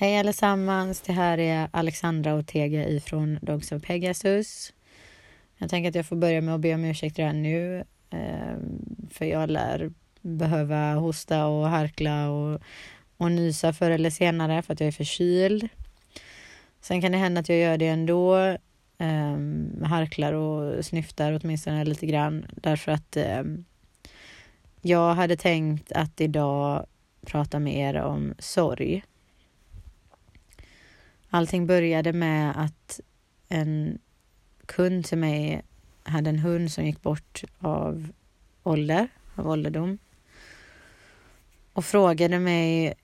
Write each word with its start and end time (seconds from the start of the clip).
Hej 0.00 0.18
allesammans, 0.18 1.00
det 1.00 1.12
här 1.12 1.38
är 1.38 1.68
Alexandra 1.70 2.34
Ortega 2.34 2.88
ifrån 2.88 3.38
Dogs 3.42 3.72
of 3.72 3.82
Pegasus. 3.82 4.72
Jag 5.56 5.70
tänker 5.70 5.88
att 5.88 5.94
jag 5.94 6.06
får 6.06 6.16
börja 6.16 6.40
med 6.40 6.54
att 6.54 6.60
be 6.60 6.74
om 6.74 6.84
ursäkt 6.84 7.18
redan 7.18 7.42
nu, 7.42 7.84
ehm, 8.10 9.08
för 9.10 9.24
jag 9.24 9.50
lär 9.50 9.92
behöva 10.20 10.94
hosta 10.94 11.46
och 11.46 11.68
harkla 11.68 12.30
och, 12.30 12.60
och 13.16 13.32
nysa 13.32 13.72
förr 13.72 13.90
eller 13.90 14.10
senare 14.10 14.62
för 14.62 14.72
att 14.72 14.80
jag 14.80 14.86
är 14.86 14.92
förkyld. 14.92 15.68
Sen 16.80 17.00
kan 17.00 17.12
det 17.12 17.18
hända 17.18 17.40
att 17.40 17.48
jag 17.48 17.58
gör 17.58 17.78
det 17.78 17.88
ändå, 17.88 18.56
um, 18.98 19.82
harklar 19.84 20.32
och 20.32 20.84
snyftar 20.84 21.40
åtminstone 21.42 21.84
lite 21.84 22.06
grann 22.06 22.46
därför 22.50 22.92
att 22.92 23.16
um, 23.40 23.64
jag 24.80 25.14
hade 25.14 25.36
tänkt 25.36 25.92
att 25.92 26.20
idag 26.20 26.86
prata 27.26 27.58
med 27.58 27.76
er 27.76 28.02
om 28.02 28.34
sorg. 28.38 29.02
Allting 31.30 31.66
började 31.66 32.12
med 32.12 32.64
att 32.64 33.00
en 33.48 33.98
kund 34.66 35.04
till 35.04 35.18
mig 35.18 35.62
hade 36.02 36.30
en 36.30 36.38
hund 36.38 36.72
som 36.72 36.86
gick 36.86 37.02
bort 37.02 37.44
av 37.58 38.08
ålder, 38.62 39.08
av 39.34 39.48
ålderdom. 39.48 39.98
Och 41.72 41.84
frågade 41.84 42.38
mig 42.38 42.94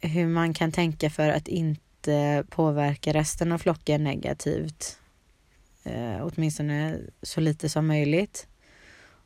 hur 0.00 0.26
man 0.26 0.54
kan 0.54 0.72
tänka 0.72 1.10
för 1.10 1.28
att 1.28 1.48
inte 1.48 2.44
påverka 2.50 3.12
resten 3.12 3.52
av 3.52 3.58
flocken 3.58 4.04
negativt. 4.04 4.98
Eh, 5.84 6.16
åtminstone 6.20 6.98
så 7.22 7.40
lite 7.40 7.68
som 7.68 7.86
möjligt. 7.86 8.46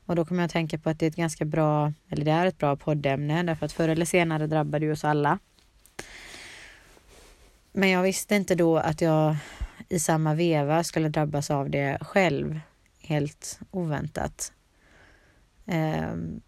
Och 0.07 0.17
då 0.17 0.25
kommer 0.25 0.43
jag 0.43 0.47
att 0.47 0.53
tänka 0.53 0.79
på 0.79 0.91
att 0.91 0.99
det 0.99 1.07
är 1.07 1.11
ett 1.11 1.17
ganska 1.17 1.45
bra, 1.45 1.93
eller 2.09 2.25
det 2.25 2.31
är 2.31 2.47
ett 2.47 2.59
bra 2.59 2.77
poddämne 2.77 3.43
därför 3.43 3.67
att 3.67 3.73
förr 3.73 3.89
eller 3.89 4.05
senare 4.05 4.47
drabbar 4.47 4.79
det 4.79 4.93
oss 4.93 5.05
alla. 5.05 5.39
Men 7.73 7.89
jag 7.89 8.03
visste 8.03 8.37
inte 8.37 8.55
då 8.55 8.77
att 8.77 9.01
jag 9.01 9.37
i 9.89 9.99
samma 9.99 10.35
veva 10.35 10.85
skulle 10.85 11.09
drabbas 11.09 11.51
av 11.51 11.71
det 11.71 11.99
själv, 12.01 12.61
helt 13.01 13.61
oväntat. 13.71 14.53
Um, 15.65 16.41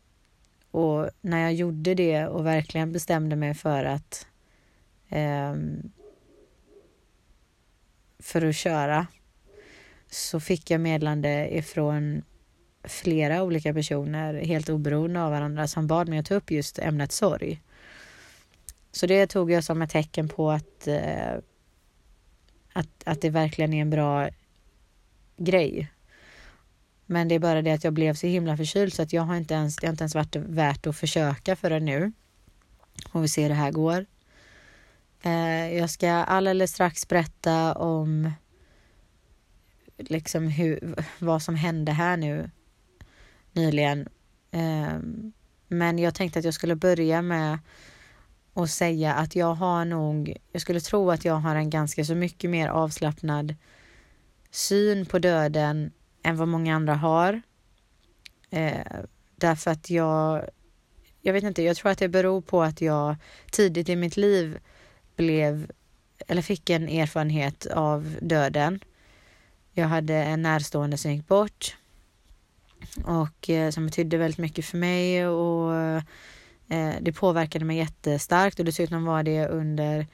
och 0.70 1.10
när 1.20 1.38
jag 1.38 1.54
gjorde 1.54 1.94
det 1.94 2.26
och 2.26 2.46
verkligen 2.46 2.92
bestämde 2.92 3.36
mig 3.36 3.54
för 3.54 3.84
att 3.84 4.26
um, 5.10 5.92
för 8.18 8.46
att 8.46 8.56
köra 8.56 9.06
så 10.10 10.40
fick 10.40 10.70
jag 10.70 10.80
medlande 10.80 11.56
ifrån 11.56 12.22
flera 12.84 13.42
olika 13.42 13.74
personer 13.74 14.34
helt 14.34 14.68
oberoende 14.68 15.22
av 15.22 15.30
varandra 15.30 15.68
som 15.68 15.86
bad 15.86 16.08
mig 16.08 16.18
att 16.18 16.26
ta 16.26 16.34
upp 16.34 16.50
just 16.50 16.78
ämnet 16.78 17.12
sorg. 17.12 17.60
Så 18.94 19.06
det 19.06 19.26
tog 19.26 19.50
jag 19.50 19.64
som 19.64 19.82
ett 19.82 19.90
tecken 19.90 20.28
på 20.28 20.50
att, 20.50 20.86
eh, 20.86 21.34
att, 22.72 22.88
att 23.04 23.20
det 23.20 23.30
verkligen 23.30 23.72
är 23.72 23.80
en 23.80 23.90
bra 23.90 24.28
grej. 25.36 25.92
Men 27.06 27.28
det 27.28 27.34
är 27.34 27.38
bara 27.38 27.62
det 27.62 27.72
att 27.72 27.84
jag 27.84 27.92
blev 27.92 28.14
så 28.14 28.26
himla 28.26 28.56
förkyld 28.56 28.92
så 28.92 29.02
att 29.02 29.12
jag 29.12 29.22
har 29.22 29.36
inte 29.36 29.54
ens, 29.54 29.76
det 29.76 29.86
har 29.86 29.92
inte 29.92 30.02
ens 30.02 30.14
varit 30.14 30.36
värt 30.36 30.86
att 30.86 30.96
försöka 30.96 31.56
förrän 31.56 31.84
nu. 31.84 32.12
Och 33.12 33.24
vi 33.24 33.28
ser 33.28 33.42
hur 33.42 33.48
det 33.48 33.54
här 33.54 33.72
går. 33.72 34.06
Eh, 35.22 35.76
jag 35.78 35.90
ska 35.90 36.10
alldeles 36.10 36.72
strax 36.72 37.08
berätta 37.08 37.74
om 37.74 38.32
liksom 39.96 40.48
hur, 40.48 40.94
vad 41.18 41.42
som 41.42 41.54
hände 41.54 41.92
här 41.92 42.16
nu 42.16 42.50
nyligen. 43.52 44.08
Ehm, 44.50 45.32
men 45.68 45.98
jag 45.98 46.14
tänkte 46.14 46.38
att 46.38 46.44
jag 46.44 46.54
skulle 46.54 46.76
börja 46.76 47.22
med 47.22 47.58
och 48.54 48.70
säga 48.70 49.14
att 49.14 49.36
jag 49.36 49.54
har 49.54 49.84
nog, 49.84 50.36
jag 50.52 50.62
skulle 50.62 50.80
tro 50.80 51.10
att 51.10 51.24
jag 51.24 51.34
har 51.34 51.56
en 51.56 51.70
ganska 51.70 52.04
så 52.04 52.14
mycket 52.14 52.50
mer 52.50 52.68
avslappnad 52.68 53.54
syn 54.50 55.06
på 55.06 55.18
döden 55.18 55.92
än 56.22 56.36
vad 56.36 56.48
många 56.48 56.76
andra 56.76 56.94
har. 56.94 57.42
Eh, 58.50 58.86
därför 59.36 59.70
att 59.70 59.90
jag, 59.90 60.44
jag 61.20 61.32
vet 61.32 61.44
inte, 61.44 61.62
jag 61.62 61.76
tror 61.76 61.90
att 61.90 61.98
det 61.98 62.08
beror 62.08 62.40
på 62.40 62.62
att 62.62 62.80
jag 62.80 63.16
tidigt 63.50 63.88
i 63.88 63.96
mitt 63.96 64.16
liv 64.16 64.58
blev, 65.16 65.70
eller 66.26 66.42
fick 66.42 66.70
en 66.70 66.88
erfarenhet 66.88 67.66
av 67.66 68.16
döden. 68.20 68.80
Jag 69.72 69.88
hade 69.88 70.14
en 70.14 70.42
närstående 70.42 70.98
som 70.98 71.12
gick 71.12 71.28
bort 71.28 71.76
och 73.04 73.50
eh, 73.50 73.70
som 73.70 73.86
betydde 73.86 74.16
väldigt 74.16 74.38
mycket 74.38 74.64
för 74.64 74.78
mig 74.78 75.26
och 75.26 76.02
Eh, 76.74 76.94
det 77.00 77.12
påverkade 77.12 77.64
mig 77.64 77.76
jättestarkt 77.76 78.58
och 78.58 78.64
dessutom 78.64 79.04
var 79.04 79.22
det 79.22 79.48
under 79.48 80.06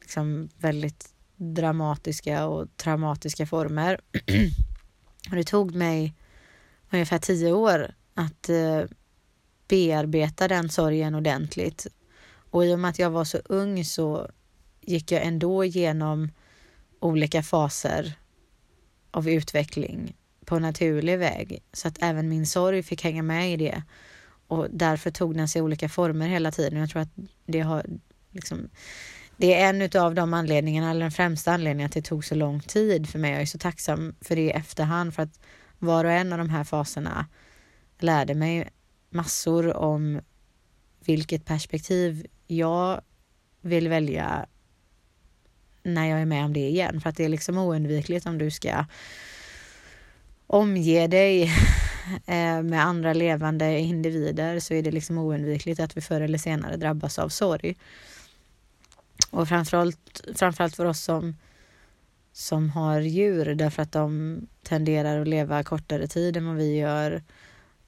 liksom 0.00 0.48
väldigt 0.58 1.08
dramatiska 1.36 2.46
och 2.46 2.76
traumatiska 2.76 3.46
former. 3.46 4.00
och 5.30 5.36
det 5.36 5.44
tog 5.44 5.74
mig 5.74 6.14
ungefär 6.92 7.18
tio 7.18 7.52
år 7.52 7.94
att 8.14 8.48
eh, 8.48 8.82
bearbeta 9.68 10.48
den 10.48 10.68
sorgen 10.68 11.14
ordentligt. 11.14 11.86
Och 12.50 12.66
i 12.66 12.74
och 12.74 12.78
med 12.78 12.88
att 12.88 12.98
jag 12.98 13.10
var 13.10 13.24
så 13.24 13.38
ung 13.44 13.84
så 13.84 14.30
gick 14.80 15.12
jag 15.12 15.22
ändå 15.22 15.64
igenom 15.64 16.30
olika 17.00 17.42
faser 17.42 18.12
av 19.10 19.28
utveckling 19.28 20.16
på 20.44 20.58
naturlig 20.58 21.18
väg 21.18 21.62
så 21.72 21.88
att 21.88 22.02
även 22.02 22.28
min 22.28 22.46
sorg 22.46 22.82
fick 22.82 23.04
hänga 23.04 23.22
med 23.22 23.52
i 23.52 23.56
det. 23.56 23.82
Och 24.48 24.66
därför 24.70 25.10
tog 25.10 25.36
den 25.36 25.48
sig 25.48 25.62
olika 25.62 25.88
former 25.88 26.28
hela 26.28 26.50
tiden. 26.50 26.78
Jag 26.78 26.90
tror 26.90 27.02
att 27.02 27.12
det 27.46 27.60
har 27.60 27.86
liksom 28.30 28.70
det 29.40 29.54
är 29.54 29.68
en 29.68 30.02
av 30.02 30.14
de 30.14 30.34
anledningarna, 30.34 30.90
eller 30.90 31.00
den 31.00 31.10
främsta 31.10 31.52
anledningen 31.52 31.86
att 31.86 31.92
det 31.92 32.02
tog 32.02 32.24
så 32.24 32.34
lång 32.34 32.60
tid 32.60 33.08
för 33.08 33.18
mig. 33.18 33.30
Jag 33.32 33.42
är 33.42 33.46
så 33.46 33.58
tacksam 33.58 34.14
för 34.20 34.36
det 34.36 34.42
i 34.42 34.50
efterhand 34.50 35.14
för 35.14 35.22
att 35.22 35.40
var 35.78 36.04
och 36.04 36.10
en 36.10 36.32
av 36.32 36.38
de 36.38 36.50
här 36.50 36.64
faserna 36.64 37.26
lärde 37.98 38.34
mig 38.34 38.68
massor 39.10 39.76
om 39.76 40.20
vilket 41.04 41.44
perspektiv 41.44 42.26
jag 42.46 43.00
vill 43.60 43.88
välja 43.88 44.46
när 45.82 46.06
jag 46.06 46.20
är 46.20 46.26
med 46.26 46.44
om 46.44 46.52
det 46.52 46.68
igen. 46.68 47.00
För 47.00 47.10
att 47.10 47.16
det 47.16 47.24
är 47.24 47.28
liksom 47.28 47.58
oundvikligt 47.58 48.26
om 48.26 48.38
du 48.38 48.50
ska 48.50 48.84
omge 50.46 51.06
dig 51.06 51.52
Eh, 52.26 52.62
med 52.62 52.84
andra 52.84 53.12
levande 53.12 53.78
individer 53.78 54.60
så 54.60 54.74
är 54.74 54.82
det 54.82 54.90
liksom 54.90 55.18
oundvikligt 55.18 55.80
att 55.80 55.96
vi 55.96 56.00
förr 56.00 56.20
eller 56.20 56.38
senare 56.38 56.76
drabbas 56.76 57.18
av 57.18 57.28
sorg. 57.28 57.76
Och 59.30 59.48
framförallt, 59.48 60.20
framförallt 60.34 60.76
för 60.76 60.84
oss 60.84 61.00
som, 61.00 61.36
som 62.32 62.70
har 62.70 63.00
djur 63.00 63.54
därför 63.54 63.82
att 63.82 63.92
de 63.92 64.40
tenderar 64.62 65.20
att 65.20 65.28
leva 65.28 65.62
kortare 65.62 66.06
tid 66.06 66.36
än 66.36 66.46
vad 66.46 66.56
vi 66.56 66.76
gör. 66.76 67.22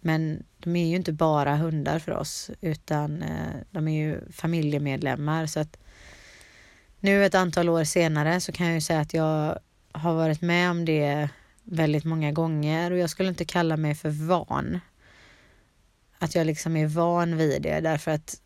Men 0.00 0.42
de 0.59 0.76
är 0.76 0.86
ju 0.86 0.97
inte 0.97 1.12
bara 1.12 1.56
hundar 1.56 1.98
för 1.98 2.12
oss 2.12 2.50
utan 2.60 3.22
eh, 3.22 3.54
de 3.70 3.88
är 3.88 4.06
ju 4.06 4.32
familjemedlemmar 4.32 5.47
så 5.47 5.60
att 5.60 5.78
nu 7.00 7.25
ett 7.25 7.34
antal 7.34 7.69
år 7.69 7.84
senare 7.84 8.41
så 8.41 8.53
kan 8.53 8.66
jag 8.66 8.75
ju 8.75 8.80
säga 8.80 9.00
att 9.00 9.14
jag 9.14 9.59
har 9.92 10.14
varit 10.14 10.41
med 10.41 10.70
om 10.70 10.84
det 10.84 11.28
väldigt 11.65 12.04
många 12.04 12.32
gånger 12.32 12.91
och 12.91 12.98
jag 12.98 13.10
skulle 13.10 13.28
inte 13.28 13.44
kalla 13.44 13.76
mig 13.76 13.94
för 13.94 14.10
van. 14.10 14.81
Att 16.19 16.34
jag 16.34 16.47
liksom 16.47 16.76
är 16.76 16.87
van 16.87 17.37
vid 17.37 17.62
det 17.62 17.81
därför 17.81 18.10
att 18.10 18.41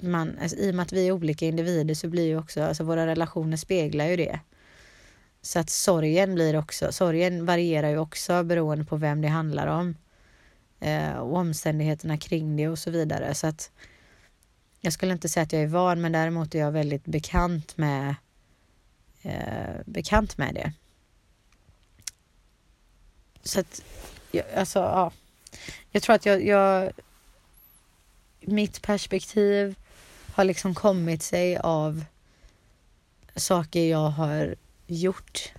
man, 0.00 0.38
alltså, 0.42 0.56
i 0.56 0.70
och 0.70 0.74
med 0.74 0.82
att 0.82 0.92
vi 0.92 1.08
är 1.08 1.12
olika 1.12 1.46
individer 1.46 1.94
så 1.94 2.08
blir 2.08 2.26
ju 2.26 2.38
också, 2.38 2.62
alltså 2.62 2.84
våra 2.84 3.06
relationer 3.06 3.56
speglar 3.56 4.06
ju 4.06 4.16
det. 4.16 4.40
Så 5.42 5.58
att 5.58 5.70
sorgen 5.70 6.34
blir 6.34 6.56
också, 6.56 6.92
sorgen 6.92 7.46
varierar 7.46 7.88
ju 7.88 7.98
också 7.98 8.42
beroende 8.42 8.84
på 8.84 8.96
vem 8.96 9.20
det 9.20 9.28
handlar 9.28 9.66
om. 9.66 9.94
Eh, 10.80 11.12
och 11.12 11.36
omständigheterna 11.36 12.18
kring 12.18 12.56
det 12.56 12.68
och 12.68 12.78
så 12.78 12.90
vidare. 12.90 13.34
Så 13.34 13.46
att 13.46 13.70
jag 14.80 14.92
skulle 14.92 15.12
inte 15.12 15.28
säga 15.28 15.44
att 15.44 15.52
jag 15.52 15.62
är 15.62 15.66
van 15.66 16.00
men 16.00 16.12
däremot 16.12 16.54
är 16.54 16.58
jag 16.58 16.72
väldigt 16.72 17.04
bekant 17.04 17.76
med 17.76 18.14
eh, 19.22 19.80
bekant 19.86 20.38
med 20.38 20.54
det. 20.54 20.72
Så 23.48 23.60
att, 23.60 23.82
alltså 24.56 24.78
ja. 24.78 25.12
Jag 25.90 26.02
tror 26.02 26.14
att 26.14 26.26
jag, 26.26 26.46
jag, 26.46 26.90
mitt 28.40 28.82
perspektiv 28.82 29.74
har 30.34 30.44
liksom 30.44 30.74
kommit 30.74 31.22
sig 31.22 31.56
av 31.56 32.04
saker 33.36 33.90
jag 33.90 34.10
har 34.10 34.54
gjort 34.86 35.52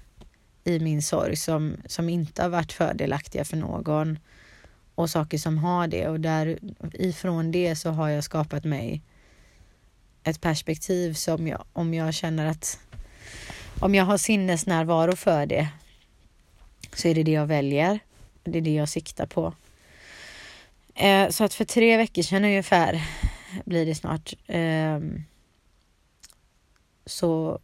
i 0.64 0.80
min 0.80 1.02
sorg 1.02 1.36
som, 1.36 1.78
som 1.86 2.10
inte 2.10 2.42
har 2.42 2.50
varit 2.50 2.74
fördelaktiga 2.74 3.46
för 3.46 3.58
någon 3.58 4.20
och 4.96 5.10
saker 5.10 5.38
som 5.38 5.58
har 5.58 5.88
det 5.88 6.08
och 6.08 6.20
där 6.20 6.60
ifrån 6.94 7.52
det 7.52 7.76
så 7.76 7.90
har 7.90 8.10
jag 8.10 8.24
skapat 8.24 8.64
mig 8.64 9.02
ett 10.24 10.42
perspektiv 10.42 11.14
som 11.14 11.48
jag, 11.48 11.64
om 11.74 11.94
jag 11.94 12.14
känner 12.14 12.46
att 12.46 12.80
om 13.80 13.96
jag 13.96 14.06
har 14.06 14.18
sinnesnärvaro 14.18 15.16
för 15.16 15.46
det 15.46 15.70
så 17.00 17.08
är 17.08 17.16
det 17.16 17.24
det 17.24 17.32
jag 17.32 17.48
väljer. 17.48 18.00
Det 18.44 18.58
är 18.58 18.62
det 18.62 18.74
jag 18.74 18.90
siktar 18.90 19.26
på. 19.26 19.54
Eh, 20.96 21.30
så 21.30 21.44
att 21.44 21.54
för 21.54 21.66
tre 21.66 21.98
veckor 21.98 22.22
sedan 22.22 22.46
ungefär 22.46 23.04
blir 23.66 23.86
det 23.86 23.96
snart. 23.96 24.34
Eh, 24.48 25.00
så 27.06 27.60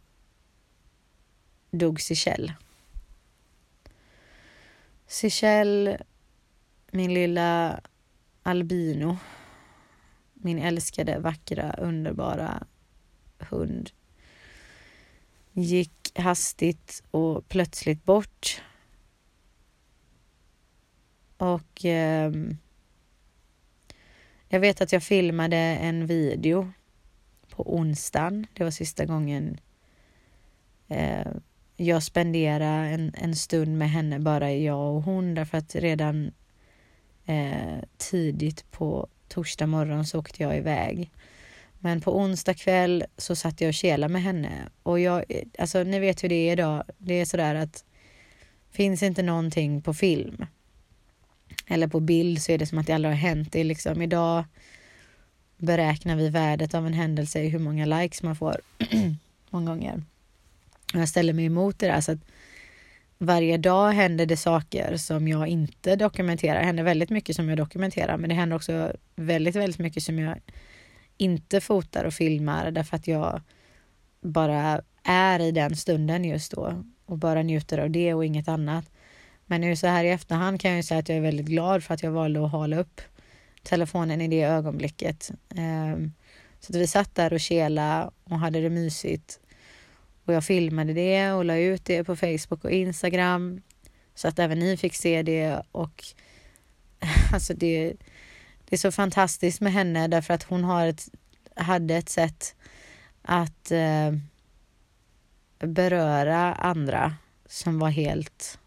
dog 1.70 2.00
Sichelle. 2.00 2.54
Sichelle, 5.06 5.98
min 6.90 7.14
lilla 7.14 7.80
albino, 8.42 9.18
min 10.34 10.58
älskade, 10.58 11.18
vackra, 11.18 11.72
underbara 11.72 12.66
hund 13.38 13.90
gick 15.52 16.12
hastigt 16.14 17.02
och 17.10 17.48
plötsligt 17.48 18.04
bort. 18.04 18.62
Och 21.36 21.84
eh, 21.84 22.32
jag 24.48 24.60
vet 24.60 24.80
att 24.80 24.92
jag 24.92 25.02
filmade 25.02 25.56
en 25.56 26.06
video 26.06 26.72
på 27.50 27.76
onsdagen. 27.76 28.46
Det 28.52 28.64
var 28.64 28.70
sista 28.70 29.04
gången 29.04 29.60
eh, 30.88 31.26
jag 31.76 32.02
spenderade 32.02 32.88
en, 32.88 33.14
en 33.14 33.36
stund 33.36 33.78
med 33.78 33.90
henne, 33.90 34.18
bara 34.18 34.52
jag 34.52 34.94
och 34.94 35.02
hon, 35.02 35.34
därför 35.34 35.58
att 35.58 35.74
redan 35.74 36.32
eh, 37.26 37.78
tidigt 37.96 38.70
på 38.70 39.08
torsdag 39.28 39.66
morgon 39.66 40.06
så 40.06 40.18
åkte 40.18 40.42
jag 40.42 40.56
iväg. 40.56 41.10
Men 41.78 42.00
på 42.00 42.18
onsdag 42.18 42.54
kväll 42.54 43.04
så 43.16 43.36
satt 43.36 43.60
jag 43.60 43.68
och 43.68 43.74
kelade 43.74 44.12
med 44.12 44.22
henne 44.22 44.68
och 44.82 45.00
jag, 45.00 45.24
eh, 45.28 45.42
alltså 45.58 45.82
ni 45.82 45.98
vet 45.98 46.24
hur 46.24 46.28
det 46.28 46.48
är 46.48 46.52
idag. 46.52 46.84
Det 46.98 47.14
är 47.14 47.24
sådär 47.24 47.54
att 47.54 47.84
finns 48.70 49.02
inte 49.02 49.22
någonting 49.22 49.82
på 49.82 49.94
film 49.94 50.46
eller 51.66 51.86
på 51.88 52.00
bild 52.00 52.42
så 52.42 52.52
är 52.52 52.58
det 52.58 52.66
som 52.66 52.78
att 52.78 52.86
det 52.86 52.92
aldrig 52.92 53.12
har 53.14 53.18
hänt. 53.18 53.52
Det 53.52 53.60
är 53.60 53.64
liksom 53.64 54.02
idag 54.02 54.44
beräknar 55.58 56.16
vi 56.16 56.28
värdet 56.28 56.74
av 56.74 56.86
en 56.86 56.92
händelse 56.92 57.42
i 57.42 57.48
hur 57.48 57.58
många 57.58 57.86
likes 57.86 58.22
man 58.22 58.36
får 58.36 58.60
många 59.50 59.70
gånger. 59.70 60.02
Och 60.94 61.00
jag 61.00 61.08
ställer 61.08 61.32
mig 61.32 61.44
emot 61.44 61.78
det 61.78 61.86
där 61.86 62.00
så 62.00 62.12
att 62.12 62.18
varje 63.18 63.56
dag 63.56 63.92
händer 63.92 64.26
det 64.26 64.36
saker 64.36 64.96
som 64.96 65.28
jag 65.28 65.48
inte 65.48 65.96
dokumenterar. 65.96 66.58
Det 66.58 66.66
händer 66.66 66.82
väldigt 66.82 67.10
mycket 67.10 67.36
som 67.36 67.48
jag 67.48 67.58
dokumenterar 67.58 68.16
men 68.16 68.28
det 68.28 68.34
händer 68.34 68.56
också 68.56 68.92
väldigt, 69.16 69.56
väldigt 69.56 69.78
mycket 69.78 70.02
som 70.02 70.18
jag 70.18 70.40
inte 71.16 71.60
fotar 71.60 72.04
och 72.04 72.14
filmar 72.14 72.70
därför 72.70 72.96
att 72.96 73.06
jag 73.06 73.40
bara 74.20 74.80
är 75.02 75.40
i 75.40 75.52
den 75.52 75.76
stunden 75.76 76.24
just 76.24 76.52
då 76.52 76.84
och 77.06 77.18
bara 77.18 77.42
njuter 77.42 77.78
av 77.78 77.90
det 77.90 78.14
och 78.14 78.24
inget 78.24 78.48
annat. 78.48 78.90
Men 79.46 79.60
nu 79.60 79.76
så 79.76 79.86
här 79.86 80.04
i 80.04 80.10
efterhand 80.10 80.60
kan 80.60 80.70
jag 80.70 80.76
ju 80.76 80.82
säga 80.82 81.00
att 81.00 81.08
jag 81.08 81.18
är 81.18 81.22
väldigt 81.22 81.46
glad 81.46 81.84
för 81.84 81.94
att 81.94 82.02
jag 82.02 82.10
valde 82.10 82.44
att 82.44 82.50
hålla 82.50 82.78
upp 82.78 83.00
telefonen 83.62 84.20
i 84.20 84.28
det 84.28 84.42
ögonblicket. 84.42 85.30
Ehm, 85.56 86.12
så 86.60 86.72
att 86.72 86.76
vi 86.76 86.86
satt 86.86 87.14
där 87.14 87.32
och 87.32 87.40
kela 87.40 88.10
och 88.24 88.38
hade 88.38 88.60
det 88.60 88.70
mysigt. 88.70 89.40
Och 90.24 90.34
jag 90.34 90.44
filmade 90.44 90.92
det 90.92 91.32
och 91.32 91.44
la 91.44 91.56
ut 91.56 91.84
det 91.84 92.04
på 92.04 92.16
Facebook 92.16 92.64
och 92.64 92.70
Instagram 92.70 93.62
så 94.14 94.28
att 94.28 94.38
även 94.38 94.58
ni 94.58 94.76
fick 94.76 94.94
se 94.94 95.22
det 95.22 95.62
och 95.72 96.04
alltså 97.32 97.54
det, 97.54 97.94
det 98.64 98.76
är 98.76 98.78
så 98.78 98.92
fantastiskt 98.92 99.60
med 99.60 99.72
henne 99.72 100.08
därför 100.08 100.34
att 100.34 100.42
hon 100.42 100.64
har 100.64 100.86
ett, 100.86 101.08
hade 101.56 101.94
ett 101.94 102.08
sätt 102.08 102.54
att 103.22 103.70
eh, 103.70 104.12
beröra 105.58 106.54
andra 106.54 107.14
som 107.46 107.78
var 107.78 107.90
helt 107.90 108.58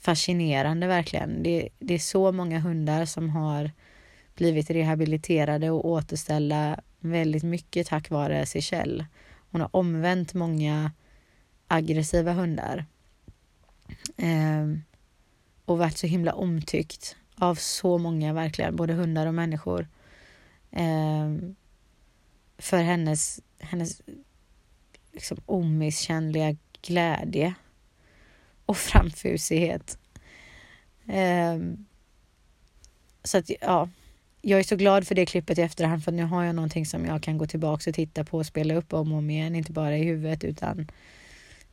fascinerande 0.00 0.86
verkligen. 0.86 1.42
Det, 1.42 1.68
det 1.78 1.94
är 1.94 1.98
så 1.98 2.32
många 2.32 2.58
hundar 2.58 3.04
som 3.04 3.30
har 3.30 3.70
blivit 4.34 4.70
rehabiliterade 4.70 5.70
och 5.70 5.84
återställda 5.84 6.80
väldigt 7.00 7.42
mycket 7.42 7.86
tack 7.86 8.10
vare 8.10 8.46
Seychelles. 8.46 9.06
Hon 9.50 9.60
har 9.60 9.76
omvänt 9.76 10.34
många 10.34 10.92
aggressiva 11.66 12.32
hundar. 12.32 12.86
Eh, 14.16 14.66
och 15.64 15.78
varit 15.78 15.98
så 15.98 16.06
himla 16.06 16.32
omtyckt 16.32 17.16
av 17.34 17.54
så 17.54 17.98
många 17.98 18.32
verkligen, 18.32 18.76
både 18.76 18.92
hundar 18.92 19.26
och 19.26 19.34
människor. 19.34 19.88
Eh, 20.70 21.36
för 22.58 22.82
hennes, 22.82 23.40
hennes 23.58 24.02
liksom 25.12 25.38
omisskännliga 25.46 26.56
glädje 26.82 27.54
och 28.70 28.76
framfusighet. 28.76 29.98
Eh, 31.08 31.58
så 33.24 33.38
att 33.38 33.50
ja, 33.60 33.88
jag 34.42 34.58
är 34.60 34.64
så 34.64 34.76
glad 34.76 35.06
för 35.06 35.14
det 35.14 35.26
klippet 35.26 35.58
i 35.58 35.62
efterhand 35.62 36.04
för 36.04 36.12
nu 36.12 36.22
har 36.22 36.44
jag 36.44 36.54
någonting 36.54 36.86
som 36.86 37.04
jag 37.04 37.22
kan 37.22 37.38
gå 37.38 37.46
tillbaka 37.46 37.90
och 37.90 37.94
titta 37.94 38.24
på 38.24 38.38
och 38.38 38.46
spela 38.46 38.74
upp 38.74 38.92
om 38.92 39.12
och 39.12 39.18
om 39.18 39.30
igen, 39.30 39.54
inte 39.54 39.72
bara 39.72 39.96
i 39.96 40.04
huvudet 40.04 40.44
utan 40.44 40.90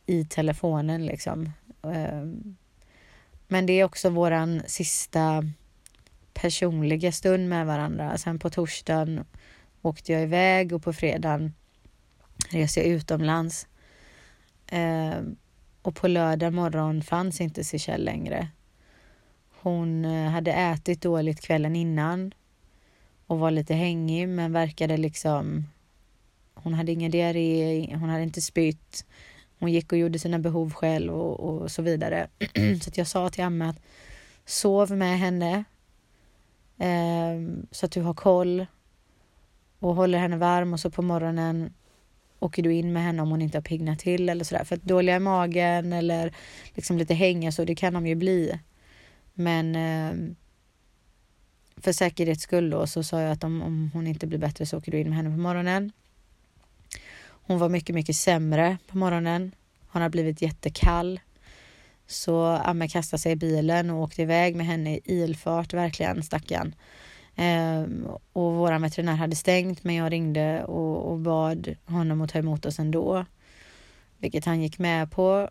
i 0.05 0.25
telefonen 0.25 1.05
liksom. 1.05 1.51
Um, 1.81 2.57
men 3.47 3.65
det 3.65 3.73
är 3.73 3.83
också 3.83 4.09
våran 4.09 4.61
sista 4.67 5.43
personliga 6.33 7.11
stund 7.11 7.49
med 7.49 7.65
varandra. 7.65 8.17
Sen 8.17 8.39
på 8.39 8.49
torsdagen 8.49 9.25
åkte 9.81 10.11
jag 10.11 10.23
iväg 10.23 10.73
och 10.73 10.83
på 10.83 10.93
fredagen 10.93 11.53
reste 12.49 12.79
jag 12.79 12.89
utomlands. 12.89 13.67
Ehm, 14.67 15.35
och 15.87 15.95
på 15.95 16.07
lördag 16.07 16.53
morgon 16.53 17.01
fanns 17.01 17.41
inte 17.41 17.63
Sichelle 17.63 18.03
längre. 18.03 18.47
Hon 19.61 20.05
eh, 20.05 20.29
hade 20.29 20.51
ätit 20.51 21.01
dåligt 21.01 21.41
kvällen 21.41 21.75
innan 21.75 22.33
och 23.27 23.39
var 23.39 23.51
lite 23.51 23.73
hängig 23.73 24.29
men 24.29 24.53
verkade 24.53 24.97
liksom... 24.97 25.67
Hon 26.53 26.73
hade 26.73 26.91
ingen 26.91 27.11
diarré, 27.11 27.95
hon 27.95 28.09
hade 28.09 28.23
inte 28.23 28.41
spytt. 28.41 29.05
Hon 29.59 29.71
gick 29.71 29.91
och 29.91 29.97
gjorde 29.97 30.19
sina 30.19 30.39
behov 30.39 30.73
själv 30.73 31.13
och, 31.13 31.39
och 31.39 31.71
så 31.71 31.81
vidare. 31.81 32.27
så 32.81 32.89
att 32.89 32.97
jag 32.97 33.07
sa 33.07 33.29
till 33.29 33.43
Amma 33.43 33.69
att 33.69 33.81
sov 34.45 34.91
med 34.91 35.19
henne 35.19 35.63
eh, 36.77 37.63
så 37.71 37.85
att 37.85 37.91
du 37.91 38.01
har 38.01 38.13
koll 38.13 38.65
och 39.79 39.95
håller 39.95 40.19
henne 40.19 40.37
varm 40.37 40.73
och 40.73 40.79
så 40.79 40.91
på 40.91 41.01
morgonen 41.01 41.73
åker 42.39 42.63
du 42.63 42.73
in 42.73 42.93
med 42.93 43.03
henne 43.03 43.21
om 43.21 43.29
hon 43.29 43.41
inte 43.41 43.57
har 43.57 43.63
piggnat 43.63 43.99
till 43.99 44.29
eller 44.29 44.45
sådär. 44.45 44.63
För 44.63 44.75
att 44.75 44.83
dåliga 44.83 45.15
i 45.15 45.19
magen 45.19 45.93
eller 45.93 46.33
liksom 46.73 46.97
lite 46.97 47.13
hänga 47.13 47.51
så, 47.51 47.65
det 47.65 47.75
kan 47.75 47.93
de 47.93 48.07
ju 48.07 48.15
bli. 48.15 48.59
Men 49.33 49.75
eh, 49.75 50.35
för 51.77 51.91
säkerhets 51.91 52.43
skull 52.43 52.69
då 52.69 52.87
så 52.87 53.03
sa 53.03 53.21
jag 53.21 53.31
att 53.31 53.43
om, 53.43 53.61
om 53.61 53.89
hon 53.93 54.07
inte 54.07 54.27
blir 54.27 54.39
bättre 54.39 54.65
så 54.65 54.77
åker 54.77 54.91
du 54.91 54.99
in 54.99 55.07
med 55.09 55.17
henne 55.17 55.29
på 55.29 55.37
morgonen. 55.37 55.91
Hon 57.25 57.59
var 57.59 57.69
mycket, 57.69 57.95
mycket 57.95 58.15
sämre 58.15 58.77
på 58.87 58.97
morgonen. 58.97 59.51
Hon 59.87 60.01
har 60.01 60.09
blivit 60.09 60.41
jättekall. 60.41 61.19
Så 62.07 62.45
Amme 62.45 62.87
kastade 62.87 63.21
sig 63.21 63.31
i 63.31 63.35
bilen 63.35 63.89
och 63.89 64.01
åkte 64.01 64.21
iväg 64.21 64.55
med 64.55 64.65
henne 64.65 64.95
i 64.95 65.01
ilfart, 65.05 65.73
verkligen 65.73 66.23
stackarn. 66.23 66.75
Eh, 67.37 67.85
och 68.33 68.53
våran 68.53 68.81
veterinär 68.81 69.15
hade 69.15 69.35
stängt 69.35 69.83
men 69.83 69.95
jag 69.95 70.11
ringde 70.11 70.63
och, 70.63 71.11
och 71.11 71.19
bad 71.19 71.75
honom 71.85 72.21
att 72.21 72.29
ta 72.29 72.39
emot 72.39 72.65
oss 72.65 72.79
ändå. 72.79 73.25
Vilket 74.17 74.45
han 74.45 74.61
gick 74.61 74.79
med 74.79 75.11
på. 75.11 75.49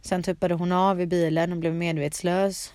Sen 0.00 0.22
tuppade 0.22 0.54
hon 0.54 0.72
av 0.72 1.00
i 1.00 1.06
bilen 1.06 1.52
och 1.52 1.58
blev 1.58 1.74
medvetslös. 1.74 2.72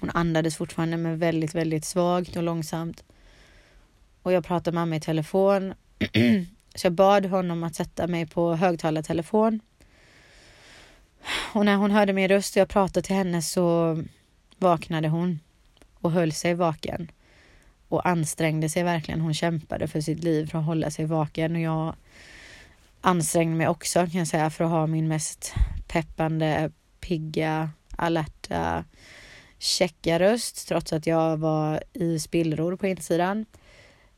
Hon 0.00 0.10
andades 0.10 0.56
fortfarande 0.56 0.96
men 0.96 1.18
väldigt, 1.18 1.54
väldigt 1.54 1.84
svagt 1.84 2.36
och 2.36 2.42
långsamt. 2.42 3.04
Och 4.22 4.32
jag 4.32 4.44
pratade 4.44 4.74
med 4.74 4.82
mamma 4.82 4.96
i 4.96 5.00
telefon. 5.00 5.74
Så 6.74 6.86
jag 6.86 6.92
bad 6.92 7.26
honom 7.26 7.64
att 7.64 7.74
sätta 7.74 8.06
mig 8.06 8.26
på 8.26 8.54
högtalartelefon. 8.54 9.60
Och 11.52 11.64
när 11.64 11.76
hon 11.76 11.90
hörde 11.90 12.12
min 12.12 12.28
röst 12.28 12.56
och 12.56 12.60
jag 12.60 12.68
pratade 12.68 13.06
till 13.06 13.16
henne 13.16 13.42
så 13.42 13.98
vaknade 14.58 15.08
hon 15.08 15.40
och 16.04 16.12
höll 16.12 16.32
sig 16.32 16.54
vaken 16.54 17.10
och 17.88 18.08
ansträngde 18.08 18.68
sig 18.68 18.82
verkligen. 18.82 19.20
Hon 19.20 19.34
kämpade 19.34 19.88
för 19.88 20.00
sitt 20.00 20.24
liv 20.24 20.46
för 20.46 20.58
att 20.58 20.64
hålla 20.64 20.90
sig 20.90 21.04
vaken 21.04 21.54
och 21.54 21.60
jag 21.60 21.94
ansträngde 23.00 23.56
mig 23.56 23.68
också 23.68 23.98
kan 23.98 24.18
jag 24.18 24.28
säga 24.28 24.50
för 24.50 24.64
att 24.64 24.70
ha 24.70 24.86
min 24.86 25.08
mest 25.08 25.54
peppande, 25.86 26.70
pigga, 27.00 27.70
alerta, 27.96 28.84
checka 29.58 30.18
röst 30.18 30.68
trots 30.68 30.92
att 30.92 31.06
jag 31.06 31.36
var 31.36 31.82
i 31.92 32.18
spillror 32.18 32.76
på 32.76 32.86
insidan. 32.86 33.46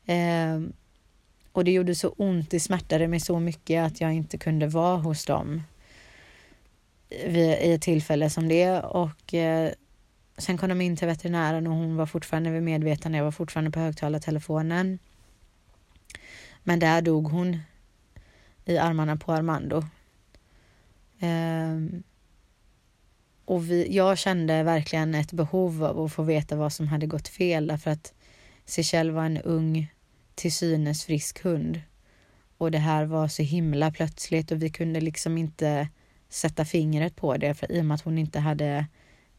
Eh, 0.06 0.60
och 1.52 1.64
det 1.64 1.72
gjorde 1.72 1.94
så 1.94 2.08
ont, 2.08 2.50
det 2.50 2.60
smärtade 2.60 3.08
mig 3.08 3.20
så 3.20 3.40
mycket 3.40 3.86
att 3.86 4.00
jag 4.00 4.12
inte 4.12 4.38
kunde 4.38 4.66
vara 4.66 4.96
hos 4.96 5.24
dem 5.24 5.62
vid, 7.08 7.50
i 7.50 7.72
ett 7.72 7.82
tillfälle 7.82 8.30
som 8.30 8.48
det 8.48 8.80
och 8.80 9.34
eh, 9.34 9.72
sen 10.38 10.58
kom 10.58 10.68
de 10.68 10.80
in 10.80 10.96
till 10.96 11.08
veterinären 11.08 11.66
och 11.66 11.72
hon 11.72 11.96
var 11.96 12.06
fortfarande 12.06 12.50
vid 12.50 12.62
medvetande, 12.62 13.18
jag 13.18 13.24
var 13.24 13.30
fortfarande 13.30 13.70
på 13.70 13.80
högtalartelefonen. 13.80 14.98
Men 16.62 16.78
där 16.78 17.02
dog 17.02 17.28
hon 17.28 17.58
i 18.64 18.78
armarna 18.78 19.16
på 19.16 19.32
Armando. 19.32 19.84
Eh, 21.18 22.00
och 23.44 23.70
vi, 23.70 23.96
jag 23.96 24.18
kände 24.18 24.62
verkligen 24.62 25.14
ett 25.14 25.32
behov 25.32 25.84
av 25.84 26.00
att 26.00 26.12
få 26.12 26.22
veta 26.22 26.56
vad 26.56 26.72
som 26.72 26.88
hade 26.88 27.06
gått 27.06 27.28
fel 27.28 27.66
därför 27.66 27.90
att 27.90 28.14
Seychelles 28.64 29.14
var 29.14 29.24
en 29.24 29.38
ung, 29.38 29.92
till 30.34 30.52
synes 30.52 31.04
frisk 31.04 31.42
hund. 31.42 31.80
Och 32.58 32.70
det 32.70 32.78
här 32.78 33.04
var 33.04 33.28
så 33.28 33.42
himla 33.42 33.90
plötsligt 33.90 34.50
och 34.50 34.62
vi 34.62 34.70
kunde 34.70 35.00
liksom 35.00 35.38
inte 35.38 35.88
sätta 36.28 36.64
fingret 36.64 37.16
på 37.16 37.36
det 37.36 37.54
för 37.54 37.72
i 37.72 37.80
och 37.80 37.84
med 37.84 37.94
att 37.94 38.00
hon 38.00 38.18
inte 38.18 38.40
hade 38.40 38.86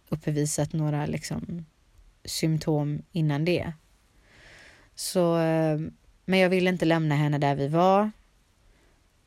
uppvisat 0.10 0.74
några 0.74 1.06
liksom 1.06 1.66
symptom 2.26 3.02
innan 3.12 3.46
det. 3.46 3.74
Så, 4.96 5.38
eh, 5.38 5.80
men 6.26 6.40
jag 6.40 6.50
ville 6.50 6.70
inte 6.70 6.86
lämna 6.86 7.16
henne 7.16 7.38
där 7.38 7.56
vi 7.56 7.68
var. 7.68 8.12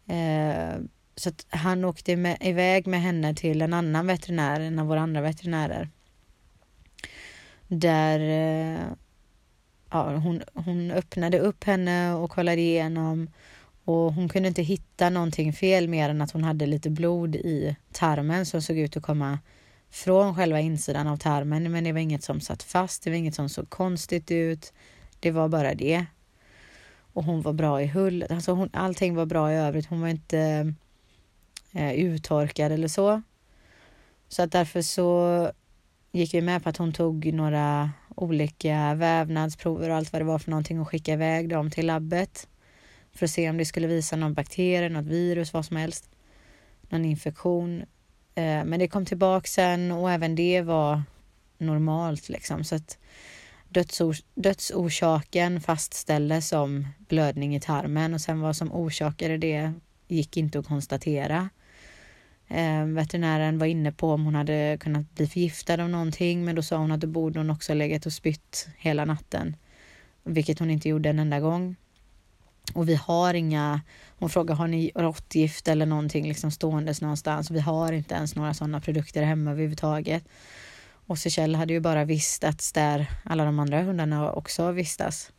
Eh, 0.06 0.80
så 1.16 1.28
att 1.28 1.46
han 1.49 1.84
åkte 1.84 2.16
med, 2.16 2.37
iväg 2.40 2.87
med 2.87 3.02
henne 3.02 3.34
till 3.34 3.62
en 3.62 3.72
annan 3.72 4.06
veterinär, 4.06 4.60
en 4.60 4.78
av 4.78 4.87
våra 4.87 5.00
andra 5.00 5.20
veterinärer. 5.20 5.88
Där 7.68 8.20
eh, 8.20 8.80
ja, 9.90 10.16
hon, 10.16 10.42
hon 10.54 10.90
öppnade 10.90 11.38
upp 11.38 11.64
henne 11.64 12.12
och 12.12 12.30
kollade 12.30 12.60
igenom 12.60 13.30
och 13.84 14.12
hon 14.12 14.28
kunde 14.28 14.49
inte 14.49 14.62
hitta 14.62 15.10
någonting 15.10 15.52
fel 15.52 15.88
mer 15.88 16.08
än 16.08 16.22
att 16.22 16.30
hon 16.30 16.44
hade 16.44 16.66
lite 16.66 16.90
blod 16.90 17.37
i 17.37 17.76
tarmen 17.92 18.46
som 18.46 18.62
såg 18.62 18.78
ut 18.78 18.96
att 18.96 19.02
komma 19.02 19.38
från 19.90 20.35
själva 20.35 20.61
insidan 20.61 21.06
av 21.06 21.16
tarmen. 21.16 21.73
Men 21.73 21.85
det 21.85 21.92
var 21.92 22.00
inget 22.00 22.25
som 22.25 22.40
satt 22.40 22.62
fast, 22.62 23.02
det 23.02 23.11
var 23.11 23.16
inget 23.16 23.35
som 23.35 23.49
såg 23.49 23.70
konstigt 23.70 24.30
ut. 24.30 24.73
Det 25.20 25.30
var 25.30 25.49
bara 25.49 25.75
det. 25.75 26.06
Och 27.12 27.25
hon 27.25 27.42
var 27.42 27.52
bra 27.52 27.82
i 27.82 27.87
hull. 27.87 28.25
Alltså 28.30 28.52
hon, 28.52 28.70
allting 28.73 29.14
var 29.14 29.26
bra 29.26 29.52
i 29.52 29.56
övrigt. 29.56 29.87
Hon 29.87 30.00
var 30.00 30.09
inte 30.09 30.75
eh, 31.73 31.92
uttorkad 31.92 32.73
eller 32.73 32.88
så. 32.88 33.23
Så 34.28 34.42
att 34.42 34.52
därför 34.52 34.82
så 34.82 35.50
gick 36.12 36.35
vi 36.35 36.40
med 36.40 36.62
på 36.62 36.68
att 36.68 36.76
hon 36.76 36.92
tog 36.92 37.32
några 37.32 37.90
olika 38.16 38.94
vävnadsprover 38.94 39.90
och 39.90 39.97
allt 39.97 40.12
vad 40.12 40.20
det 40.20 40.26
var 40.26 40.38
för 40.38 40.50
någonting 40.50 40.80
och 40.80 40.88
skickade 40.88 41.14
iväg 41.14 41.49
dem 41.49 41.70
till 41.70 41.87
labbet 41.87 42.49
för 43.12 43.25
att 43.25 43.30
se 43.30 43.50
om 43.50 43.56
det 43.56 43.64
skulle 43.64 43.87
visa 43.87 44.16
någon 44.16 44.35
bakterie, 44.35 44.88
något 44.88 45.06
virus, 45.06 45.52
vad 45.52 45.64
som 45.64 45.76
helst. 45.76 46.11
Någon 46.88 47.04
infektion. 47.04 47.82
Eh, 48.40 48.64
men 48.64 48.78
det 48.78 48.88
kom 48.88 49.06
tillbaka 49.06 49.47
sen 49.47 49.92
och 49.92 50.11
även 50.11 50.35
det 50.35 50.62
var 50.62 51.02
normalt 51.59 52.28
liksom. 52.28 52.64
Så 52.64 52.75
att 52.75 52.99
dödsor 53.68 54.16
dödsorsaken 54.35 55.61
fastställdes 55.61 56.49
som 56.49 56.88
blödning 57.09 57.56
i 57.56 57.61
tarmen 57.61 58.14
och 58.14 58.20
sen 58.20 58.40
vad 58.40 58.56
som 58.56 58.73
orsakade 58.73 59.38
det 59.38 59.73
gick 60.09 60.37
inte 60.37 60.59
att 60.59 60.66
konstatera. 60.66 61.49
Eh, 62.49 62.85
veterinären 62.85 63.59
var 63.59 63.66
inne 63.66 63.92
på 63.92 64.12
om 64.12 64.25
hon 64.25 64.35
hade 64.35 64.78
kunnat 64.80 65.14
bli 65.14 65.26
förgiftad 65.26 65.82
av 65.82 65.88
någonting 65.88 66.44
men 66.44 66.56
då 66.56 66.62
sa 66.62 66.76
hon 66.76 66.92
att 66.92 67.00
då 67.00 67.06
borde 67.06 67.40
hon 67.40 67.50
också 67.50 67.75
legat 67.75 68.06
och 68.06 68.12
spytt 68.12 68.68
hela 68.78 69.04
natten. 69.04 69.56
Vilket 70.25 70.59
hon 70.59 70.70
inte 70.70 70.88
gjorde 70.88 71.09
en 71.09 71.18
enda 71.18 71.40
gång. 71.40 71.76
Och 72.75 72.89
vi 72.89 72.95
har 72.95 73.35
inga, 73.35 73.81
hon 74.19 74.31
frågar 74.31 74.55
har 74.55 74.69
ni 74.69 74.93
råttgift 74.95 75.69
eller 75.69 75.87
någonting 75.87 76.29
liksom 76.29 76.50
ståendes 76.50 77.00
någonstans. 77.00 77.50
Vi 77.50 77.61
har 77.61 77.93
inte 77.93 78.15
ens 78.15 78.35
några 78.35 78.55
sådana 78.55 78.81
produkter 78.81 79.23
hemma 79.23 79.50
överhuvudtaget. 79.50 80.25
Och 81.07 81.19
Kjell 81.19 81.55
hade 81.55 81.73
ju 81.73 81.81
bara 81.81 82.05
vistats 82.05 82.73
där 82.73 83.07
alla 83.25 83.45
de 83.45 83.59
andra 83.59 83.83
hundarna 83.83 84.33
också 84.33 84.73
vistas. 84.73 85.33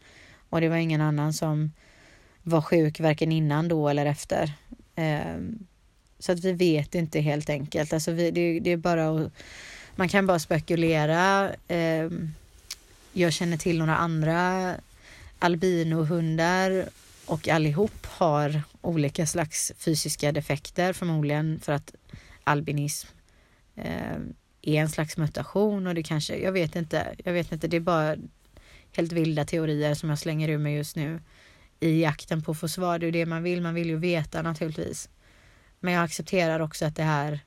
Och 0.50 0.62
det 0.62 0.70
var 0.70 0.76
ingen 0.76 1.02
annan 1.02 1.34
som 1.34 1.72
var 2.44 2.62
sjuk 2.62 3.00
varken 3.00 3.32
innan 3.32 3.68
då 3.68 3.90
eller 3.90 4.06
efter. 4.06 4.54
Ehm, 4.96 5.60
så 6.20 6.32
att 6.32 6.40
vi 6.40 6.52
vet 6.52 6.96
inte 6.96 7.20
helt 7.20 7.50
enkelt. 7.50 7.94
Alltså 7.94 8.12
vi, 8.12 8.32
det, 8.32 8.60
det, 8.60 8.72
är 8.72 8.78
bara 8.78 9.10
att, 9.10 9.32
man 9.96 10.10
kan 10.10 10.28
bara 10.28 10.40
spekulera. 10.40 11.52
Ehm, 11.68 12.34
jag 13.14 13.34
känner 13.34 13.58
till 13.58 13.78
några 13.78 13.98
andra 13.98 14.76
albinohundar 15.40 16.86
och 17.32 17.48
allihop 17.48 18.06
har 18.06 18.62
olika 18.82 19.26
slags 19.26 19.72
fysiska 19.78 20.32
defekter, 20.32 20.94
förmodligen 20.94 21.60
för 21.60 21.74
att 21.74 21.96
albinism 22.44 23.08
eh, 23.76 24.18
är 24.62 24.82
en 24.82 24.90
slags 24.90 25.18
mutation 25.18 25.88
och 25.88 25.96
det 25.96 26.04
kanske, 26.04 26.38
jag 26.38 26.52
vet 26.52 26.76
inte, 26.76 27.16
jag 27.26 27.34
vet 27.34 27.52
inte, 27.52 27.68
det 27.68 27.78
är 27.78 27.82
bara 27.82 28.16
helt 28.96 29.12
vilda 29.12 29.46
teorier 29.46 29.94
som 29.94 30.10
jag 30.10 30.20
slänger 30.20 30.50
ur 30.50 30.58
mig 30.58 30.76
just 30.76 30.96
nu 30.96 31.20
i 31.80 32.02
jakten 32.02 32.42
på 32.42 32.52
att 32.52 32.60
få 32.60 32.68
svar. 32.68 33.00
Det 33.00 33.08
är 33.08 33.12
det 33.12 33.26
man 33.26 33.44
vill, 33.44 33.62
man 33.62 33.74
vill 33.74 33.88
ju 33.88 33.98
veta 33.98 34.42
naturligtvis. 34.42 35.10
Men 35.80 35.94
jag 35.94 36.04
accepterar 36.04 36.60
också 36.60 36.86
att 36.86 36.96
det 36.96 37.04
här, 37.04 37.40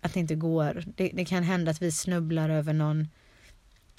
att 0.00 0.14
det 0.14 0.20
inte 0.20 0.34
går. 0.34 0.84
Det, 0.96 1.10
det 1.14 1.24
kan 1.24 1.42
hända 1.42 1.70
att 1.70 1.82
vi 1.82 1.92
snubblar 1.92 2.48
över 2.48 2.72
någon 2.72 3.08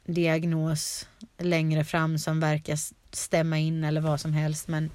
diagnos 0.05 1.07
längre 1.37 1.83
fram 1.83 2.17
som 2.17 2.39
verkar 2.39 2.77
stämma 3.11 3.57
in 3.57 3.83
eller 3.83 4.01
vad 4.01 4.21
som 4.21 4.33
helst, 4.33 4.67
men 4.67 4.89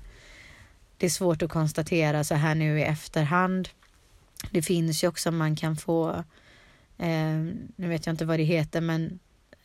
det 0.98 1.06
är 1.06 1.10
svårt 1.10 1.42
att 1.42 1.50
konstatera 1.50 2.24
så 2.24 2.34
här 2.34 2.54
nu 2.54 2.80
i 2.80 2.82
efterhand. 2.82 3.68
Det 4.50 4.62
finns 4.62 5.04
ju 5.04 5.08
också 5.08 5.30
man 5.30 5.56
kan 5.56 5.76
få, 5.76 6.24
eh, 6.98 7.38
nu 7.76 7.88
vet 7.88 8.06
jag 8.06 8.12
inte 8.12 8.24
vad 8.24 8.38
det 8.38 8.44
heter, 8.44 8.80
men 8.80 9.18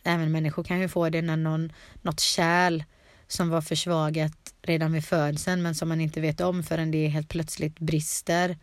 även 0.03 0.31
människor 0.31 0.63
kan 0.63 0.79
ju 0.79 0.87
få 0.87 1.09
det 1.09 1.21
när 1.21 1.37
någon, 1.37 1.73
något 2.01 2.19
kärl 2.19 2.83
som 3.27 3.49
var 3.49 3.61
försvagat 3.61 4.53
redan 4.61 4.93
vid 4.93 5.05
födseln 5.05 5.61
men 5.61 5.75
som 5.75 5.89
man 5.89 6.01
inte 6.01 6.21
vet 6.21 6.41
om 6.41 6.63
förrän 6.63 6.91
det 6.91 7.07
helt 7.07 7.29
plötsligt 7.29 7.79
brister. 7.79 8.57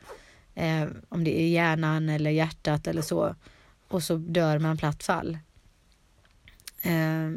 Eh, 0.55 0.89
om 1.09 1.25
det 1.25 1.41
är 1.41 1.49
hjärnan 1.49 2.09
eller 2.09 2.31
hjärtat 2.31 2.87
eller 2.87 3.03
så. 3.03 3.35
Och 3.89 4.03
så 4.03 4.17
dör 4.17 4.59
man 4.59 4.77
platt 4.77 5.03
fall. 5.03 5.39
Eh, 6.83 7.31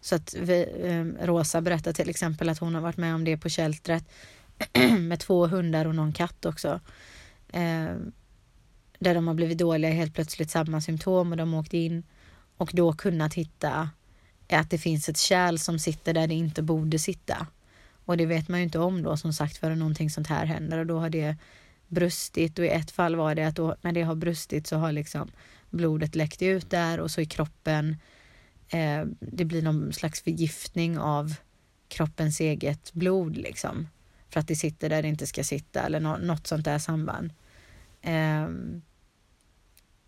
så 0.00 0.14
att 0.14 0.34
vi, 0.34 0.66
eh, 0.82 1.26
Rosa 1.26 1.60
berättar 1.60 1.92
till 1.92 2.10
exempel 2.10 2.48
att 2.48 2.58
hon 2.58 2.74
har 2.74 2.82
varit 2.82 2.96
med 2.96 3.14
om 3.14 3.24
det 3.24 3.36
på 3.36 3.48
kältret. 3.48 4.04
med 4.98 5.20
två 5.20 5.46
hundar 5.46 5.84
och 5.84 5.94
någon 5.94 6.12
katt 6.12 6.44
också. 6.44 6.80
Eh, 7.52 7.96
där 8.98 9.14
de 9.14 9.26
har 9.26 9.34
blivit 9.34 9.58
dåliga 9.58 9.90
helt 9.90 10.14
plötsligt 10.14 10.50
samma 10.50 10.80
symptom 10.80 11.30
och 11.30 11.36
de 11.36 11.54
åkte 11.54 11.78
in 11.78 12.02
och 12.56 12.70
då 12.74 12.92
kunnat 12.92 13.34
hitta 13.34 13.90
att 14.48 14.70
det 14.70 14.78
finns 14.78 15.08
ett 15.08 15.18
kärl 15.18 15.58
som 15.58 15.78
sitter 15.78 16.14
där 16.14 16.26
det 16.26 16.34
inte 16.34 16.62
borde 16.62 16.98
sitta. 16.98 17.46
Och 18.04 18.16
det 18.16 18.26
vet 18.26 18.48
man 18.48 18.60
ju 18.60 18.64
inte 18.64 18.78
om 18.78 19.02
då 19.02 19.16
som 19.16 19.32
sagt 19.32 19.56
förrän 19.56 19.78
någonting 19.78 20.10
sånt 20.10 20.26
här 20.26 20.46
händer 20.46 20.78
och 20.78 20.86
då 20.86 20.98
har 20.98 21.10
det 21.10 21.36
brustit 21.88 22.58
och 22.58 22.64
i 22.64 22.68
ett 22.68 22.90
fall 22.90 23.16
var 23.16 23.34
det 23.34 23.44
att 23.44 23.56
då, 23.56 23.76
när 23.80 23.92
det 23.92 24.02
har 24.02 24.14
brustit 24.14 24.66
så 24.66 24.76
har 24.76 24.92
liksom 24.92 25.30
blodet 25.70 26.14
läckt 26.14 26.42
ut 26.42 26.70
där 26.70 27.00
och 27.00 27.10
så 27.10 27.20
i 27.20 27.26
kroppen 27.26 27.96
eh, 28.68 29.04
det 29.20 29.44
blir 29.44 29.62
någon 29.62 29.92
slags 29.92 30.22
förgiftning 30.22 30.98
av 30.98 31.34
kroppens 31.88 32.40
eget 32.40 32.92
blod 32.92 33.36
liksom 33.36 33.88
för 34.30 34.40
att 34.40 34.48
det 34.48 34.56
sitter 34.56 34.88
där 34.88 35.02
det 35.02 35.08
inte 35.08 35.26
ska 35.26 35.44
sitta 35.44 35.82
eller 35.82 36.00
något 36.00 36.46
sånt 36.46 36.64
där 36.64 36.78
samband. 36.78 37.32
Um, 38.04 38.82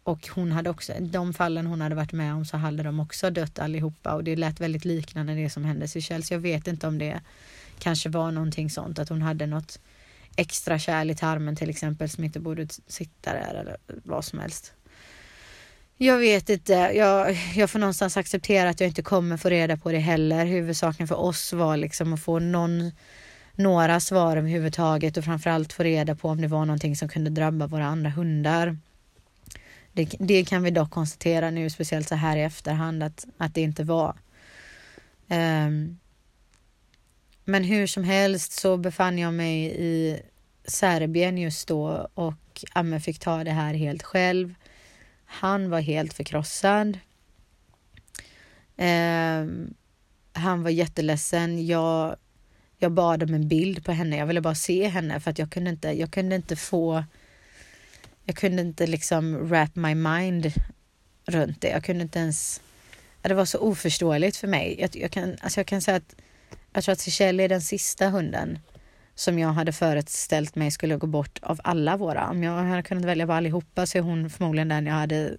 och 0.02 0.28
hon 0.28 0.52
hade 0.52 0.70
också, 0.70 0.92
de 1.00 1.34
fallen 1.34 1.66
hon 1.66 1.80
hade 1.80 1.94
varit 1.94 2.12
med 2.12 2.34
om 2.34 2.44
så 2.44 2.56
hade 2.56 2.82
de 2.82 3.00
också 3.00 3.30
dött 3.30 3.58
allihopa 3.58 4.14
och 4.14 4.24
det 4.24 4.36
lät 4.36 4.60
väldigt 4.60 4.84
liknande 4.84 5.34
det 5.34 5.50
som 5.50 5.64
hände 5.64 5.88
Seychelles. 5.88 6.26
Så 6.26 6.34
jag 6.34 6.40
vet 6.40 6.66
inte 6.66 6.86
om 6.86 6.98
det 6.98 7.20
kanske 7.78 8.08
var 8.08 8.30
någonting 8.30 8.70
sånt 8.70 8.98
att 8.98 9.08
hon 9.08 9.22
hade 9.22 9.46
något 9.46 9.80
extra 10.36 10.78
kärl 10.78 11.10
i 11.10 11.14
tarmen 11.14 11.56
till 11.56 11.70
exempel 11.70 12.10
som 12.10 12.24
inte 12.24 12.40
borde 12.40 12.68
sitta 12.86 13.32
där 13.32 13.54
eller 13.54 13.76
vad 13.86 14.24
som 14.24 14.38
helst. 14.38 14.72
Jag 15.96 16.18
vet 16.18 16.48
inte. 16.50 16.72
Jag, 16.72 17.38
jag 17.54 17.70
får 17.70 17.78
någonstans 17.78 18.16
acceptera 18.16 18.68
att 18.68 18.80
jag 18.80 18.88
inte 18.88 19.02
kommer 19.02 19.36
få 19.36 19.48
reda 19.48 19.76
på 19.76 19.92
det 19.92 19.98
heller. 19.98 20.46
Huvudsaken 20.46 21.08
för 21.08 21.18
oss 21.18 21.52
var 21.52 21.76
liksom 21.76 22.12
att 22.12 22.22
få 22.22 22.38
någon 22.38 22.90
några 23.54 24.00
svar 24.00 24.36
överhuvudtaget 24.36 25.16
och 25.16 25.24
framförallt 25.24 25.72
få 25.72 25.82
reda 25.82 26.14
på 26.14 26.28
om 26.28 26.40
det 26.40 26.48
var 26.48 26.64
någonting 26.64 26.96
som 26.96 27.08
kunde 27.08 27.30
drabba 27.30 27.66
våra 27.66 27.86
andra 27.86 28.10
hundar. 28.10 28.76
Det, 29.92 30.14
det 30.18 30.44
kan 30.44 30.62
vi 30.62 30.70
dock 30.70 30.90
konstatera 30.90 31.50
nu, 31.50 31.70
speciellt 31.70 32.08
så 32.08 32.14
här 32.14 32.36
i 32.36 32.42
efterhand, 32.42 33.02
att, 33.02 33.26
att 33.36 33.54
det 33.54 33.60
inte 33.60 33.84
var. 33.84 34.16
Um, 35.28 35.98
men 37.44 37.64
hur 37.64 37.86
som 37.86 38.04
helst 38.04 38.52
så 38.52 38.76
befann 38.76 39.18
jag 39.18 39.34
mig 39.34 39.64
i 39.64 40.20
Serbien 40.64 41.38
just 41.38 41.68
då 41.68 42.08
och 42.14 42.64
Amme 42.72 43.00
fick 43.00 43.18
ta 43.18 43.44
det 43.44 43.50
här 43.50 43.74
helt 43.74 44.02
själv. 44.02 44.54
Han 45.24 45.70
var 45.70 45.80
helt 45.80 46.12
förkrossad. 46.12 46.98
Um, 48.76 49.74
han 50.32 50.62
var 50.62 50.70
jätteledsen. 50.70 51.66
Jag 51.66 52.16
jag 52.82 52.92
bad 52.92 53.22
om 53.22 53.34
en 53.34 53.48
bild 53.48 53.84
på 53.84 53.92
henne. 53.92 54.16
Jag 54.16 54.26
ville 54.26 54.40
bara 54.40 54.54
se 54.54 54.88
henne 54.88 55.20
för 55.20 55.30
att 55.30 55.38
jag 55.38 55.50
kunde 55.50 55.70
inte, 55.70 55.88
jag 55.88 56.10
kunde 56.10 56.36
inte 56.36 56.56
få, 56.56 57.04
jag 58.24 58.36
kunde 58.36 58.62
inte 58.62 58.86
liksom 58.86 59.48
wrap 59.48 59.76
my 59.76 59.94
mind 59.94 60.52
runt 61.26 61.60
det. 61.60 61.68
Jag 61.68 61.84
kunde 61.84 62.02
inte 62.02 62.18
ens, 62.18 62.60
det 63.22 63.34
var 63.34 63.44
så 63.44 63.58
oförståeligt 63.58 64.36
för 64.36 64.48
mig. 64.48 64.76
Jag, 64.80 64.96
jag 64.96 65.10
kan, 65.10 65.36
alltså 65.40 65.60
jag 65.60 65.66
kan 65.66 65.82
säga 65.82 65.96
att 65.96 66.14
jag 66.72 66.84
tror 66.84 66.92
att 66.92 67.00
Seychelles 67.00 67.44
är 67.44 67.48
den 67.48 67.62
sista 67.62 68.08
hunden 68.08 68.58
som 69.14 69.38
jag 69.38 69.48
hade 69.48 69.72
föreställt 69.72 70.54
mig 70.54 70.70
skulle 70.70 70.96
gå 70.96 71.06
bort 71.06 71.38
av 71.42 71.60
alla 71.64 71.96
våra. 71.96 72.30
Om 72.30 72.42
jag 72.42 72.52
hade 72.52 72.82
kunnat 72.82 73.04
välja 73.04 73.26
på 73.26 73.32
allihopa 73.32 73.86
så 73.86 73.98
är 73.98 74.02
hon 74.02 74.30
förmodligen 74.30 74.68
den 74.68 74.86
jag 74.86 74.94
hade 74.94 75.36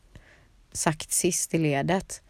sagt 0.71 1.11
sist 1.11 1.53
i 1.53 1.57
ledet. 1.57 2.21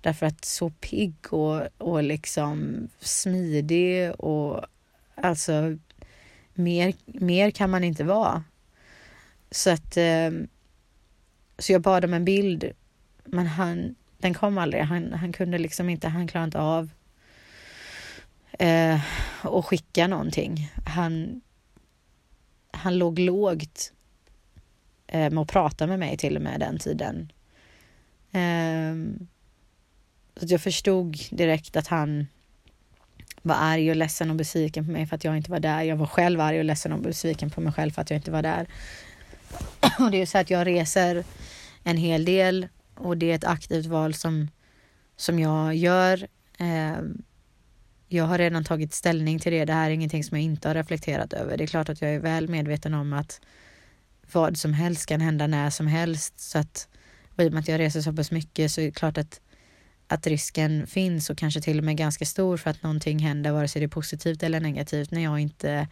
Därför 0.00 0.26
att 0.26 0.44
så 0.44 0.70
pigg 0.70 1.14
och, 1.30 1.62
och 1.78 2.02
liksom 2.02 2.88
smidig 3.00 4.12
och 4.20 4.66
alltså 5.14 5.78
mer, 6.54 6.94
mer 7.06 7.50
kan 7.50 7.70
man 7.70 7.84
inte 7.84 8.04
vara. 8.04 8.44
Så 9.50 9.70
att 9.70 9.96
eh, 9.96 10.30
så 11.58 11.72
jag 11.72 11.82
bad 11.82 12.04
om 12.04 12.14
en 12.14 12.24
bild, 12.24 12.72
men 13.24 13.46
han, 13.46 13.94
den 14.18 14.34
kom 14.34 14.58
aldrig. 14.58 14.82
Han, 14.82 15.12
han 15.12 15.32
kunde 15.32 15.58
liksom 15.58 15.88
inte, 15.88 16.08
han 16.08 16.26
klarade 16.26 16.44
inte 16.44 16.60
av 16.60 16.90
eh, 18.58 19.00
att 19.42 19.64
skicka 19.64 20.06
någonting. 20.06 20.72
Han, 20.86 21.40
han 22.70 22.98
låg 22.98 23.18
lågt 23.18 23.92
eh, 25.06 25.30
med 25.30 25.38
att 25.38 25.48
prata 25.48 25.86
med 25.86 25.98
mig 25.98 26.16
till 26.16 26.36
och 26.36 26.42
med 26.42 26.60
den 26.60 26.78
tiden. 26.78 27.32
Eh, 28.32 29.26
så 30.36 30.46
jag 30.48 30.60
förstod 30.60 31.16
direkt 31.30 31.76
att 31.76 31.86
han 31.86 32.26
var 33.42 33.54
arg 33.54 33.90
och 33.90 33.96
ledsen 33.96 34.30
och 34.30 34.36
besviken 34.36 34.84
på 34.84 34.90
mig 34.90 35.06
för 35.06 35.16
att 35.16 35.24
jag 35.24 35.36
inte 35.36 35.50
var 35.50 35.60
där. 35.60 35.82
Jag 35.82 35.96
var 35.96 36.06
själv 36.06 36.40
arg 36.40 36.58
och 36.58 36.64
ledsen 36.64 36.92
och 36.92 37.00
besviken 37.00 37.50
på 37.50 37.60
mig 37.60 37.72
själv 37.72 37.90
för 37.90 38.02
att 38.02 38.10
jag 38.10 38.18
inte 38.18 38.30
var 38.30 38.42
där. 38.42 38.66
Och 39.98 40.10
det 40.10 40.16
är 40.16 40.20
ju 40.20 40.26
så 40.26 40.38
att 40.38 40.50
jag 40.50 40.66
reser 40.66 41.24
en 41.82 41.96
hel 41.96 42.24
del 42.24 42.68
och 42.94 43.16
det 43.16 43.30
är 43.30 43.34
ett 43.34 43.44
aktivt 43.44 43.86
val 43.86 44.14
som, 44.14 44.48
som 45.16 45.38
jag 45.38 45.74
gör. 45.74 46.26
Eh, 46.58 46.96
jag 48.08 48.24
har 48.24 48.38
redan 48.38 48.64
tagit 48.64 48.94
ställning 48.94 49.38
till 49.38 49.52
det. 49.52 49.64
Det 49.64 49.72
här 49.72 49.90
är 49.90 49.94
ingenting 49.94 50.24
som 50.24 50.36
jag 50.36 50.44
inte 50.44 50.68
har 50.68 50.74
reflekterat 50.74 51.32
över. 51.32 51.56
Det 51.56 51.64
är 51.64 51.66
klart 51.66 51.88
att 51.88 52.02
jag 52.02 52.14
är 52.14 52.18
väl 52.18 52.48
medveten 52.48 52.94
om 52.94 53.12
att 53.12 53.40
vad 54.32 54.58
som 54.58 54.72
helst 54.72 55.06
kan 55.06 55.20
hända 55.20 55.46
när 55.46 55.70
som 55.70 55.86
helst. 55.86 56.40
Så 56.40 56.58
att, 56.58 56.88
och 57.36 57.44
i 57.44 57.48
och 57.48 57.52
med 57.52 57.60
att 57.60 57.68
jag 57.68 57.80
reser 57.80 58.00
så 58.00 58.12
pass 58.12 58.30
mycket 58.30 58.72
så 58.72 58.80
är 58.80 58.84
det 58.84 58.90
klart 58.90 59.18
att, 59.18 59.40
att 60.08 60.26
risken 60.26 60.86
finns 60.86 61.30
och 61.30 61.38
kanske 61.38 61.60
till 61.60 61.78
och 61.78 61.84
med 61.84 61.96
ganska 61.96 62.24
stor 62.24 62.56
för 62.56 62.70
att 62.70 62.82
någonting 62.82 63.18
händer, 63.18 63.52
vare 63.52 63.68
sig 63.68 63.80
det 63.80 63.86
är 63.86 63.88
positivt 63.88 64.42
eller 64.42 64.60
negativt, 64.60 65.10
när 65.10 65.22
jag 65.22 65.38
inte 65.38 65.88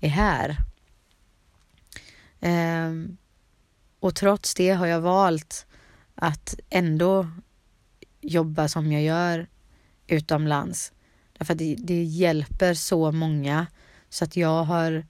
är 0.00 0.08
här. 0.08 0.56
Um, 2.40 3.16
och 4.00 4.14
trots 4.14 4.54
det 4.54 4.70
har 4.70 4.86
jag 4.86 5.00
valt 5.00 5.66
att 6.14 6.60
ändå 6.70 7.30
jobba 8.20 8.68
som 8.68 8.92
jag 8.92 9.02
gör 9.02 9.46
utomlands. 10.06 10.92
Därför 11.38 11.52
att 11.52 11.58
det, 11.58 11.76
det 11.78 12.02
hjälper 12.02 12.74
så 12.74 13.12
många. 13.12 13.66
Så 14.08 14.24
att 14.24 14.36
jag 14.36 14.64
har 14.64 15.06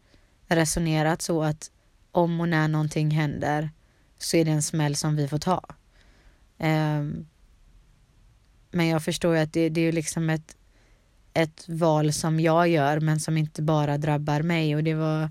resonerat 0.46 1.22
så 1.22 1.42
att 1.42 1.70
om 2.12 2.40
och 2.40 2.48
när 2.48 2.68
någonting 2.68 3.10
händer 3.10 3.70
så 4.18 4.36
är 4.36 4.44
det 4.44 4.50
en 4.50 4.62
smäll 4.62 4.96
som 4.96 5.16
vi 5.16 5.28
får 5.28 5.38
ta. 5.38 5.64
Um, 6.58 7.26
men 8.76 8.86
jag 8.86 9.02
förstår 9.02 9.36
ju 9.36 9.42
att 9.42 9.52
det, 9.52 9.68
det 9.68 9.80
är 9.80 9.92
liksom 9.92 10.30
ett, 10.30 10.56
ett 11.34 11.68
val 11.68 12.12
som 12.12 12.40
jag 12.40 12.68
gör 12.68 13.00
men 13.00 13.20
som 13.20 13.36
inte 13.36 13.62
bara 13.62 13.98
drabbar 13.98 14.42
mig 14.42 14.76
och 14.76 14.84
det 14.84 14.94
var 14.94 15.30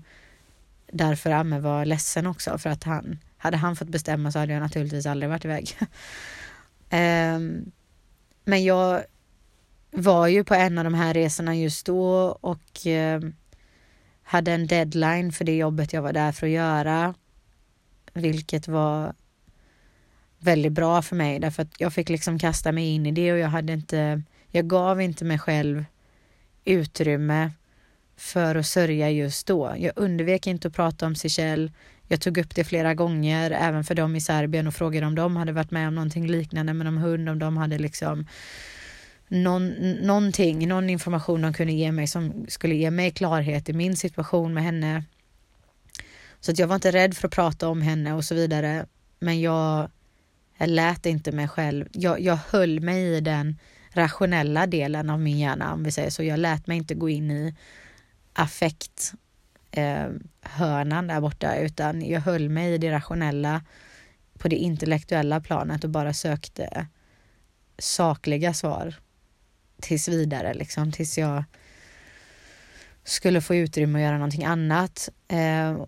därför 0.92 1.30
Amme 1.30 1.58
var 1.58 1.84
ledsen 1.84 2.26
också 2.26 2.58
för 2.58 2.70
att 2.70 2.84
han 2.84 3.18
hade 3.36 3.56
han 3.56 3.76
fått 3.76 3.88
bestämma 3.88 4.32
så 4.32 4.38
hade 4.38 4.52
jag 4.52 4.62
naturligtvis 4.62 5.06
aldrig 5.06 5.30
varit 5.30 5.44
iväg. 5.44 5.78
um, 6.90 7.72
men 8.44 8.64
jag 8.64 9.04
var 9.90 10.26
ju 10.26 10.44
på 10.44 10.54
en 10.54 10.78
av 10.78 10.84
de 10.84 10.94
här 10.94 11.14
resorna 11.14 11.56
just 11.56 11.86
då 11.86 12.38
och 12.40 12.86
eh, 12.86 13.20
hade 14.22 14.52
en 14.52 14.66
deadline 14.66 15.32
för 15.32 15.44
det 15.44 15.56
jobbet 15.56 15.92
jag 15.92 16.02
var 16.02 16.12
där 16.12 16.32
för 16.32 16.46
att 16.46 16.52
göra. 16.52 17.14
Vilket 18.12 18.68
var 18.68 19.14
väldigt 20.46 20.72
bra 20.72 21.02
för 21.02 21.16
mig 21.16 21.38
därför 21.38 21.62
att 21.62 21.80
jag 21.80 21.92
fick 21.92 22.08
liksom 22.08 22.38
kasta 22.38 22.72
mig 22.72 22.86
in 22.86 23.06
i 23.06 23.12
det 23.12 23.32
och 23.32 23.38
jag 23.38 23.48
hade 23.48 23.72
inte, 23.72 24.22
jag 24.50 24.68
gav 24.68 25.00
inte 25.00 25.24
mig 25.24 25.38
själv 25.38 25.84
utrymme 26.64 27.50
för 28.16 28.54
att 28.54 28.66
sörja 28.66 29.10
just 29.10 29.46
då. 29.46 29.74
Jag 29.78 29.92
undvek 29.96 30.46
inte 30.46 30.68
att 30.68 30.74
prata 30.74 31.06
om 31.06 31.14
Seychelles. 31.14 31.72
Jag 32.08 32.20
tog 32.20 32.38
upp 32.38 32.54
det 32.54 32.64
flera 32.64 32.94
gånger, 32.94 33.50
även 33.50 33.84
för 33.84 33.94
dem 33.94 34.16
i 34.16 34.20
Serbien 34.20 34.66
och 34.66 34.74
frågade 34.74 35.06
om 35.06 35.14
de 35.14 35.36
hade 35.36 35.52
varit 35.52 35.70
med 35.70 35.88
om 35.88 35.94
någonting 35.94 36.26
liknande 36.26 36.74
med 36.74 36.84
någon 36.84 36.98
hund, 36.98 37.28
om 37.28 37.38
de 37.38 37.56
hade 37.56 37.78
liksom 37.78 38.26
någon, 39.28 39.68
någonting, 40.02 40.68
någon 40.68 40.90
information 40.90 41.42
de 41.42 41.52
kunde 41.52 41.72
ge 41.72 41.92
mig 41.92 42.06
som 42.06 42.46
skulle 42.48 42.74
ge 42.74 42.90
mig 42.90 43.10
klarhet 43.10 43.68
i 43.68 43.72
min 43.72 43.96
situation 43.96 44.54
med 44.54 44.64
henne. 44.64 45.04
Så 46.40 46.52
att 46.52 46.58
jag 46.58 46.66
var 46.66 46.74
inte 46.74 46.92
rädd 46.92 47.16
för 47.16 47.28
att 47.28 47.34
prata 47.34 47.68
om 47.68 47.82
henne 47.82 48.14
och 48.14 48.24
så 48.24 48.34
vidare. 48.34 48.86
Men 49.18 49.40
jag, 49.40 49.90
jag 50.58 50.68
lät 50.68 51.06
inte 51.06 51.32
mig 51.32 51.48
själv, 51.48 51.88
jag, 51.92 52.20
jag 52.20 52.38
höll 52.50 52.80
mig 52.80 53.16
i 53.16 53.20
den 53.20 53.58
rationella 53.90 54.66
delen 54.66 55.10
av 55.10 55.20
min 55.20 55.38
hjärna 55.38 55.72
om 55.72 55.82
vi 55.82 55.92
säger 55.92 56.10
så. 56.10 56.22
Jag 56.22 56.38
lät 56.38 56.66
mig 56.66 56.76
inte 56.76 56.94
gå 56.94 57.08
in 57.08 57.30
i 57.30 57.54
affekt 58.32 59.12
eh, 59.70 60.06
hörnan 60.40 61.06
där 61.06 61.20
borta 61.20 61.56
utan 61.56 62.02
jag 62.02 62.20
höll 62.20 62.48
mig 62.48 62.74
i 62.74 62.78
det 62.78 62.92
rationella 62.92 63.62
på 64.38 64.48
det 64.48 64.56
intellektuella 64.56 65.40
planet 65.40 65.84
och 65.84 65.90
bara 65.90 66.14
sökte 66.14 66.86
sakliga 67.78 68.54
svar 68.54 68.94
tills 69.80 70.08
vidare 70.08 70.54
liksom 70.54 70.92
tills 70.92 71.18
jag 71.18 71.44
skulle 73.04 73.40
få 73.40 73.54
utrymme 73.54 73.98
att 73.98 74.02
göra 74.02 74.18
någonting 74.18 74.44
annat. 74.44 75.08
Eh, 75.28 75.84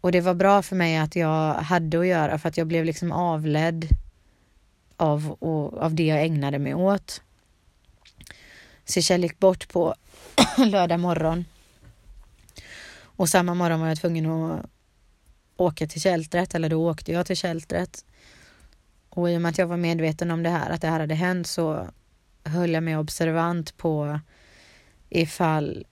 och 0.00 0.12
det 0.12 0.20
var 0.20 0.34
bra 0.34 0.62
för 0.62 0.76
mig 0.76 0.96
att 0.96 1.16
jag 1.16 1.54
hade 1.54 2.00
att 2.00 2.06
göra 2.06 2.38
för 2.38 2.48
att 2.48 2.56
jag 2.56 2.66
blev 2.66 2.84
liksom 2.84 3.12
avledd 3.12 3.88
av, 4.98 5.30
och, 5.32 5.78
av 5.78 5.94
det 5.94 6.06
jag 6.06 6.24
ägnade 6.24 6.58
mig 6.58 6.74
åt. 6.74 7.22
Så 8.84 9.12
jag 9.12 9.20
gick 9.20 9.38
bort 9.38 9.68
på 9.68 9.94
lördag 10.58 11.00
morgon. 11.00 11.44
Och 13.00 13.28
samma 13.28 13.54
morgon 13.54 13.80
var 13.80 13.88
jag 13.88 13.98
tvungen 13.98 14.26
att 14.26 14.66
åka 15.56 15.86
till 15.86 16.00
kältret, 16.00 16.54
eller 16.54 16.68
då 16.68 16.90
åkte 16.90 17.12
jag 17.12 17.26
till 17.26 17.36
kältret. 17.36 18.04
Och 19.08 19.30
i 19.30 19.36
och 19.36 19.42
med 19.42 19.48
att 19.50 19.58
jag 19.58 19.66
var 19.66 19.76
medveten 19.76 20.30
om 20.30 20.42
det 20.42 20.50
här, 20.50 20.70
att 20.70 20.80
det 20.80 20.88
här 20.88 21.00
hade 21.00 21.14
hänt, 21.14 21.46
så 21.46 21.88
höll 22.44 22.72
jag 22.72 22.82
mig 22.82 22.96
observant 22.96 23.76
på 23.76 24.20
ifall 25.08 25.86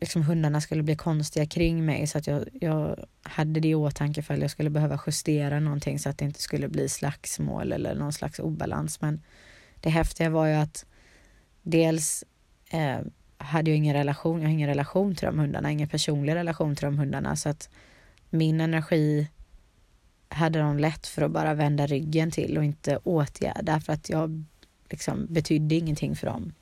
liksom 0.00 0.22
hundarna 0.22 0.60
skulle 0.60 0.82
bli 0.82 0.96
konstiga 0.96 1.46
kring 1.46 1.86
mig 1.86 2.06
så 2.06 2.18
att 2.18 2.26
jag, 2.26 2.48
jag 2.52 3.04
hade 3.22 3.60
det 3.60 3.68
i 3.68 3.74
åtanke 3.74 4.20
ifall 4.20 4.40
jag 4.40 4.50
skulle 4.50 4.70
behöva 4.70 5.00
justera 5.06 5.60
någonting 5.60 5.98
så 5.98 6.08
att 6.08 6.18
det 6.18 6.24
inte 6.24 6.42
skulle 6.42 6.68
bli 6.68 6.88
slagsmål 6.88 7.72
eller 7.72 7.94
någon 7.94 8.12
slags 8.12 8.38
obalans. 8.38 9.00
Men 9.00 9.22
det 9.80 9.90
häftiga 9.90 10.30
var 10.30 10.46
ju 10.46 10.54
att 10.54 10.86
dels 11.62 12.24
eh, 12.70 12.98
hade 13.38 13.70
jag 13.70 13.76
ingen 13.76 13.94
relation, 13.94 14.40
jag 14.40 14.48
har 14.48 14.52
ingen 14.52 14.68
relation 14.68 15.14
till 15.14 15.26
de 15.26 15.38
hundarna, 15.38 15.70
ingen 15.70 15.88
personlig 15.88 16.34
relation 16.34 16.76
till 16.76 16.84
de 16.84 16.98
hundarna 16.98 17.36
så 17.36 17.48
att 17.48 17.70
min 18.30 18.60
energi 18.60 19.28
hade 20.28 20.58
de 20.58 20.78
lätt 20.78 21.06
för 21.06 21.22
att 21.22 21.30
bara 21.30 21.54
vända 21.54 21.86
ryggen 21.86 22.30
till 22.30 22.58
och 22.58 22.64
inte 22.64 22.96
åtgärda 22.96 23.80
för 23.80 23.92
att 23.92 24.08
jag 24.08 24.44
liksom 24.90 25.26
betydde 25.30 25.74
ingenting 25.74 26.16
för 26.16 26.26
dem. 26.26 26.52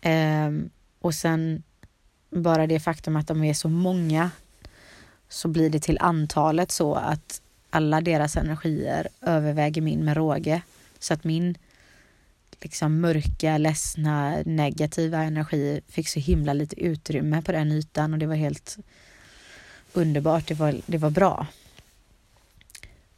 Eh, 0.00 0.68
och 1.06 1.14
sen 1.14 1.62
bara 2.30 2.66
det 2.66 2.80
faktum 2.80 3.16
att 3.16 3.26
de 3.26 3.44
är 3.44 3.54
så 3.54 3.68
många 3.68 4.30
så 5.28 5.48
blir 5.48 5.70
det 5.70 5.80
till 5.80 5.98
antalet 6.00 6.70
så 6.70 6.94
att 6.94 7.42
alla 7.70 8.00
deras 8.00 8.36
energier 8.36 9.08
överväger 9.20 9.82
min 9.82 10.04
med 10.04 10.16
råge. 10.16 10.62
Så 10.98 11.14
att 11.14 11.24
min 11.24 11.58
liksom 12.60 13.00
mörka, 13.00 13.58
ledsna, 13.58 14.42
negativa 14.44 15.22
energi 15.22 15.80
fick 15.88 16.08
så 16.08 16.20
himla 16.20 16.52
lite 16.52 16.80
utrymme 16.80 17.42
på 17.42 17.52
den 17.52 17.72
ytan 17.72 18.12
och 18.12 18.18
det 18.18 18.26
var 18.26 18.34
helt 18.34 18.76
underbart. 19.92 20.46
Det 20.48 20.54
var, 20.54 20.80
det 20.86 20.98
var 20.98 21.10
bra. 21.10 21.46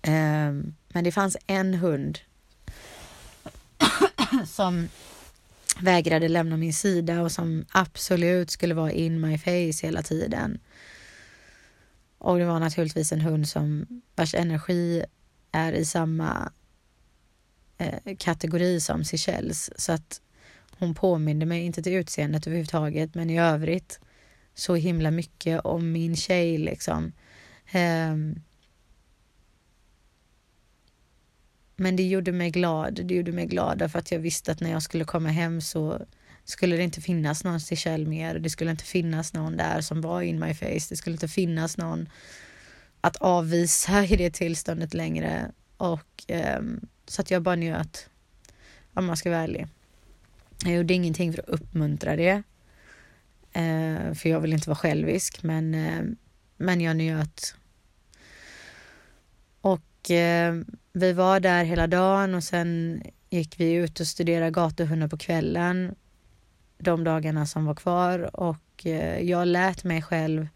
Um, 0.06 0.74
men 0.88 1.04
det 1.04 1.12
fanns 1.12 1.36
en 1.46 1.74
hund 1.74 2.18
som 4.46 4.88
vägrade 5.80 6.28
lämna 6.28 6.56
min 6.56 6.72
sida 6.72 7.22
och 7.22 7.32
som 7.32 7.64
absolut 7.72 8.50
skulle 8.50 8.74
vara 8.74 8.92
in 8.92 9.20
my 9.20 9.38
face 9.38 9.86
hela 9.86 10.02
tiden. 10.02 10.58
Och 12.18 12.38
det 12.38 12.44
var 12.44 12.60
naturligtvis 12.60 13.12
en 13.12 13.20
hund 13.20 13.48
som 13.48 13.86
vars 14.16 14.34
energi 14.34 15.04
är 15.52 15.72
i 15.72 15.84
samma 15.84 16.52
eh, 17.78 18.16
kategori 18.18 18.80
som 18.80 19.04
Seychelles. 19.04 19.80
Så 19.80 19.92
att 19.92 20.20
hon 20.78 20.94
påminde 20.94 21.46
mig, 21.46 21.62
inte 21.62 21.82
till 21.82 21.94
utseendet 21.94 22.46
överhuvudtaget, 22.46 23.14
men 23.14 23.30
i 23.30 23.40
övrigt 23.40 24.00
så 24.54 24.74
himla 24.74 25.10
mycket 25.10 25.60
om 25.60 25.92
min 25.92 26.16
tjej 26.16 26.58
liksom. 26.58 27.12
Um, 27.74 28.42
Men 31.80 31.96
det 31.96 32.02
gjorde 32.02 32.32
mig 32.32 32.50
glad. 32.50 33.00
Det 33.04 33.14
gjorde 33.14 33.32
mig 33.32 33.46
glad 33.46 33.78
därför 33.78 33.98
att 33.98 34.12
jag 34.12 34.18
visste 34.18 34.52
att 34.52 34.60
när 34.60 34.70
jag 34.70 34.82
skulle 34.82 35.04
komma 35.04 35.28
hem 35.28 35.60
så 35.60 36.02
skulle 36.44 36.76
det 36.76 36.82
inte 36.82 37.00
finnas 37.00 37.44
någon 37.44 37.60
Seychelle 37.60 38.06
mer. 38.06 38.38
Det 38.38 38.50
skulle 38.50 38.70
inte 38.70 38.84
finnas 38.84 39.32
någon 39.32 39.56
där 39.56 39.80
som 39.80 40.00
var 40.00 40.22
in 40.22 40.40
my 40.40 40.54
face. 40.54 40.86
Det 40.88 40.96
skulle 40.96 41.14
inte 41.14 41.28
finnas 41.28 41.76
någon 41.76 42.08
att 43.00 43.16
avvisa 43.16 44.04
i 44.04 44.16
det 44.16 44.30
tillståndet 44.30 44.94
längre. 44.94 45.52
Och 45.76 46.24
um, 46.58 46.80
så 47.06 47.22
att 47.22 47.30
jag 47.30 47.42
bara 47.42 47.56
njöt. 47.56 48.08
Om 48.94 49.06
man 49.06 49.16
ska 49.16 49.30
vara 49.30 49.40
ärlig. 49.40 49.66
Jag 50.64 50.74
gjorde 50.74 50.94
ingenting 50.94 51.32
för 51.32 51.42
att 51.42 51.48
uppmuntra 51.48 52.16
det. 52.16 52.42
Eh, 53.52 54.14
för 54.14 54.28
jag 54.28 54.40
vill 54.40 54.52
inte 54.52 54.68
vara 54.68 54.78
självisk, 54.78 55.42
men, 55.42 55.74
eh, 55.74 56.02
men 56.56 56.80
jag 56.80 56.96
njöt. 56.96 57.54
Och 59.60 59.87
Eh, 60.10 60.54
vi 60.92 61.12
var 61.12 61.40
där 61.40 61.64
hela 61.64 61.86
dagen 61.86 62.34
och 62.34 62.44
sen 62.44 63.02
gick 63.30 63.60
vi 63.60 63.72
ut 63.72 64.00
och 64.00 64.06
studerade 64.06 64.50
gatuhundar 64.50 65.08
på 65.08 65.16
kvällen 65.16 65.94
de 66.78 67.04
dagarna 67.04 67.46
som 67.46 67.64
var 67.64 67.74
kvar 67.74 68.36
och 68.36 68.86
eh, 68.86 69.20
jag 69.20 69.48
lät 69.48 69.84
mig 69.84 70.02
själv 70.02 70.48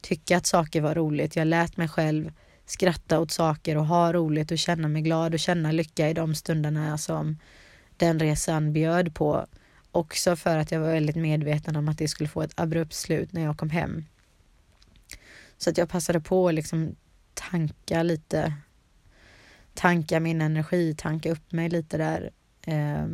tycka 0.00 0.36
att 0.36 0.46
saker 0.46 0.80
var 0.80 0.94
roligt. 0.94 1.36
Jag 1.36 1.46
lät 1.46 1.76
mig 1.76 1.88
själv 1.88 2.32
skratta 2.66 3.20
åt 3.20 3.30
saker 3.30 3.76
och 3.76 3.86
ha 3.86 4.12
roligt 4.12 4.50
och 4.50 4.58
känna 4.58 4.88
mig 4.88 5.02
glad 5.02 5.34
och 5.34 5.40
känna 5.40 5.72
lycka 5.72 6.08
i 6.08 6.14
de 6.14 6.34
stunderna 6.34 6.98
som 6.98 7.38
den 7.96 8.18
resan 8.18 8.72
bjöd 8.72 9.14
på. 9.14 9.46
Också 9.90 10.36
för 10.36 10.58
att 10.58 10.70
jag 10.70 10.80
var 10.80 10.92
väldigt 10.92 11.16
medveten 11.16 11.76
om 11.76 11.88
att 11.88 11.98
det 11.98 12.08
skulle 12.08 12.28
få 12.28 12.42
ett 12.42 12.60
abrupt 12.60 12.94
slut 12.94 13.32
när 13.32 13.42
jag 13.42 13.58
kom 13.58 13.70
hem. 13.70 14.04
Så 15.58 15.70
att 15.70 15.78
jag 15.78 15.88
passade 15.88 16.20
på 16.20 16.48
att 16.48 16.54
liksom 16.54 16.96
tanka 17.34 18.02
lite, 18.02 18.54
tanka 19.76 20.20
min 20.20 20.40
energi, 20.40 20.94
tanka 20.98 21.32
upp 21.32 21.52
mig 21.52 21.68
lite 21.68 21.96
där. 21.98 22.30
Eh, 22.66 23.06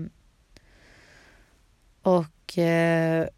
och 2.03 2.59
eh, 2.59 3.29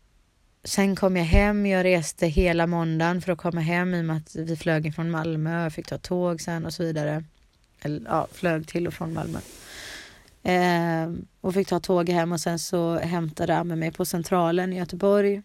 sen 0.64 0.96
kom 0.96 1.16
jag 1.16 1.24
hem. 1.24 1.66
Jag 1.66 1.84
reste 1.84 2.26
hela 2.26 2.66
måndagen 2.66 3.22
för 3.22 3.32
att 3.32 3.38
komma 3.38 3.60
hem 3.60 3.94
i 3.94 4.00
och 4.00 4.04
med 4.04 4.16
att 4.16 4.36
vi 4.36 4.56
flög 4.56 4.94
från 4.94 5.10
Malmö. 5.10 5.62
Jag 5.62 5.72
fick 5.72 5.86
ta 5.86 5.98
tåg 5.98 6.40
sen 6.40 6.66
och 6.66 6.74
så 6.74 6.82
vidare. 6.82 7.24
Eller 7.80 8.02
ja, 8.06 8.26
flög 8.32 8.66
till 8.66 8.86
och 8.86 8.94
från 8.94 9.14
Malmö. 9.14 9.38
Eh, 10.42 11.12
och 11.40 11.54
fick 11.54 11.68
ta 11.68 11.80
tåg 11.80 12.08
hem 12.08 12.32
och 12.32 12.40
sen 12.40 12.58
så 12.58 12.98
hämtade 12.98 13.56
Amme 13.56 13.76
mig 13.76 13.92
på 13.92 14.04
Centralen 14.04 14.72
i 14.72 14.76
Göteborg. 14.76 15.42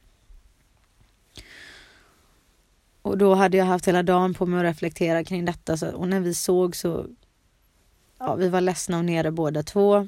Och 3.01 3.17
då 3.17 3.35
hade 3.35 3.57
jag 3.57 3.65
haft 3.65 3.87
hela 3.87 4.03
dagen 4.03 4.33
på 4.33 4.45
mig 4.45 4.59
att 4.59 4.65
reflektera 4.65 5.23
kring 5.23 5.45
detta 5.45 5.77
så, 5.77 5.91
och 5.91 6.07
när 6.07 6.19
vi 6.19 6.33
såg 6.33 6.75
så 6.75 7.05
ja, 8.19 8.35
vi 8.35 8.49
var 8.49 8.61
ledsna 8.61 8.97
och 8.97 9.05
nere 9.05 9.31
båda 9.31 9.63
två. 9.63 10.07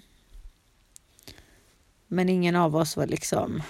Men 2.07 2.29
ingen 2.29 2.55
av 2.55 2.75
oss 2.75 2.97
var 2.97 3.07
liksom 3.07 3.63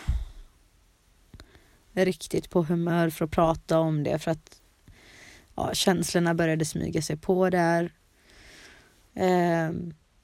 riktigt 1.93 2.49
på 2.49 2.63
humör 2.63 3.09
för 3.09 3.25
att 3.25 3.31
prata 3.31 3.79
om 3.79 4.03
det 4.03 4.19
för 4.19 4.31
att 4.31 4.61
ja, 5.55 5.73
känslorna 5.73 6.33
började 6.33 6.65
smyga 6.65 7.01
sig 7.01 7.17
på 7.17 7.49
där. 7.49 7.93
Eh, 9.13 9.71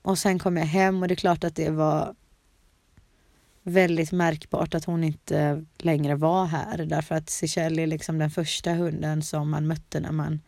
och 0.02 0.18
sen 0.18 0.40
kom 0.40 0.58
jag 0.58 0.66
hem 0.66 1.02
och 1.02 1.08
det 1.08 1.14
är 1.14 1.16
klart 1.16 1.44
att 1.44 1.56
det 1.56 1.70
var 1.70 2.16
väldigt 3.64 4.12
märkbart 4.12 4.76
att 4.76 4.86
hon 4.86 5.04
inte 5.04 5.66
längre 5.78 6.16
var 6.16 6.46
här 6.46 6.78
därför 6.78 7.16
att 7.16 7.30
Seychelles 7.30 7.80
är 7.80 7.88
liksom 7.88 8.18
den 8.18 8.30
första 8.30 8.74
hunden 8.74 9.24
som 9.24 9.50
man 9.50 9.68
mötte 9.68 10.00
när 10.00 10.12
man 10.12 10.42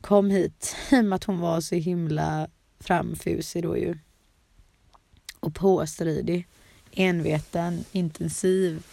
kom 0.00 0.30
hit. 0.30 0.76
I 0.90 1.00
och 1.00 1.04
med 1.04 1.16
att 1.16 1.24
hon 1.24 1.40
var 1.40 1.60
så 1.60 1.74
himla 1.74 2.48
framfusig 2.80 3.62
då 3.62 3.76
ju. 3.76 3.98
Och 5.40 5.54
påstridig, 5.54 6.46
enveten, 6.92 7.84
intensiv. 7.92 8.86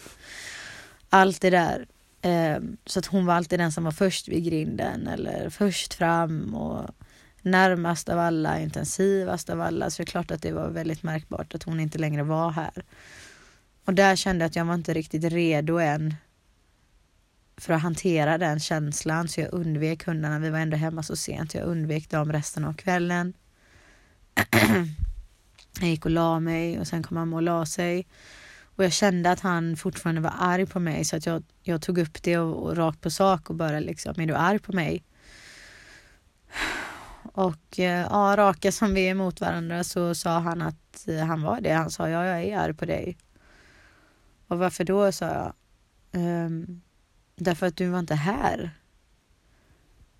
Allt 1.09 1.41
det 1.41 1.49
där. 1.49 1.87
Ehm, 2.21 2.77
så 2.85 2.99
att 2.99 3.05
hon 3.05 3.25
var 3.25 3.33
alltid 3.33 3.59
den 3.59 3.71
som 3.71 3.83
var 3.83 3.91
först 3.91 4.27
vid 4.27 4.45
grinden 4.45 5.07
eller 5.07 5.49
först 5.49 5.93
fram 5.93 6.55
och 6.55 6.89
närmast 7.41 8.09
av 8.09 8.19
alla, 8.19 8.59
intensivast 8.59 9.49
av 9.49 9.61
alla. 9.61 9.89
Så 9.89 9.97
det 9.97 10.03
är 10.03 10.11
klart 10.11 10.31
att 10.31 10.41
det 10.41 10.51
var 10.51 10.69
väldigt 10.69 11.03
märkbart 11.03 11.55
att 11.55 11.63
hon 11.63 11.79
inte 11.79 11.97
längre 11.97 12.23
var 12.23 12.51
här. 12.51 12.83
Och 13.85 13.93
där 13.93 14.15
kände 14.15 14.43
jag 14.43 14.49
att 14.49 14.55
jag 14.55 14.65
var 14.65 14.73
inte 14.73 14.93
riktigt 14.93 15.23
redo 15.23 15.77
än 15.77 16.15
för 17.57 17.73
att 17.73 17.81
hantera 17.81 18.37
den 18.37 18.59
känslan 18.59 19.27
så 19.27 19.41
jag 19.41 19.53
undvek 19.53 20.05
hundarna. 20.05 20.39
Vi 20.39 20.49
var 20.49 20.59
ändå 20.59 20.77
hemma 20.77 21.03
så 21.03 21.15
sent. 21.15 21.53
Jag 21.53 21.63
undvek 21.63 22.09
dem 22.09 22.33
resten 22.33 22.65
av 22.65 22.73
kvällen 22.73 23.33
jag 25.79 25.89
gick 25.89 26.05
och 26.05 26.11
la 26.11 26.39
mig 26.39 26.79
och 26.79 26.87
sen 26.87 27.03
kom 27.03 27.15
mamma 27.15 27.35
och 27.35 27.41
la 27.41 27.65
sig. 27.65 28.07
Och 28.75 28.83
jag 28.83 28.93
kände 28.93 29.31
att 29.31 29.39
han 29.39 29.77
fortfarande 29.77 30.21
var 30.21 30.33
arg 30.39 30.65
på 30.65 30.79
mig 30.79 31.05
så 31.05 31.15
att 31.15 31.25
jag, 31.25 31.43
jag 31.63 31.81
tog 31.81 31.97
upp 31.97 32.23
det 32.23 32.37
och, 32.37 32.63
och 32.63 32.77
rakt 32.77 33.01
på 33.01 33.09
sak 33.09 33.49
och 33.49 33.55
bara 33.55 33.79
liksom, 33.79 34.21
är 34.21 34.25
du 34.25 34.35
arg 34.35 34.59
på 34.59 34.73
mig? 34.73 35.03
Och 37.33 37.79
eh, 37.79 38.07
ja, 38.09 38.35
raka 38.37 38.71
som 38.71 38.93
vi 38.93 39.09
är 39.09 39.13
mot 39.13 39.41
varandra 39.41 39.83
så 39.83 40.15
sa 40.15 40.39
han 40.39 40.61
att 40.61 41.07
eh, 41.07 41.25
han 41.25 41.41
var 41.41 41.61
det. 41.61 41.71
Han 41.73 41.91
sa 41.91 42.09
ja, 42.09 42.25
jag 42.25 42.43
är 42.43 42.57
arg 42.57 42.73
på 42.73 42.85
dig. 42.85 43.17
Och 44.47 44.59
varför 44.59 44.83
då, 44.83 45.11
sa 45.11 45.25
jag. 45.25 45.53
Ehm, 46.11 46.81
därför 47.35 47.67
att 47.67 47.75
du 47.75 47.87
var 47.87 47.99
inte 47.99 48.15
här. 48.15 48.71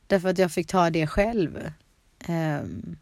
Därför 0.08 0.30
att 0.30 0.38
jag 0.38 0.52
fick 0.52 0.68
ta 0.68 0.90
det 0.90 1.08
själv. 1.08 1.72
Ehm, 2.20 2.98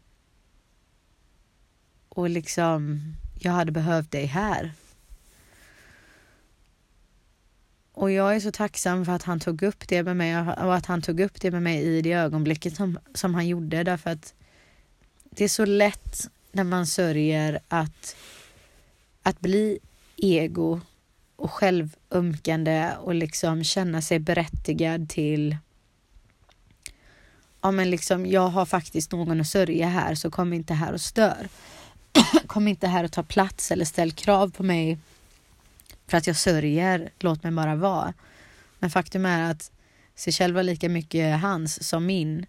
och 2.16 2.30
liksom, 2.30 3.02
jag 3.38 3.52
hade 3.52 3.72
behövt 3.72 4.10
dig 4.10 4.26
här. 4.26 4.72
Och 7.92 8.10
jag 8.10 8.36
är 8.36 8.40
så 8.40 8.52
tacksam 8.52 9.04
för 9.04 9.12
att 9.12 9.22
han 9.22 9.40
tog 9.40 9.62
upp 9.62 9.88
det 9.88 10.02
med 10.02 10.16
mig 10.16 10.38
och 10.38 10.74
att 10.74 10.86
han 10.86 11.02
tog 11.02 11.20
upp 11.20 11.40
det 11.40 11.50
med 11.50 11.62
mig 11.62 11.82
i 11.82 12.02
det 12.02 12.12
ögonblicket 12.12 12.76
som, 12.76 12.98
som 13.14 13.34
han 13.34 13.46
gjorde 13.46 13.82
därför 13.82 14.10
att 14.10 14.34
det 15.30 15.44
är 15.44 15.48
så 15.48 15.64
lätt 15.64 16.28
när 16.52 16.64
man 16.64 16.86
sörjer 16.86 17.60
att, 17.68 18.16
att 19.22 19.40
bli 19.40 19.78
ego 20.16 20.80
och 21.36 21.52
självömkande 21.52 22.92
och 23.00 23.14
liksom 23.14 23.64
känna 23.64 24.02
sig 24.02 24.18
berättigad 24.18 25.08
till 25.08 25.56
ja 27.60 27.70
men 27.70 27.90
liksom 27.90 28.26
jag 28.26 28.48
har 28.48 28.66
faktiskt 28.66 29.12
någon 29.12 29.40
att 29.40 29.46
sörja 29.46 29.88
här 29.88 30.14
så 30.14 30.30
kom 30.30 30.52
inte 30.52 30.74
här 30.74 30.92
och 30.92 31.00
stör 31.00 31.48
kom 32.56 32.68
inte 32.68 32.86
här 32.86 33.04
och 33.04 33.12
ta 33.12 33.22
plats 33.22 33.70
eller 33.70 33.84
ställ 33.84 34.12
krav 34.12 34.50
på 34.50 34.62
mig 34.62 34.98
för 36.06 36.16
att 36.16 36.26
jag 36.26 36.36
sörjer, 36.36 37.10
låt 37.18 37.42
mig 37.42 37.52
bara 37.52 37.74
vara. 37.74 38.14
Men 38.78 38.90
faktum 38.90 39.26
är 39.26 39.50
att 39.50 39.70
Seychelles 40.14 40.54
var 40.54 40.62
lika 40.62 40.88
mycket 40.88 41.40
hans 41.40 41.88
som 41.88 42.06
min 42.06 42.46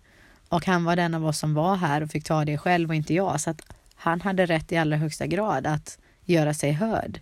och 0.49 0.65
han 0.65 0.83
var 0.83 0.95
den 0.95 1.13
av 1.13 1.25
oss 1.25 1.39
som 1.39 1.53
var 1.53 1.75
här 1.75 2.03
och 2.03 2.09
fick 2.09 2.23
ta 2.23 2.45
det 2.45 2.57
själv 2.57 2.89
och 2.89 2.95
inte 2.95 3.13
jag. 3.13 3.41
Så 3.41 3.49
att 3.49 3.61
han 3.95 4.21
hade 4.21 4.45
rätt 4.45 4.71
i 4.71 4.77
allra 4.77 4.97
högsta 4.97 5.27
grad 5.27 5.67
att 5.67 5.99
göra 6.23 6.53
sig 6.53 6.71
hörd. 6.71 7.19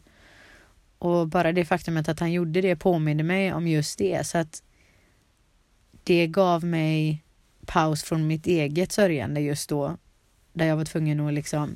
Och 0.98 1.28
bara 1.28 1.52
det 1.52 1.66
faktumet 1.66 2.10
att 2.10 2.20
han 2.20 2.32
gjorde 2.32 2.62
det 2.62 2.76
påminner 2.76 3.24
mig 3.24 3.54
om 3.54 3.68
just 3.68 3.98
det. 3.98 4.28
Så 4.28 4.38
att 4.38 4.64
det 6.04 6.28
gav 6.28 6.64
mig 6.64 7.24
paus 7.66 8.04
från 8.04 8.28
mitt 8.28 8.48
eget 8.48 8.92
sörjande 8.92 9.42
just 9.42 9.70
då. 9.70 9.98
Där 10.54 10.66
jag 10.66 10.76
var 10.76 10.86
tvungen 10.86 11.20
att 11.20 11.34
liksom 11.34 11.76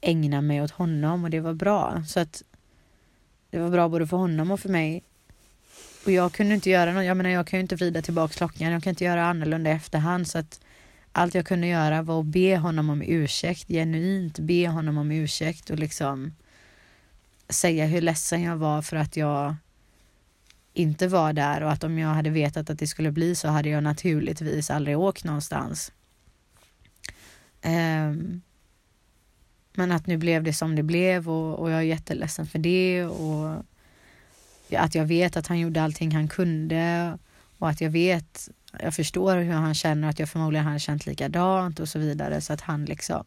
ägna 0.00 0.40
mig 0.40 0.62
åt 0.62 0.70
honom 0.70 1.24
och 1.24 1.30
det 1.30 1.40
var 1.40 1.54
bra. 1.54 2.02
Så 2.06 2.20
att 2.20 2.42
det 3.50 3.58
var 3.58 3.70
bra 3.70 3.88
både 3.88 4.06
för 4.06 4.16
honom 4.16 4.50
och 4.50 4.60
för 4.60 4.68
mig. 4.68 5.02
Och 6.04 6.12
jag 6.12 6.32
kunde 6.32 6.54
inte 6.54 6.70
göra 6.70 6.92
något, 6.92 7.04
jag 7.04 7.16
menar 7.16 7.30
jag 7.30 7.46
kan 7.46 7.58
ju 7.58 7.62
inte 7.62 7.76
vrida 7.76 8.02
tillbaka 8.02 8.34
klockan, 8.34 8.72
jag 8.72 8.82
kan 8.82 8.90
inte 8.90 9.04
göra 9.04 9.26
annorlunda 9.26 9.70
i 9.70 9.72
efterhand 9.72 10.28
så 10.28 10.38
att 10.38 10.60
allt 11.12 11.34
jag 11.34 11.46
kunde 11.46 11.66
göra 11.66 12.02
var 12.02 12.20
att 12.20 12.26
be 12.26 12.56
honom 12.56 12.90
om 12.90 13.02
ursäkt, 13.02 13.68
genuint 13.68 14.38
be 14.38 14.68
honom 14.68 14.98
om 14.98 15.10
ursäkt 15.10 15.70
och 15.70 15.78
liksom 15.78 16.34
säga 17.48 17.86
hur 17.86 18.00
ledsen 18.00 18.42
jag 18.42 18.56
var 18.56 18.82
för 18.82 18.96
att 18.96 19.16
jag 19.16 19.56
inte 20.74 21.08
var 21.08 21.32
där 21.32 21.62
och 21.62 21.72
att 21.72 21.84
om 21.84 21.98
jag 21.98 22.08
hade 22.08 22.30
vetat 22.30 22.70
att 22.70 22.78
det 22.78 22.86
skulle 22.86 23.10
bli 23.10 23.34
så 23.34 23.48
hade 23.48 23.68
jag 23.68 23.82
naturligtvis 23.82 24.70
aldrig 24.70 24.98
åkt 24.98 25.24
någonstans. 25.24 25.92
Um, 27.64 28.42
men 29.78 29.92
att 29.92 30.06
nu 30.06 30.16
blev 30.16 30.42
det 30.42 30.52
som 30.52 30.76
det 30.76 30.82
blev 30.82 31.30
och, 31.30 31.58
och 31.58 31.70
jag 31.70 31.78
är 31.78 31.82
jätteledsen 31.82 32.46
för 32.46 32.58
det 32.58 33.04
och 33.04 33.64
att 34.72 34.94
jag 34.94 35.04
vet 35.04 35.36
att 35.36 35.46
han 35.46 35.58
gjorde 35.58 35.82
allting 35.82 36.12
han 36.12 36.28
kunde 36.28 37.18
och 37.58 37.68
att 37.68 37.80
jag 37.80 37.90
vet, 37.90 38.48
jag 38.80 38.94
förstår 38.94 39.36
hur 39.36 39.52
han 39.52 39.74
känner, 39.74 40.08
att 40.08 40.18
jag 40.18 40.28
förmodligen 40.28 40.66
hade 40.66 40.78
känt 40.78 41.06
likadant 41.06 41.80
och 41.80 41.88
så 41.88 41.98
vidare 41.98 42.40
så 42.40 42.52
att 42.52 42.60
han 42.60 42.84
liksom 42.84 43.24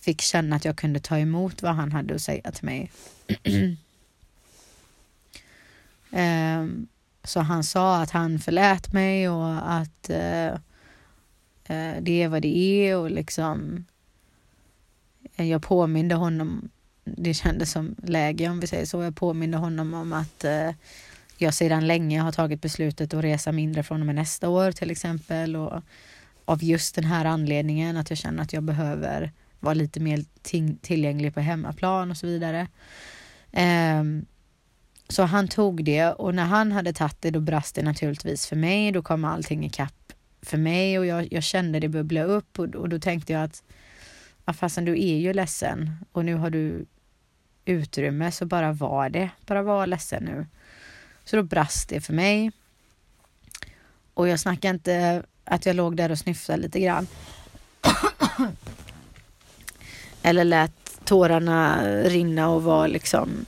fick 0.00 0.20
känna 0.20 0.56
att 0.56 0.64
jag 0.64 0.76
kunde 0.76 1.00
ta 1.00 1.18
emot 1.18 1.62
vad 1.62 1.74
han 1.74 1.92
hade 1.92 2.14
att 2.14 2.22
säga 2.22 2.52
till 2.52 2.64
mig. 2.64 2.90
um, 6.10 6.88
så 7.24 7.40
han 7.40 7.64
sa 7.64 8.02
att 8.02 8.10
han 8.10 8.38
förlät 8.38 8.92
mig 8.92 9.28
och 9.28 9.72
att 9.72 10.10
uh, 10.10 10.52
uh, 11.76 12.02
det 12.02 12.22
är 12.22 12.28
vad 12.28 12.42
det 12.42 12.56
är 12.56 12.96
och 12.96 13.10
liksom 13.10 13.84
Eh, 15.36 15.50
jag 15.50 15.62
påminde 15.62 16.14
honom, 16.14 16.70
det 17.04 17.34
kändes 17.34 17.70
som 17.72 17.96
läge 18.02 18.48
om 18.48 18.60
vi 18.60 18.66
säger 18.66 18.86
så, 18.86 19.02
jag 19.02 19.16
påminde 19.16 19.58
honom 19.58 19.94
om 19.94 20.12
att 20.12 20.44
eh, 20.44 20.70
jag 21.38 21.54
sedan 21.54 21.86
länge 21.86 22.20
har 22.20 22.32
tagit 22.32 22.62
beslutet 22.62 23.14
att 23.14 23.24
resa 23.24 23.52
mindre 23.52 23.82
från 23.82 24.00
och 24.00 24.06
med 24.06 24.14
nästa 24.14 24.48
år 24.48 24.72
till 24.72 24.90
exempel. 24.90 25.56
Och 25.56 25.82
av 26.44 26.62
just 26.62 26.94
den 26.94 27.04
här 27.04 27.24
anledningen 27.24 27.96
att 27.96 28.10
jag 28.10 28.18
känner 28.18 28.42
att 28.42 28.52
jag 28.52 28.62
behöver 28.62 29.32
vara 29.60 29.74
lite 29.74 30.00
mer 30.00 30.24
tillgänglig 30.80 31.34
på 31.34 31.40
hemmaplan 31.40 32.10
och 32.10 32.16
så 32.16 32.26
vidare. 32.26 32.68
Um, 34.00 34.26
Så 35.08 35.22
han 35.22 35.48
tog 35.48 35.84
det. 35.84 36.12
Och 36.12 36.34
när 36.34 36.44
han 36.44 36.72
hade 36.72 36.92
tagit 36.92 37.20
det 37.20 37.30
då 37.30 37.40
brast 37.40 37.74
det 37.74 37.82
naturligtvis 37.82 38.46
för 38.46 38.56
mig. 38.56 38.92
Då 38.92 39.02
kom 39.02 39.24
allting 39.24 39.64
ikapp 39.64 40.12
för 40.42 40.58
mig. 40.58 40.98
Och 40.98 41.06
jag, 41.06 41.32
jag 41.32 41.42
kände 41.42 41.80
det 41.80 41.88
bubbla 41.88 42.22
upp. 42.22 42.58
Och, 42.58 42.74
och 42.74 42.88
då 42.88 42.98
tänkte 42.98 43.32
jag 43.32 43.44
att 43.44 43.62
ja, 44.44 44.52
fastän 44.52 44.84
du 44.84 44.92
är 44.92 45.16
ju 45.16 45.32
ledsen 45.32 45.96
och 46.12 46.24
nu 46.24 46.34
har 46.34 46.50
du 46.50 46.86
utrymme 47.64 48.32
så 48.32 48.46
bara 48.46 48.72
var 48.72 49.08
det. 49.08 49.30
Bara 49.46 49.62
var 49.62 49.86
ledsen 49.86 50.24
nu. 50.24 50.46
Så 51.24 51.36
då 51.36 51.42
brast 51.42 51.88
det 51.88 52.00
för 52.00 52.12
mig. 52.12 52.52
Och 54.14 54.28
jag 54.28 54.40
snackar 54.40 54.70
inte 54.70 55.22
att 55.44 55.66
jag 55.66 55.76
låg 55.76 55.96
där 55.96 56.10
och 56.10 56.18
snyftade 56.18 56.62
lite 56.62 56.80
grann. 56.80 57.06
Eller 60.22 60.44
lät 60.44 61.04
tårarna 61.04 61.84
rinna 62.02 62.48
och 62.48 62.62
var 62.62 62.88
liksom 62.88 63.46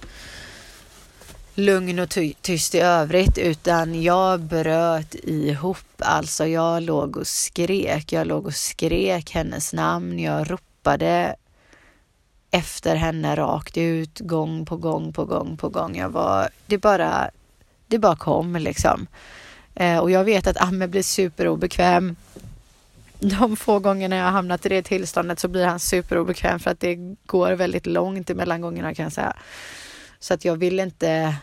lugn 1.54 1.98
och 1.98 2.11
ty 2.11 2.33
tyst 2.40 2.74
i 2.74 2.80
övrigt 2.80 3.38
utan 3.38 4.02
jag 4.02 4.40
bröt 4.40 5.14
ihop. 5.14 5.78
Alltså 5.98 6.46
jag 6.46 6.83
låg 6.83 7.16
och 7.16 7.26
skrek. 7.26 8.12
Jag 8.12 8.26
låg 8.26 8.46
och 8.46 8.54
skrek 8.54 9.30
hennes 9.30 9.72
namn. 9.72 10.18
Jag 10.18 10.50
ropade 10.50 10.74
efter 12.51 12.97
henne 12.97 13.37
rakt 13.37 13.77
ut 13.77 14.20
gång 14.20 14.66
på 14.66 14.77
gång 14.77 15.12
på 15.12 15.25
gång 15.25 15.57
på 15.57 15.68
gång. 15.68 15.97
Jag 15.97 16.09
var, 16.09 16.49
det 16.66 16.79
bara, 16.79 17.31
det 17.87 17.99
bara 17.99 18.16
kom 18.16 18.57
liksom. 18.57 19.07
Eh, 19.75 19.99
och 19.99 20.11
jag 20.11 20.25
vet 20.25 20.47
att 20.47 20.61
Amme 20.61 20.87
blir 20.87 21.03
superobekväm. 21.03 22.16
De 23.18 23.57
få 23.57 23.79
gångerna 23.79 24.16
jag 24.16 24.25
hamnat 24.25 24.66
i 24.66 24.68
det 24.68 24.83
tillståndet 24.83 25.38
så 25.38 25.49
blir 25.49 25.66
han 25.66 25.81
superobekväm 25.81 26.59
för 26.59 26.70
att 26.70 26.81
det 26.81 26.94
går 27.27 27.53
väldigt 27.53 27.87
långt 27.87 28.31
emellan 28.31 28.61
gångerna 28.61 28.94
kan 28.94 29.03
jag 29.03 29.12
säga. 29.12 29.37
Så 30.18 30.35
att 30.35 30.44
jag 30.44 30.57
vill 30.57 30.81
inte 30.81 31.37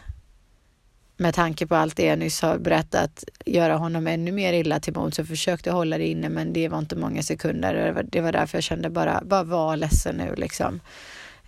med 1.22 1.34
tanke 1.34 1.68
på 1.68 1.76
allt 1.76 1.96
det 1.96 2.06
jag 2.06 2.20
nyss 2.20 2.42
har 2.42 2.58
berättat 2.58 3.24
göra 3.46 3.76
honom 3.76 4.08
ännu 4.08 4.32
mer 4.32 4.54
illa 4.54 4.80
till 4.80 4.94
mods. 4.94 5.18
Jag 5.18 5.28
försökte 5.28 5.72
hålla 5.72 5.98
det 5.98 6.08
inne 6.08 6.30
men 6.30 6.54
det 6.54 6.70
var 6.70 6.80
inte 6.80 6.96
många 6.96 7.24
sekunder. 7.24 7.74
Det 7.74 7.92
var, 7.92 8.04
det 8.04 8.22
var 8.22 8.32
därför 8.32 8.58
jag 8.58 8.64
kände 8.64 8.90
bara, 8.90 9.22
bara 9.26 9.44
var 9.44 9.78
ledsen 9.78 10.16
nu 10.16 10.36
liksom. 10.36 10.80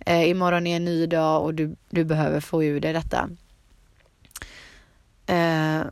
Eh, 0.06 0.28
imorgon 0.28 0.66
är 0.66 0.76
en 0.76 0.84
ny 0.84 1.06
dag 1.06 1.42
och 1.42 1.54
du, 1.54 1.76
du 1.90 2.04
behöver 2.04 2.40
få 2.40 2.64
ur 2.64 2.80
dig 2.80 2.92
detta. 2.92 3.30
Eh, 5.26 5.82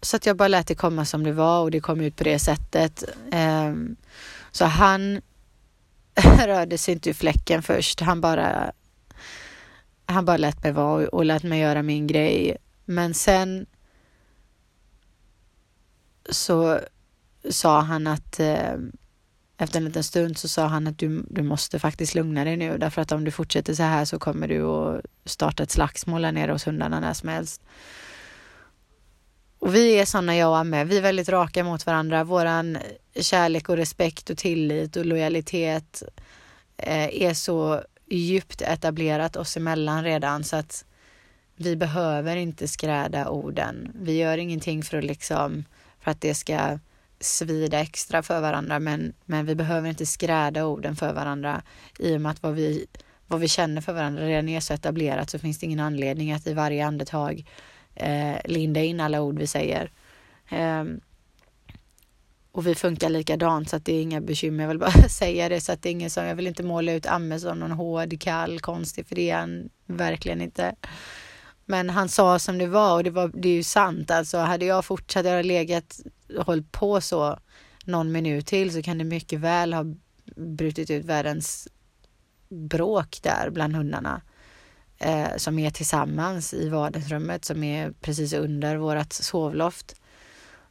så 0.00 0.16
att 0.16 0.26
jag 0.26 0.36
bara 0.36 0.48
lät 0.48 0.66
det 0.66 0.74
komma 0.74 1.04
som 1.04 1.24
det 1.24 1.32
var 1.32 1.60
och 1.60 1.70
det 1.70 1.80
kom 1.80 2.00
ut 2.00 2.16
på 2.16 2.24
det 2.24 2.38
sättet. 2.38 3.04
Eh, 3.32 3.74
så 4.50 4.64
han 4.64 5.20
rörde 6.46 6.78
sig 6.78 6.94
inte 6.94 7.10
ur 7.10 7.14
fläcken 7.14 7.62
först. 7.62 8.00
Han 8.00 8.20
bara 8.20 8.72
han 10.06 10.24
bara 10.24 10.36
lät 10.36 10.62
mig 10.62 10.72
vara 10.72 11.08
och 11.08 11.24
lät 11.24 11.42
mig 11.42 11.60
göra 11.60 11.82
min 11.82 12.06
grej. 12.06 12.56
Men 12.86 13.14
sen 13.14 13.66
så 16.30 16.80
sa 17.50 17.80
han 17.80 18.06
att 18.06 18.40
eh, 18.40 18.74
efter 19.58 19.78
en 19.78 19.84
liten 19.84 20.04
stund 20.04 20.38
så 20.38 20.48
sa 20.48 20.66
han 20.66 20.86
att 20.86 20.98
du, 20.98 21.24
du 21.30 21.42
måste 21.42 21.78
faktiskt 21.78 22.14
lugna 22.14 22.44
dig 22.44 22.56
nu 22.56 22.78
därför 22.78 23.02
att 23.02 23.12
om 23.12 23.24
du 23.24 23.30
fortsätter 23.30 23.74
så 23.74 23.82
här 23.82 24.04
så 24.04 24.18
kommer 24.18 24.48
du 24.48 24.62
att 24.62 25.04
starta 25.24 25.62
ett 25.62 25.70
slagsmål 25.70 26.24
här 26.24 26.32
nere 26.32 26.52
hos 26.52 26.66
hundarna 26.66 27.00
när 27.00 27.12
som 27.12 27.28
helst. 27.28 27.62
Och 29.58 29.74
vi 29.74 29.98
är 29.98 30.04
sådana 30.04 30.36
jag 30.36 30.50
och 30.50 30.58
Amme, 30.58 30.84
vi 30.84 30.98
är 30.98 31.02
väldigt 31.02 31.28
raka 31.28 31.64
mot 31.64 31.86
varandra. 31.86 32.24
Våran 32.24 32.78
kärlek 33.20 33.68
och 33.68 33.76
respekt 33.76 34.30
och 34.30 34.38
tillit 34.38 34.96
och 34.96 35.06
lojalitet 35.06 36.02
eh, 36.76 37.22
är 37.22 37.34
så 37.34 37.82
djupt 38.06 38.62
etablerat 38.62 39.36
oss 39.36 39.56
emellan 39.56 40.04
redan 40.04 40.44
så 40.44 40.56
att 40.56 40.84
vi 41.56 41.76
behöver 41.76 42.36
inte 42.36 42.68
skräda 42.68 43.28
orden. 43.28 43.92
Vi 43.94 44.16
gör 44.16 44.38
ingenting 44.38 44.82
för 44.82 44.98
att 44.98 45.04
liksom 45.04 45.64
för 46.00 46.10
att 46.10 46.20
det 46.20 46.34
ska 46.34 46.78
svida 47.20 47.80
extra 47.80 48.22
för 48.22 48.40
varandra 48.40 48.78
men, 48.78 49.12
men 49.24 49.46
vi 49.46 49.54
behöver 49.54 49.88
inte 49.88 50.06
skräda 50.06 50.66
orden 50.66 50.96
för 50.96 51.12
varandra 51.12 51.62
i 51.98 52.16
och 52.16 52.20
med 52.20 52.32
att 52.32 52.42
vad 52.42 52.54
vi, 52.54 52.86
vad 53.26 53.40
vi 53.40 53.48
känner 53.48 53.80
för 53.80 53.92
varandra 53.92 54.26
redan 54.26 54.48
är 54.48 54.60
så 54.60 54.74
etablerat 54.74 55.30
så 55.30 55.38
finns 55.38 55.58
det 55.58 55.66
ingen 55.66 55.80
anledning 55.80 56.32
att 56.32 56.46
i 56.46 56.54
varje 56.54 56.86
andetag 56.86 57.44
eh, 57.94 58.36
linda 58.44 58.80
in 58.82 59.00
alla 59.00 59.20
ord 59.20 59.38
vi 59.38 59.46
säger. 59.46 59.90
Eh, 60.48 60.84
och 62.52 62.66
vi 62.66 62.74
funkar 62.74 63.08
likadant 63.08 63.70
så 63.70 63.76
att 63.76 63.84
det 63.84 63.92
är 63.92 64.02
inga 64.02 64.20
bekymmer. 64.20 64.64
Jag 64.64 64.68
vill 64.68 64.78
bara 64.78 65.08
säga 65.08 65.48
det 65.48 65.60
så 65.60 65.72
att 65.72 65.82
det 65.82 65.88
är 65.88 65.90
ingen 65.90 66.10
som, 66.10 66.24
jag 66.24 66.34
vill 66.34 66.46
inte 66.46 66.62
måla 66.62 66.92
ut 66.92 67.06
Amme 67.06 67.40
som 67.40 67.58
någon 67.58 67.70
hård, 67.70 68.20
kall, 68.20 68.60
konstig 68.60 69.06
för 69.06 69.14
det 69.14 69.30
är 69.30 69.36
han 69.36 69.68
verkligen 69.86 70.40
inte. 70.40 70.74
Men 71.66 71.90
han 71.90 72.08
sa 72.08 72.38
som 72.38 72.58
det 72.58 72.66
var 72.66 72.94
och 72.94 73.04
det, 73.04 73.10
var, 73.10 73.30
det 73.34 73.48
är 73.48 73.54
ju 73.54 73.62
sant. 73.62 74.10
Alltså 74.10 74.38
hade 74.38 74.64
jag 74.64 74.84
fortsatt, 74.84 75.26
jag 75.26 75.46
legat 75.46 76.00
och 76.38 76.46
hållit 76.46 76.72
på 76.72 77.00
så 77.00 77.38
någon 77.84 78.12
minut 78.12 78.46
till 78.46 78.72
så 78.72 78.82
kan 78.82 78.98
det 78.98 79.04
mycket 79.04 79.40
väl 79.40 79.74
ha 79.74 79.84
brutit 80.36 80.90
ut 80.90 81.04
världens 81.04 81.68
bråk 82.48 83.18
där 83.22 83.50
bland 83.50 83.76
hundarna. 83.76 84.22
Eh, 84.98 85.36
som 85.36 85.58
är 85.58 85.70
tillsammans 85.70 86.54
i 86.54 86.68
vardagsrummet 86.68 87.44
som 87.44 87.64
är 87.64 87.90
precis 88.00 88.32
under 88.32 88.76
vårat 88.76 89.12
sovloft. 89.12 90.00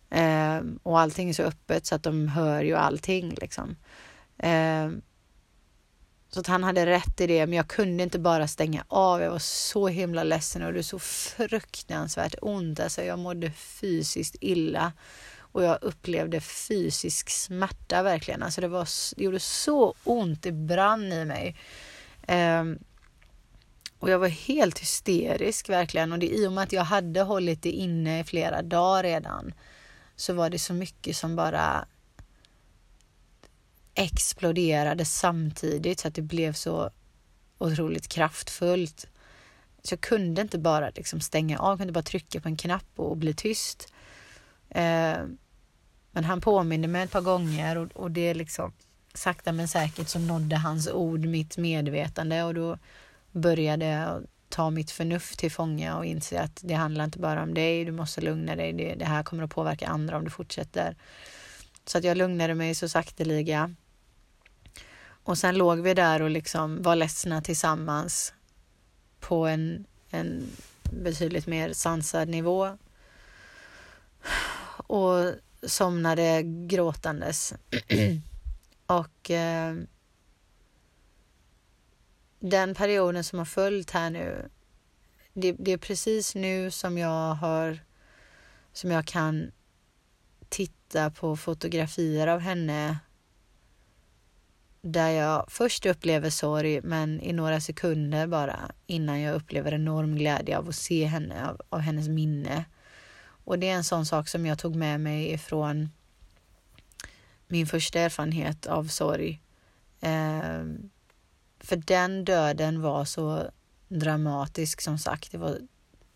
Eh, 0.10 0.62
och 0.84 1.00
allting 1.00 1.30
är 1.30 1.34
så 1.34 1.44
öppet 1.44 1.86
så 1.86 1.96
att 1.96 2.04
de 2.04 2.28
hör 2.28 2.64
ju 2.64 2.76
allting 2.76 3.36
liksom. 3.42 3.76
Eh, 4.38 4.90
så 6.36 6.40
att 6.40 6.48
han 6.48 6.64
hade 6.64 6.86
rätt 6.86 7.22
i 7.22 7.28
det, 7.28 7.46
men 7.46 7.58
jag 7.58 7.68
kunde 7.68 8.04
inte 8.04 8.20
bara 8.20 8.48
stänga 8.48 8.84
av. 8.88 9.22
Jag 9.22 9.32
var 9.32 9.40
så 9.40 9.88
himla 9.88 10.24
ledsen 10.24 10.62
och 10.64 10.74
det 10.74 10.84
så 10.84 11.00
fruktansvärt 11.00 12.36
ont. 12.42 12.80
Alltså 12.80 13.04
jag 13.04 13.20
mådde 13.20 13.52
fysiskt 13.52 14.36
illa 14.42 14.94
och 15.40 15.64
jag 15.64 15.78
upplevde 15.82 16.42
fysisk 16.42 17.30
smärta 17.30 18.04
verkligen. 18.04 18.44
Alltså 18.44 18.62
det, 18.62 18.68
var, 18.68 18.88
det 19.16 19.24
gjorde 19.24 19.40
så 19.40 19.94
ont, 20.04 20.44
det 20.44 20.52
brann 20.52 21.14
i 21.14 21.26
mig. 21.26 21.56
Um, 22.28 22.80
och 24.00 24.10
jag 24.10 24.20
var 24.20 24.28
helt 24.28 24.80
hysterisk 24.80 25.70
verkligen 25.70 26.12
och 26.12 26.20
det, 26.20 26.36
i 26.36 26.48
och 26.48 26.52
med 26.52 26.64
att 26.64 26.74
jag 26.74 26.84
hade 26.84 27.22
hållit 27.22 27.62
det 27.62 27.72
inne 27.72 28.20
i 28.20 28.24
flera 28.24 28.62
dagar 28.62 29.04
redan 29.04 29.54
så 30.16 30.34
var 30.34 30.50
det 30.50 30.60
så 30.60 30.74
mycket 30.74 31.16
som 31.16 31.36
bara 31.36 31.86
exploderade 33.96 35.06
samtidigt 35.06 36.00
så 36.00 36.08
att 36.08 36.16
det 36.16 36.22
blev 36.22 36.54
så 36.54 36.90
otroligt 37.58 38.08
kraftfullt. 38.08 39.08
Så 39.84 39.94
jag 39.94 40.02
kunde 40.02 40.42
inte 40.42 40.58
bara 40.58 40.90
liksom 40.90 41.20
stänga 41.22 41.60
av, 41.60 41.72
jag 41.72 41.78
kunde 41.78 41.94
bara 41.94 42.04
trycka 42.04 42.42
på 42.42 42.48
en 42.48 42.58
knapp 42.58 42.88
och 42.96 43.18
bli 43.18 43.34
tyst. 43.34 43.94
Eh, 44.70 45.18
men 46.12 46.24
han 46.24 46.42
påminde 46.42 46.88
mig 46.88 47.04
ett 47.04 47.12
par 47.12 47.22
gånger 47.22 47.78
och, 47.78 47.92
och 47.92 48.12
det 48.12 48.34
liksom 48.34 48.74
sakta 49.14 49.52
men 49.52 49.68
säkert 49.68 50.08
så 50.08 50.20
nådde 50.20 50.56
hans 50.56 50.88
ord 50.88 51.26
mitt 51.26 51.58
medvetande 51.58 52.44
och 52.44 52.54
då 52.54 52.78
började 53.32 53.86
jag 53.86 54.24
ta 54.50 54.70
mitt 54.70 54.92
förnuft 54.92 55.40
till 55.40 55.52
fånga 55.52 55.98
och 55.98 56.06
inse 56.06 56.42
att 56.42 56.60
det 56.64 56.74
handlar 56.74 57.06
inte 57.06 57.20
bara 57.20 57.44
om 57.44 57.54
dig, 57.54 57.86
du 57.86 57.92
måste 57.92 58.22
lugna 58.22 58.56
dig, 58.56 58.74
det, 58.74 58.96
det 58.96 59.06
här 59.06 59.24
kommer 59.24 59.44
att 59.44 59.50
påverka 59.50 59.88
andra 59.88 60.18
om 60.18 60.24
du 60.24 60.30
fortsätter. 60.30 60.96
Så 61.86 61.98
att 61.98 62.04
jag 62.04 62.18
lugnade 62.18 62.54
mig 62.54 62.76
så 62.76 62.90
sakteliga. 62.90 63.76
Och 65.26 65.38
sen 65.38 65.58
låg 65.58 65.80
vi 65.80 65.94
där 65.94 66.22
och 66.22 66.30
liksom 66.30 66.82
var 66.82 66.96
ledsna 66.96 67.42
tillsammans 67.42 68.34
på 69.20 69.46
en, 69.48 69.86
en 70.10 70.50
betydligt 70.92 71.48
mer 71.48 71.74
sansad 71.74 72.30
nivå. 72.30 72.78
Och 74.88 75.34
somnade 75.64 76.42
gråtandes. 76.44 77.54
och 78.86 79.32
eh, 79.32 79.76
den 82.40 82.76
perioden 82.76 83.24
som 83.24 83.40
har 83.40 83.46
följt 83.46 83.92
här 83.92 84.10
nu, 84.10 84.50
det, 85.34 85.52
det, 85.52 85.72
är 85.72 85.78
precis 85.78 86.36
nu 86.36 86.72
som 86.72 86.98
jag 86.98 87.34
har, 87.34 87.80
som 88.74 88.92
jag 88.92 89.06
kan 89.06 89.52
titta 90.50 91.12
på 91.12 91.38
fotografier 91.38 92.28
av 92.28 92.40
henne 92.40 93.00
där 94.88 95.10
jag 95.10 95.46
först 95.48 95.86
upplever 95.86 96.30
sorg 96.30 96.82
men 96.82 97.22
i 97.22 97.34
några 97.34 97.62
sekunder 97.62 98.28
bara 98.28 98.60
innan 98.88 99.22
jag 99.22 99.36
upplever 99.36 99.74
enorm 99.74 100.16
glädje 100.16 100.58
av 100.58 100.70
att 100.70 100.76
se 100.76 101.06
henne, 101.06 101.50
av, 101.50 101.62
av 101.70 101.80
hennes 101.80 102.08
minne. 102.08 102.66
Och 103.46 103.60
det 103.60 103.70
är 103.70 103.74
en 103.74 103.84
sån 103.84 104.06
sak 104.06 104.28
som 104.28 104.46
jag 104.46 104.60
tog 104.60 104.76
med 104.76 105.00
mig 105.00 105.32
ifrån 105.32 105.90
min 107.48 107.68
första 107.68 108.00
erfarenhet 108.00 108.68
av 108.68 108.88
sorg. 108.88 109.42
Eh, 110.02 110.64
för 111.60 111.76
den 111.76 112.26
döden 112.26 112.82
var 112.82 113.06
så 113.06 113.44
dramatisk 113.88 114.82
som 114.82 114.98
sagt. 114.98 115.32
Det 115.32 115.38
var 115.38 115.58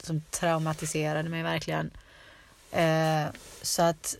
som 0.04 0.22
traumatiserade 0.22 1.30
mig 1.30 1.44
verkligen. 1.44 1.92
Eh, 2.72 3.26
så 3.62 3.82
att 3.82 4.18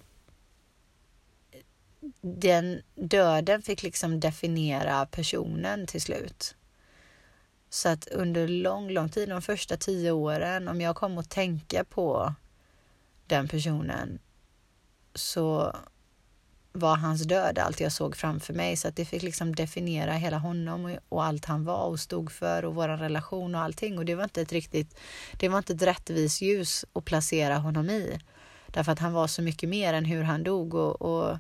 den 2.22 2.82
döden 2.96 3.62
fick 3.62 3.84
liksom 3.84 4.20
definiera 4.20 5.06
personen 5.06 5.88
till 5.88 6.02
slut. 6.02 6.56
Så 7.70 7.90
att 7.90 8.08
under 8.08 8.48
lång, 8.48 8.90
lång 8.90 9.10
tid, 9.10 9.30
de 9.30 9.42
första 9.42 9.78
tio 9.78 10.12
åren, 10.12 10.68
om 10.68 10.82
jag 10.82 10.96
kom 10.96 11.18
att 11.18 11.30
tänka 11.30 11.84
på 11.84 12.34
den 13.28 13.48
personen 13.48 14.20
så 15.16 15.76
var 16.72 16.96
hans 16.96 17.24
död 17.24 17.60
allt 17.60 17.80
jag 17.80 17.92
såg 17.92 18.16
framför 18.16 18.54
mig. 18.54 18.78
Så 18.78 18.88
att 18.88 18.96
det 18.96 19.06
fick 19.06 19.24
liksom 19.24 19.56
definiera 19.56 20.14
hela 20.14 20.38
honom 20.38 20.98
och 21.10 21.24
allt 21.24 21.46
han 21.46 21.66
var 21.66 21.86
och 21.86 22.00
stod 22.00 22.32
för 22.32 22.66
och 22.66 22.76
vår 22.76 22.88
relation 22.88 23.56
och 23.56 23.62
allting. 23.62 23.98
Och 23.98 24.06
det 24.06 24.16
var 24.16 24.24
inte 24.24 24.42
ett 24.42 24.52
riktigt, 24.52 25.00
det 25.40 25.50
var 25.50 25.58
inte 25.58 25.74
ett 25.74 25.82
rättvist 25.82 26.42
ljus 26.42 26.86
att 26.94 27.06
placera 27.06 27.58
honom 27.58 27.90
i. 27.90 28.20
Därför 28.68 28.92
att 28.92 29.00
han 29.00 29.14
var 29.14 29.28
så 29.28 29.42
mycket 29.42 29.70
mer 29.70 29.94
än 29.94 30.06
hur 30.06 30.24
han 30.24 30.44
dog 30.44 30.74
och, 30.74 31.02
och, 31.02 31.38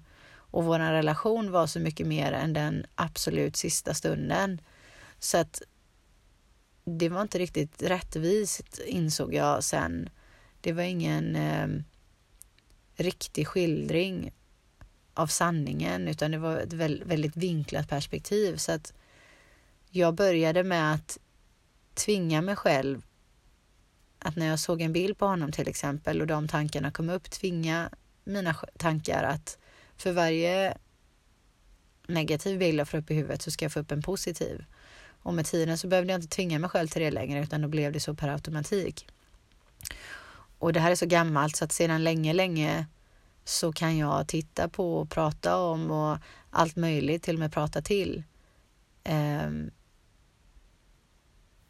och 0.51 0.65
vår 0.65 0.79
relation 0.79 1.51
var 1.51 1.67
så 1.67 1.79
mycket 1.79 2.07
mer 2.07 2.31
än 2.31 2.53
den 2.53 2.85
absolut 2.95 3.55
sista 3.55 3.93
stunden. 3.93 4.61
Så 5.19 5.37
att 5.37 5.61
det 6.83 7.09
var 7.09 7.21
inte 7.21 7.39
riktigt 7.39 7.83
rättvist 7.83 8.79
insåg 8.85 9.33
jag 9.33 9.63
sen. 9.63 10.09
Det 10.61 10.73
var 10.73 10.83
ingen 10.83 11.35
eh, 11.35 11.67
riktig 12.95 13.47
skildring 13.47 14.33
av 15.13 15.27
sanningen 15.27 16.07
utan 16.07 16.31
det 16.31 16.37
var 16.37 16.57
ett 16.57 16.73
väldigt 17.03 17.37
vinklat 17.37 17.89
perspektiv. 17.89 18.57
Så 18.57 18.71
att 18.71 18.93
jag 19.89 20.13
började 20.13 20.63
med 20.63 20.93
att 20.93 21.17
tvinga 21.93 22.41
mig 22.41 22.55
själv 22.55 23.05
att 24.19 24.35
när 24.35 24.47
jag 24.47 24.59
såg 24.59 24.81
en 24.81 24.93
bild 24.93 25.17
på 25.17 25.25
honom 25.25 25.51
till 25.51 25.67
exempel 25.67 26.21
och 26.21 26.27
de 26.27 26.47
tankarna 26.47 26.91
kom 26.91 27.09
upp, 27.09 27.31
tvinga 27.31 27.89
mina 28.23 28.53
tankar 28.77 29.23
att 29.23 29.57
för 30.01 30.11
varje 30.11 30.77
negativ 32.07 32.59
bild 32.59 32.79
jag 32.79 32.87
får 32.87 32.97
upp 32.97 33.11
i 33.11 33.15
huvudet 33.15 33.41
så 33.41 33.51
ska 33.51 33.65
jag 33.65 33.71
få 33.71 33.79
upp 33.79 33.91
en 33.91 34.01
positiv. 34.01 34.65
Och 35.21 35.33
med 35.33 35.45
tiden 35.45 35.77
så 35.77 35.87
behövde 35.87 36.13
jag 36.13 36.17
inte 36.17 36.35
tvinga 36.35 36.59
mig 36.59 36.69
själv 36.69 36.87
till 36.87 37.01
det 37.01 37.11
längre 37.11 37.43
utan 37.43 37.61
då 37.61 37.67
blev 37.67 37.91
det 37.91 37.99
så 37.99 38.13
per 38.13 38.27
automatik. 38.27 39.07
Och 40.59 40.73
det 40.73 40.79
här 40.79 40.91
är 40.91 40.95
så 40.95 41.05
gammalt 41.05 41.55
så 41.55 41.65
att 41.65 41.71
sedan 41.71 42.03
länge, 42.03 42.33
länge 42.33 42.85
så 43.43 43.71
kan 43.71 43.97
jag 43.97 44.27
titta 44.27 44.69
på 44.69 44.97
och 44.97 45.09
prata 45.09 45.57
om 45.57 45.91
och 45.91 46.17
allt 46.49 46.75
möjligt, 46.75 47.23
till 47.23 47.35
och 47.35 47.39
med 47.39 47.53
prata 47.53 47.81
till 47.81 48.23
eh, 49.03 49.49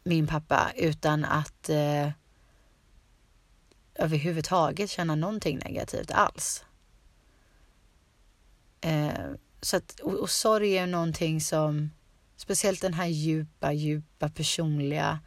min 0.04 0.26
pappa 0.26 0.72
utan 0.76 1.24
att 1.24 1.68
eh, 1.68 2.10
överhuvudtaget 3.94 4.90
känna 4.90 5.14
någonting 5.14 5.58
negativt 5.58 6.10
alls. 6.10 6.64
Eh, 8.80 9.30
så 9.60 9.76
att, 9.76 10.00
och, 10.00 10.14
och 10.14 10.30
sorg 10.30 10.78
är 10.78 10.86
någonting 10.86 11.40
som, 11.40 11.90
speciellt 12.36 12.82
den 12.82 12.94
här 12.94 13.06
djupa, 13.06 13.72
djupa 13.72 14.28
personliga 14.28 15.18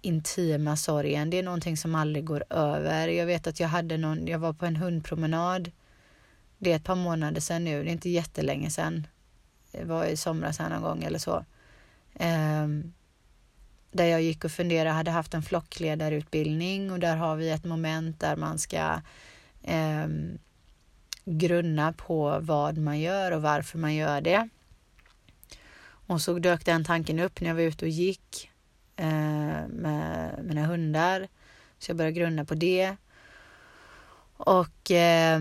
intima 0.00 0.76
sorgen. 0.76 1.30
Det 1.30 1.38
är 1.38 1.42
någonting 1.42 1.76
som 1.76 1.94
aldrig 1.94 2.24
går 2.24 2.44
över. 2.50 3.08
Jag 3.08 3.26
vet 3.26 3.46
att 3.46 3.60
jag 3.60 3.68
hade 3.68 3.96
någon, 3.96 4.26
jag 4.26 4.38
var 4.38 4.52
på 4.52 4.66
en 4.66 4.76
hundpromenad. 4.76 5.70
Det 6.58 6.72
är 6.72 6.76
ett 6.76 6.84
par 6.84 6.96
månader 6.96 7.40
sedan 7.40 7.64
nu, 7.64 7.84
det 7.84 7.90
är 7.90 7.92
inte 7.92 8.10
jättelänge 8.10 8.70
sedan. 8.70 9.06
Det 9.72 9.84
var 9.84 10.04
i 10.04 10.16
somras 10.16 10.58
här 10.58 10.70
någon 10.70 10.82
gång 10.82 11.02
eller 11.02 11.18
så. 11.18 11.44
Um, 12.20 12.92
där 13.92 14.04
jag 14.04 14.22
gick 14.22 14.44
och 14.44 14.50
funderade, 14.50 14.90
hade 14.90 15.10
haft 15.10 15.34
en 15.34 15.42
flockledarutbildning 15.42 16.90
och 16.90 17.00
där 17.00 17.16
har 17.16 17.36
vi 17.36 17.50
ett 17.50 17.64
moment 17.64 18.20
där 18.20 18.36
man 18.36 18.58
ska 18.58 19.00
um, 19.68 20.38
grunna 21.24 21.92
på 21.92 22.38
vad 22.42 22.78
man 22.78 23.00
gör 23.00 23.32
och 23.32 23.42
varför 23.42 23.78
man 23.78 23.94
gör 23.94 24.20
det. 24.20 24.48
Och 26.06 26.20
så 26.20 26.38
dök 26.38 26.64
den 26.64 26.84
tanken 26.84 27.18
upp 27.18 27.40
när 27.40 27.48
jag 27.48 27.54
var 27.54 27.62
ute 27.62 27.84
och 27.84 27.88
gick 27.88 28.52
Eh, 28.96 29.68
med 29.68 30.38
mina 30.42 30.66
hundar. 30.66 31.28
Så 31.78 31.90
jag 31.90 31.96
började 31.96 32.18
grunna 32.18 32.44
på 32.44 32.54
det. 32.54 32.96
Och 34.36 34.90
eh, 34.90 35.40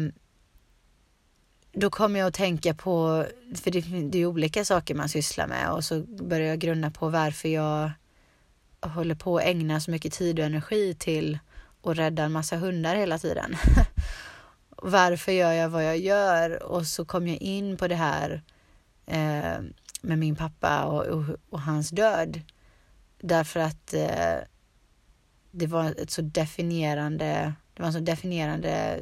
då 1.74 1.90
kom 1.90 2.16
jag 2.16 2.28
att 2.28 2.34
tänka 2.34 2.74
på, 2.74 3.26
för 3.56 3.72
det, 3.72 3.82
det 4.10 4.20
är 4.20 4.26
olika 4.26 4.66
saker 4.66 4.96
man 4.96 5.10
sysslar 5.10 5.48
med 5.48 5.72
och 5.72 5.84
så 5.84 6.02
började 6.02 6.50
jag 6.50 6.60
grunna 6.60 6.92
på 6.92 7.10
varför 7.10 7.50
jag 7.50 7.92
håller 8.82 9.16
på 9.16 9.38
att 9.38 9.44
ägna 9.44 9.80
så 9.80 9.92
mycket 9.92 10.14
tid 10.14 10.40
och 10.40 10.46
energi 10.46 10.96
till 11.00 11.40
att 11.84 11.98
rädda 11.98 12.24
en 12.24 12.32
massa 12.32 12.58
hundar 12.58 12.96
hela 12.96 13.18
tiden. 13.18 13.56
varför 14.82 15.32
gör 15.32 15.52
jag 15.52 15.70
vad 15.70 15.86
jag 15.86 15.98
gör? 15.98 16.64
Och 16.64 16.88
så 16.88 17.06
kom 17.06 17.28
jag 17.28 17.38
in 17.38 17.78
på 17.78 17.88
det 17.88 17.96
här 17.96 18.42
eh, 19.06 19.60
med 20.02 20.20
min 20.20 20.36
pappa 20.36 20.86
och, 20.86 21.06
och, 21.06 21.24
och 21.50 21.62
hans 21.62 21.90
död. 21.90 22.42
Därför 23.20 23.60
att 23.60 23.94
eh, 23.94 24.38
det 25.52 25.68
var 25.68 25.86
ett 25.86 26.12
så 26.12 26.22
definierande, 26.22 27.54
det 27.74 27.82
var 27.82 27.88
en 27.88 27.94
så 27.94 28.00
definierande 28.00 29.00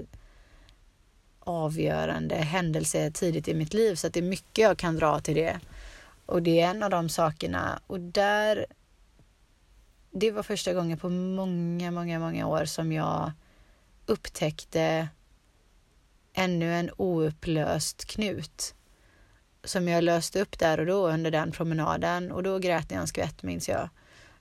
avgörande 1.39 2.36
händelse 2.36 3.12
tidigt 3.12 3.48
i 3.48 3.54
mitt 3.54 3.74
liv 3.74 3.96
så 3.96 4.08
att 4.08 4.13
det 4.13 4.20
är 4.20 4.24
mycket 4.24 4.63
jag 4.63 4.78
kan 4.78 4.96
dra 4.96 5.20
till 5.20 5.36
det. 5.36 5.60
Och 6.26 6.44
det 6.44 6.62
är 6.62 6.70
en 6.70 6.84
av 6.84 6.89
de 6.89 7.10
sakerna 7.10 7.80
och 7.88 8.00
där 8.00 8.65
det 10.12 10.32
var 10.32 10.44
första 10.44 10.74
gången 10.74 10.98
på 10.98 11.10
många, 11.10 11.92
många, 11.92 12.20
många 12.20 12.48
år 12.48 12.65
som 12.65 12.92
jag 12.92 13.32
upptäckte 14.06 15.08
ännu 16.39 16.73
en 16.73 16.91
oupplöst 16.97 18.06
knut 18.06 18.75
som 19.63 19.88
jag 19.88 20.04
löste 20.04 20.41
upp 20.41 20.60
där 20.60 20.80
och 20.80 20.86
då 20.86 21.10
under 21.10 21.32
den 21.32 21.52
promenaden 21.52 22.32
och 22.32 22.43
då 22.43 22.60
grät 22.60 22.91
jag 22.91 23.02
en 23.02 23.08
skvätt 23.08 23.43
minns 23.43 23.69
jag. 23.69 23.89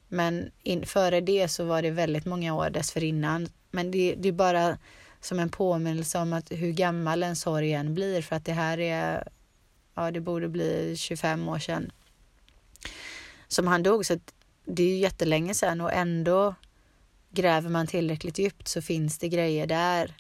Men 0.08 0.50
in, 0.62 0.87
före 0.87 1.20
det 1.20 1.48
så 1.48 1.64
var 1.64 1.82
det 1.82 1.90
väldigt 1.90 2.24
många 2.24 2.54
år 2.54 2.70
dessförinnan. 2.70 3.48
Men 3.70 3.90
det, 3.90 4.14
det 4.14 4.28
är 4.28 4.32
bara 4.32 4.78
som 5.20 5.38
en 5.38 5.48
påminnelse 5.48 6.18
om 6.18 6.32
att 6.32 6.52
hur 6.52 6.72
gammal 6.72 7.22
en 7.22 7.37
sorg 7.37 7.72
än 7.72 7.94
blir 7.94 8.22
för 8.22 8.37
att 8.37 8.44
det 8.44 8.52
här 8.52 8.80
är, 8.80 9.28
ja 9.94 10.11
det 10.11 10.20
borde 10.20 10.48
bli 10.48 10.94
25 10.96 11.48
år 11.48 11.58
sedan 11.58 11.92
som 13.48 13.66
han 13.66 13.82
dog. 13.82 14.06
Så 14.06 14.18
det 14.64 14.82
är 14.82 14.88
ju 14.88 14.96
jättelänge 14.96 15.54
sedan 15.54 15.80
och 15.80 15.92
ändå 15.92 16.54
gräver 17.30 17.70
man 17.70 17.87
tillräckligt 17.87 18.38
djupt 18.38 18.68
så 18.68 18.82
finns 18.82 19.18
det 19.18 19.28
grejer 19.28 19.66
där 19.66 20.14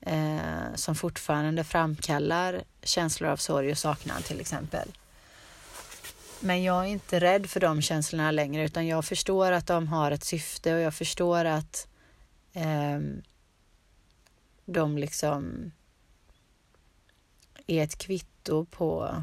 eh, 0.00 0.74
som 0.74 0.94
fortfarande 0.94 1.64
framkallar 1.64 2.62
känslor 2.82 3.30
av 3.30 3.36
sorg 3.36 3.70
och 3.70 3.78
saknad 3.78 4.24
till 4.24 4.40
exempel. 4.40 4.88
Men 6.40 6.62
jag 6.62 6.84
är 6.84 6.88
inte 6.88 7.20
rädd 7.20 7.50
för 7.50 7.60
de 7.60 7.82
känslorna 7.82 8.30
längre 8.30 8.64
utan 8.64 8.86
jag 8.86 9.04
förstår 9.04 9.52
att 9.52 9.66
de 9.66 9.88
har 9.88 10.10
ett 10.10 10.24
syfte 10.24 10.74
och 10.74 10.80
jag 10.80 10.94
förstår 10.94 11.44
att 11.44 11.88
eh, 12.52 13.00
de 14.64 14.98
liksom 14.98 15.72
är 17.66 17.84
ett 17.84 17.98
kvitto 17.98 18.64
på 18.64 19.22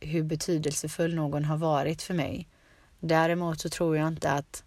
hur 0.00 0.22
betydelsefull 0.22 1.14
någon 1.14 1.44
har 1.44 1.56
varit 1.56 2.02
för 2.02 2.14
mig. 2.14 2.48
Däremot 3.00 3.60
så 3.60 3.68
tror 3.68 3.96
jag 3.96 4.08
inte 4.08 4.30
att 4.32 4.64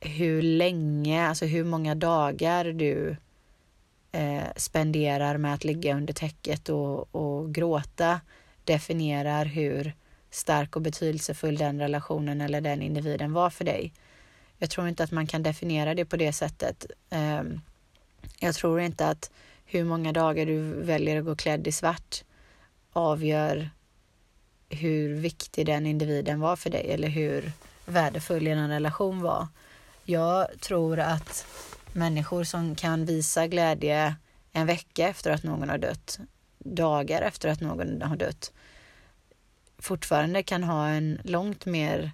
hur 0.00 0.42
länge, 0.42 1.28
alltså 1.28 1.44
hur 1.44 1.64
många 1.64 1.94
dagar 1.94 2.64
du 2.64 3.16
eh, 4.16 4.44
spenderar 4.56 5.36
med 5.36 5.54
att 5.54 5.64
ligga 5.64 5.96
under 5.96 6.14
täcket 6.14 6.68
och, 6.68 7.14
och 7.14 7.54
gråta 7.54 8.20
definierar 8.64 9.44
hur 9.44 9.92
stark 10.30 10.76
och 10.76 10.82
betydelsefull 10.82 11.56
den 11.56 11.80
relationen 11.80 12.40
eller 12.40 12.60
den 12.60 12.82
individen 12.82 13.32
var 13.32 13.50
för 13.50 13.64
dig. 13.64 13.92
Jag 14.58 14.70
tror 14.70 14.88
inte 14.88 15.04
att 15.04 15.10
man 15.10 15.26
kan 15.26 15.42
definiera 15.42 15.94
det 15.94 16.04
på 16.04 16.16
det 16.16 16.32
sättet. 16.32 16.86
Ehm, 17.10 17.60
jag 18.40 18.54
tror 18.54 18.80
inte 18.80 19.08
att 19.08 19.30
hur 19.64 19.84
många 19.84 20.12
dagar 20.12 20.46
du 20.46 20.60
väljer 20.62 21.18
att 21.18 21.24
gå 21.24 21.36
klädd 21.36 21.66
i 21.66 21.72
svart 21.72 22.24
avgör 22.92 23.70
hur 24.68 25.14
viktig 25.14 25.66
den 25.66 25.86
individen 25.86 26.40
var 26.40 26.56
för 26.56 26.70
dig 26.70 26.90
eller 26.90 27.08
hur 27.08 27.52
värdefull 27.86 28.46
en 28.46 28.68
relation 28.68 29.22
var. 29.22 29.48
Jag 30.04 30.60
tror 30.60 30.98
att 31.00 31.46
människor 31.96 32.44
som 32.44 32.74
kan 32.74 33.04
visa 33.04 33.46
glädje 33.46 34.16
en 34.52 34.66
vecka 34.66 35.08
efter 35.08 35.30
att 35.30 35.42
någon 35.42 35.68
har 35.68 35.78
dött 35.78 36.18
dagar 36.58 37.22
efter 37.22 37.48
att 37.48 37.60
någon 37.60 38.02
har 38.02 38.16
dött 38.16 38.52
fortfarande 39.78 40.42
kan 40.42 40.64
ha 40.64 40.88
en 40.88 41.20
långt 41.24 41.66
mer 41.66 42.10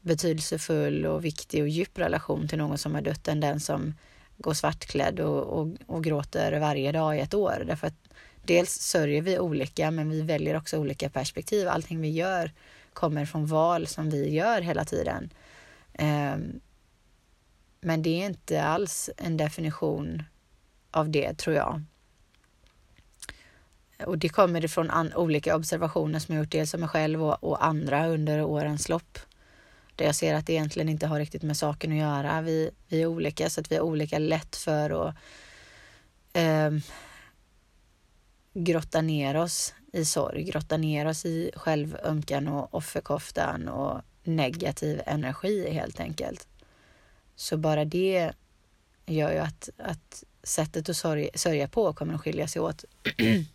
betydelsefull 0.00 1.06
och 1.06 1.24
viktig 1.24 1.62
och 1.62 1.68
djup 1.68 1.98
relation 1.98 2.48
till 2.48 2.58
någon 2.58 2.78
som 2.78 2.94
har 2.94 3.02
dött 3.02 3.28
än 3.28 3.40
den 3.40 3.60
som 3.60 3.94
går 4.36 4.54
svartklädd 4.54 5.20
och, 5.20 5.42
och, 5.42 5.68
och 5.86 6.04
gråter 6.04 6.60
varje 6.60 6.92
dag 6.92 7.16
i 7.16 7.20
ett 7.20 7.34
år. 7.34 7.64
Därför 7.66 7.86
att 7.86 8.08
dels 8.44 8.70
sörjer 8.70 9.22
vi 9.22 9.38
olika 9.38 9.90
men 9.90 10.10
vi 10.10 10.22
väljer 10.22 10.56
också 10.56 10.78
olika 10.78 11.10
perspektiv. 11.10 11.68
Allting 11.68 12.00
vi 12.00 12.10
gör 12.10 12.52
kommer 12.92 13.24
från 13.26 13.46
val 13.46 13.86
som 13.86 14.10
vi 14.10 14.34
gör 14.34 14.60
hela 14.60 14.84
tiden. 14.84 15.30
Um, 15.98 16.60
men 17.80 18.02
det 18.02 18.22
är 18.22 18.26
inte 18.26 18.62
alls 18.62 19.10
en 19.16 19.36
definition 19.36 20.22
av 20.90 21.10
det 21.10 21.34
tror 21.38 21.56
jag. 21.56 21.82
Och 24.06 24.18
det 24.18 24.28
kommer 24.28 24.64
ifrån 24.64 25.12
olika 25.14 25.56
observationer 25.56 26.18
som 26.18 26.34
jag 26.34 26.42
gjort, 26.42 26.52
dels 26.52 26.74
av 26.74 26.80
mig 26.80 26.88
själv 26.88 27.24
och, 27.24 27.44
och, 27.44 27.64
andra 27.64 28.06
under 28.06 28.42
årens 28.42 28.88
lopp. 28.88 29.18
där 29.96 30.04
jag 30.04 30.14
ser 30.14 30.34
att 30.34 30.46
det 30.46 30.52
egentligen 30.52 30.88
inte 30.88 31.06
har 31.06 31.18
riktigt 31.18 31.42
med 31.42 31.56
saken 31.56 31.92
att 31.92 31.98
göra. 31.98 32.40
Vi, 32.40 32.70
vi 32.88 33.02
är 33.02 33.06
olika 33.06 33.50
så 33.50 33.60
att 33.60 33.72
vi 33.72 33.76
har 33.76 33.82
olika 33.82 34.18
lätt 34.18 34.56
för 34.56 35.08
att 35.08 35.14
eh, 36.32 36.70
grotta 38.54 39.00
ner 39.00 39.36
oss 39.36 39.74
i 39.92 40.04
sorg, 40.04 40.42
grotta 40.42 40.76
ner 40.76 41.06
oss 41.06 41.24
i 41.24 41.50
självömkan 41.56 42.48
och 42.48 42.74
offerkoftan 42.74 43.68
och 43.68 44.00
negativ 44.24 45.02
energi 45.06 45.70
helt 45.70 46.00
enkelt. 46.00 46.49
Så 47.40 47.56
bara 47.56 47.84
det 47.84 48.32
gör 49.06 49.32
ju 49.32 49.38
att, 49.38 49.68
att 49.78 50.24
sättet 50.42 50.88
att 50.88 50.96
sörja, 50.96 51.30
sörja 51.34 51.68
på 51.68 51.92
kommer 51.92 52.14
att 52.14 52.20
skilja 52.20 52.48
sig 52.48 52.62
åt. 52.62 52.84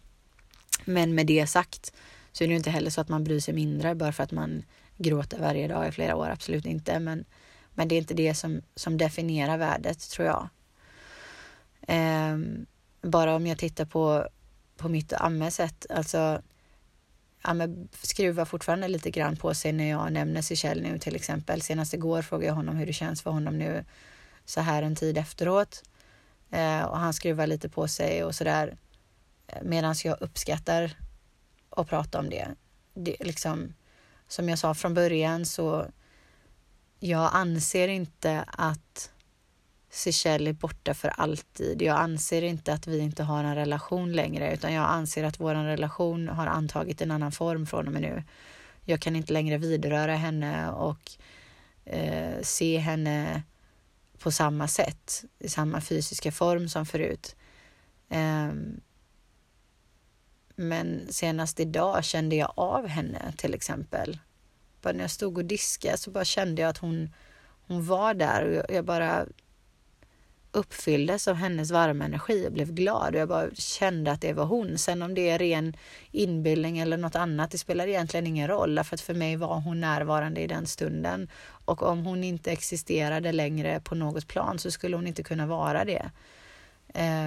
Men 0.86 1.16
med 1.16 1.28
det 1.28 1.48
sagt 1.48 1.94
så 2.32 2.44
är 2.44 2.48
det 2.48 2.52
ju 2.52 2.58
inte 2.58 2.70
heller 2.70 2.90
så 2.90 3.02
att 3.02 3.10
man 3.10 3.24
bryr 3.24 3.40
sig 3.40 3.54
mindre 3.54 3.96
bara 3.96 4.12
för 4.12 4.24
att 4.24 4.32
man 4.32 4.64
gråter 4.98 5.40
varje 5.40 5.68
dag 5.68 5.88
i 5.88 5.92
flera 5.92 6.16
år, 6.16 6.30
absolut 6.30 6.66
inte. 6.66 7.00
Men, 7.00 7.26
men 7.74 7.88
det 7.88 7.96
är 7.96 7.98
inte 7.98 8.14
det 8.14 8.36
som, 8.36 8.62
som 8.76 8.98
definierar 8.98 9.58
värdet, 9.58 10.10
tror 10.10 10.28
jag. 10.28 10.50
Um, 11.88 12.66
bara 13.02 13.36
om 13.36 13.48
jag 13.48 13.58
tittar 13.58 13.86
på, 13.86 14.28
på 14.78 14.90
mitt 14.90 15.14
ammesätt, 15.14 15.86
alltså 15.90 16.42
Amme 17.48 17.88
skruvar 18.02 18.46
fortfarande 18.46 18.88
lite 18.88 19.12
grann 19.12 19.36
på 19.36 19.54
sig 19.54 19.72
när 19.72 19.90
jag 19.90 20.12
nämner 20.14 20.42
Sichelle 20.42 20.90
nu 20.90 21.00
till 21.00 21.16
exempel. 21.16 21.62
Senast 21.62 21.94
igår 21.94 22.22
frågade 22.22 22.48
jag 22.48 22.54
honom 22.54 22.76
hur 22.76 22.86
det 22.86 22.94
känns 22.94 23.22
för 23.22 23.32
honom 23.32 23.58
nu 23.58 23.86
så 24.46 24.62
här 24.62 24.84
en 24.84 24.96
tid 24.96 25.18
efteråt. 25.18 25.84
Eh, 26.52 26.82
och 26.82 27.00
han 27.00 27.14
skruvar 27.14 27.48
lite 27.48 27.70
på 27.70 27.88
sig 27.88 28.24
och 28.24 28.36
sådär. 28.36 28.78
Eh, 29.48 29.64
Medan 29.64 29.96
jag 30.04 30.22
uppskattar 30.22 30.92
att 31.70 31.88
prata 31.88 32.20
om 32.20 32.30
det. 32.30 32.48
det 32.94 33.16
liksom, 33.20 33.74
som 34.28 34.50
jag 34.50 34.60
sa 34.60 34.74
från 34.74 34.94
början 34.94 35.46
så 35.46 35.86
jag 37.00 37.30
anser 37.34 37.88
inte 37.88 38.46
att 38.48 39.12
Seychelles 39.96 40.50
är 40.50 40.54
borta 40.54 40.94
för 40.94 41.08
alltid. 41.08 41.82
Jag 41.82 41.98
anser 41.98 42.42
inte 42.42 42.74
att 42.74 42.88
vi 42.88 43.00
inte 43.00 43.24
har 43.24 43.44
en 43.44 43.56
relation 43.56 44.14
längre 44.14 44.54
utan 44.54 44.74
jag 44.74 44.90
anser 44.90 45.24
att 45.24 45.40
vår 45.40 45.56
relation 45.56 46.28
har 46.28 46.48
antagit 46.48 47.02
en 47.02 47.12
annan 47.12 47.32
form 47.32 47.66
från 47.66 47.88
och 47.88 47.94
med 47.94 48.02
nu. 48.02 48.24
Jag 48.86 49.02
kan 49.02 49.16
inte 49.16 49.34
längre 49.34 49.58
vidröra 49.58 50.16
henne 50.16 50.72
och 50.72 51.12
eh, 51.86 52.42
se 52.42 52.78
henne 52.78 53.44
på 54.20 54.32
samma 54.32 54.68
sätt, 54.68 55.24
i 55.40 55.50
samma 55.50 55.82
fysiska 55.82 56.32
form 56.32 56.70
som 56.70 56.86
förut. 56.86 57.36
Eh, 58.10 58.50
men 60.56 61.08
senast 61.10 61.60
idag 61.60 62.04
kände 62.04 62.36
jag 62.36 62.54
av 62.56 62.88
henne 62.88 63.34
till 63.38 63.54
exempel. 63.54 64.20
Bara 64.82 64.94
när 64.94 65.02
jag 65.02 65.12
stod 65.12 65.38
och 65.38 65.46
diskade 65.46 65.98
så 65.98 66.12
bara 66.12 66.26
kände 66.26 66.62
jag 66.62 66.70
att 66.70 66.78
hon, 66.78 67.10
hon 67.68 67.86
var 67.86 68.14
där 68.14 68.46
och 68.46 68.54
jag, 68.54 68.72
jag 68.72 68.86
bara 68.86 69.26
uppfylldes 70.56 71.28
av 71.28 71.36
hennes 71.36 71.72
varma 71.72 72.06
energi 72.06 72.48
och 72.48 72.52
blev 72.52 72.74
glad 72.74 73.16
och 73.16 73.22
jag 73.22 73.28
bara 73.28 73.50
kände 73.56 74.12
att 74.12 74.22
det 74.22 74.34
var 74.34 74.46
hon. 74.46 74.78
Sen 74.78 75.02
om 75.02 75.16
det 75.16 75.30
är 75.30 75.40
ren 75.40 75.76
inbildning 76.12 76.80
eller 76.80 76.98
något 76.98 77.16
annat, 77.16 77.52
det 77.52 77.58
spelar 77.58 77.88
egentligen 77.88 78.28
ingen 78.28 78.48
roll 78.48 78.84
för 78.84 78.96
att 78.96 79.02
för 79.02 79.14
mig 79.14 79.36
var 79.36 79.60
hon 79.60 79.82
närvarande 79.82 80.42
i 80.42 80.48
den 80.48 80.66
stunden 80.68 81.30
och 81.66 81.84
om 81.84 82.06
hon 82.06 82.24
inte 82.24 82.52
existerade 82.52 83.32
längre 83.32 83.80
på 83.80 83.96
något 83.96 84.28
plan 84.28 84.60
så 84.60 84.72
skulle 84.72 84.96
hon 84.96 85.08
inte 85.08 85.24
kunna 85.24 85.48
vara 85.48 85.86
det. 85.86 86.12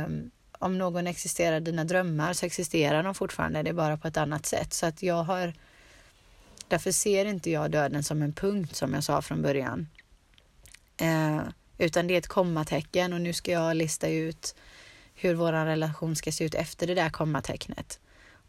Um, 0.06 0.30
om 0.58 0.78
någon 0.78 1.06
existerar 1.06 1.56
i 1.56 1.60
dina 1.60 1.84
drömmar 1.84 2.32
så 2.32 2.46
existerar 2.46 3.02
de 3.02 3.14
fortfarande, 3.14 3.62
det 3.62 3.70
är 3.70 3.74
bara 3.74 3.96
på 3.96 4.08
ett 4.08 4.16
annat 4.16 4.46
sätt. 4.46 4.72
Så 4.72 4.86
att 4.86 5.02
jag 5.02 5.22
har 5.22 5.52
Därför 6.68 6.92
ser 6.92 7.24
inte 7.24 7.50
jag 7.50 7.70
döden 7.70 8.02
som 8.02 8.22
en 8.22 8.32
punkt 8.32 8.76
som 8.76 8.94
jag 8.94 9.04
sa 9.04 9.22
från 9.22 9.42
början. 9.42 9.88
Uh, 11.02 11.42
utan 11.78 12.06
det 12.06 12.14
är 12.14 12.18
ett 12.18 12.26
kommatecken 12.26 13.12
och 13.12 13.20
nu 13.20 13.32
ska 13.32 13.52
jag 13.52 13.76
lista 13.76 14.08
ut 14.08 14.54
hur 15.14 15.34
vår 15.34 15.52
relation 15.52 16.16
ska 16.16 16.32
se 16.32 16.44
ut 16.44 16.54
efter 16.54 16.86
det 16.86 16.94
där 16.94 17.10
kommatecknet. 17.10 18.00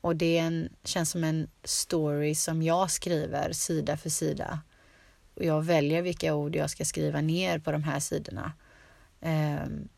Och 0.01 0.15
det 0.15 0.37
en, 0.37 0.69
känns 0.83 1.09
som 1.09 1.23
en 1.23 1.49
story 1.63 2.35
som 2.35 2.61
jag 2.61 2.91
skriver 2.91 3.51
sida 3.51 3.97
för 3.97 4.09
sida. 4.09 4.59
Och 5.35 5.45
jag 5.45 5.61
väljer 5.61 6.01
vilka 6.01 6.33
ord 6.33 6.55
jag 6.55 6.69
ska 6.69 6.85
skriva 6.85 7.21
ner 7.21 7.59
på 7.59 7.71
de 7.71 7.83
här 7.83 7.99
sidorna. 7.99 8.53
Um, 9.21 9.89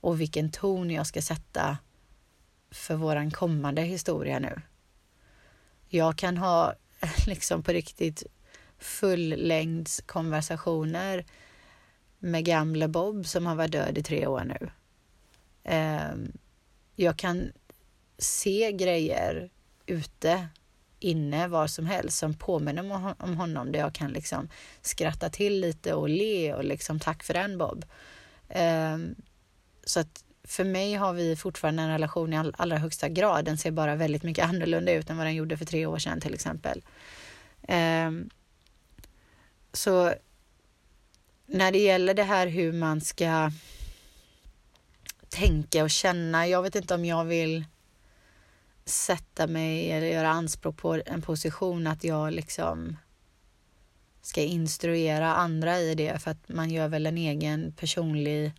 och 0.00 0.20
vilken 0.20 0.50
ton 0.50 0.90
jag 0.90 1.06
ska 1.06 1.22
sätta 1.22 1.78
för 2.70 2.94
våran 2.94 3.30
kommande 3.30 3.82
historia 3.82 4.38
nu. 4.38 4.60
Jag 5.88 6.18
kan 6.18 6.36
ha 6.36 6.74
liksom 7.26 7.62
på 7.62 7.72
riktigt 7.72 8.24
fullängdskonversationer 8.78 11.24
med 12.26 12.44
gamle 12.44 12.88
Bob 12.88 13.26
som 13.26 13.46
har 13.46 13.54
varit 13.54 13.72
död 13.72 13.98
i 13.98 14.02
tre 14.02 14.26
år 14.26 14.44
nu. 14.44 14.70
Ehm, 15.64 16.32
jag 16.96 17.16
kan 17.16 17.52
se 18.18 18.72
grejer 18.72 19.50
ute, 19.86 20.48
inne, 20.98 21.48
var 21.48 21.66
som 21.66 21.86
helst 21.86 22.18
som 22.18 22.34
påminner 22.34 23.14
om 23.18 23.36
honom 23.36 23.72
där 23.72 23.80
jag 23.80 23.94
kan 23.94 24.10
liksom 24.10 24.48
skratta 24.82 25.30
till 25.30 25.60
lite 25.60 25.94
och 25.94 26.08
le 26.08 26.54
och 26.54 26.64
liksom 26.64 27.00
tack 27.00 27.22
för 27.22 27.34
den 27.34 27.58
Bob. 27.58 27.84
Ehm, 28.48 29.14
så 29.84 30.00
att 30.00 30.24
för 30.44 30.64
mig 30.64 30.94
har 30.94 31.12
vi 31.12 31.36
fortfarande 31.36 31.82
en 31.82 31.90
relation 31.90 32.32
i 32.32 32.52
allra 32.56 32.78
högsta 32.78 33.08
grad. 33.08 33.44
Den 33.44 33.58
ser 33.58 33.70
bara 33.70 33.94
väldigt 33.94 34.22
mycket 34.22 34.48
annorlunda 34.48 34.92
ut 34.92 35.10
än 35.10 35.16
vad 35.16 35.26
den 35.26 35.34
gjorde 35.34 35.56
för 35.56 35.64
tre 35.64 35.86
år 35.86 35.98
sedan 35.98 36.20
till 36.20 36.34
exempel. 36.34 36.82
Ehm, 37.68 38.30
så 39.72 40.14
när 41.46 41.72
det 41.72 41.78
gäller 41.78 42.14
det 42.14 42.22
här 42.22 42.46
hur 42.46 42.72
man 42.72 43.00
ska 43.00 43.50
tänka 45.28 45.82
och 45.82 45.90
känna. 45.90 46.46
Jag 46.46 46.62
vet 46.62 46.74
inte 46.74 46.94
om 46.94 47.04
jag 47.04 47.24
vill 47.24 47.64
sätta 48.84 49.46
mig 49.46 49.92
eller 49.92 50.06
göra 50.06 50.28
anspråk 50.28 50.76
på 50.76 51.02
en 51.06 51.22
position 51.22 51.86
att 51.86 52.04
jag 52.04 52.32
liksom 52.32 52.96
ska 54.22 54.42
instruera 54.42 55.34
andra 55.34 55.78
i 55.78 55.94
det 55.94 56.22
för 56.22 56.30
att 56.30 56.48
man 56.48 56.70
gör 56.70 56.88
väl 56.88 57.06
en 57.06 57.18
egen 57.18 57.72
personlig 57.72 58.52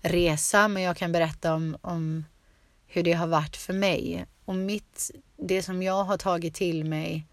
resa. 0.00 0.68
Men 0.68 0.82
jag 0.82 0.96
kan 0.96 1.12
berätta 1.12 1.54
om, 1.54 1.76
om 1.80 2.24
hur 2.86 3.02
det 3.02 3.12
har 3.12 3.26
varit 3.26 3.56
för 3.56 3.72
mig. 3.72 4.26
Och 4.44 4.54
mitt, 4.54 5.10
det 5.36 5.62
som 5.62 5.82
jag 5.82 6.04
har 6.04 6.18
tagit 6.18 6.54
till 6.54 6.84
mig 6.84 7.26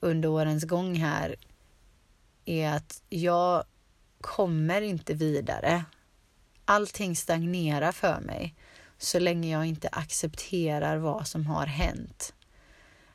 under 0.00 0.28
årens 0.28 0.64
gång 0.64 0.94
här 0.94 1.36
är 2.44 2.70
att 2.70 3.02
jag 3.08 3.64
kommer 4.24 4.80
inte 4.80 5.14
vidare. 5.14 5.84
Allting 6.64 7.16
stagnerar 7.16 7.92
för 7.92 8.20
mig 8.20 8.54
så 8.98 9.18
länge 9.18 9.52
jag 9.52 9.66
inte 9.66 9.88
accepterar 9.88 10.96
vad 10.96 11.26
som 11.26 11.46
har 11.46 11.66
hänt. 11.66 12.34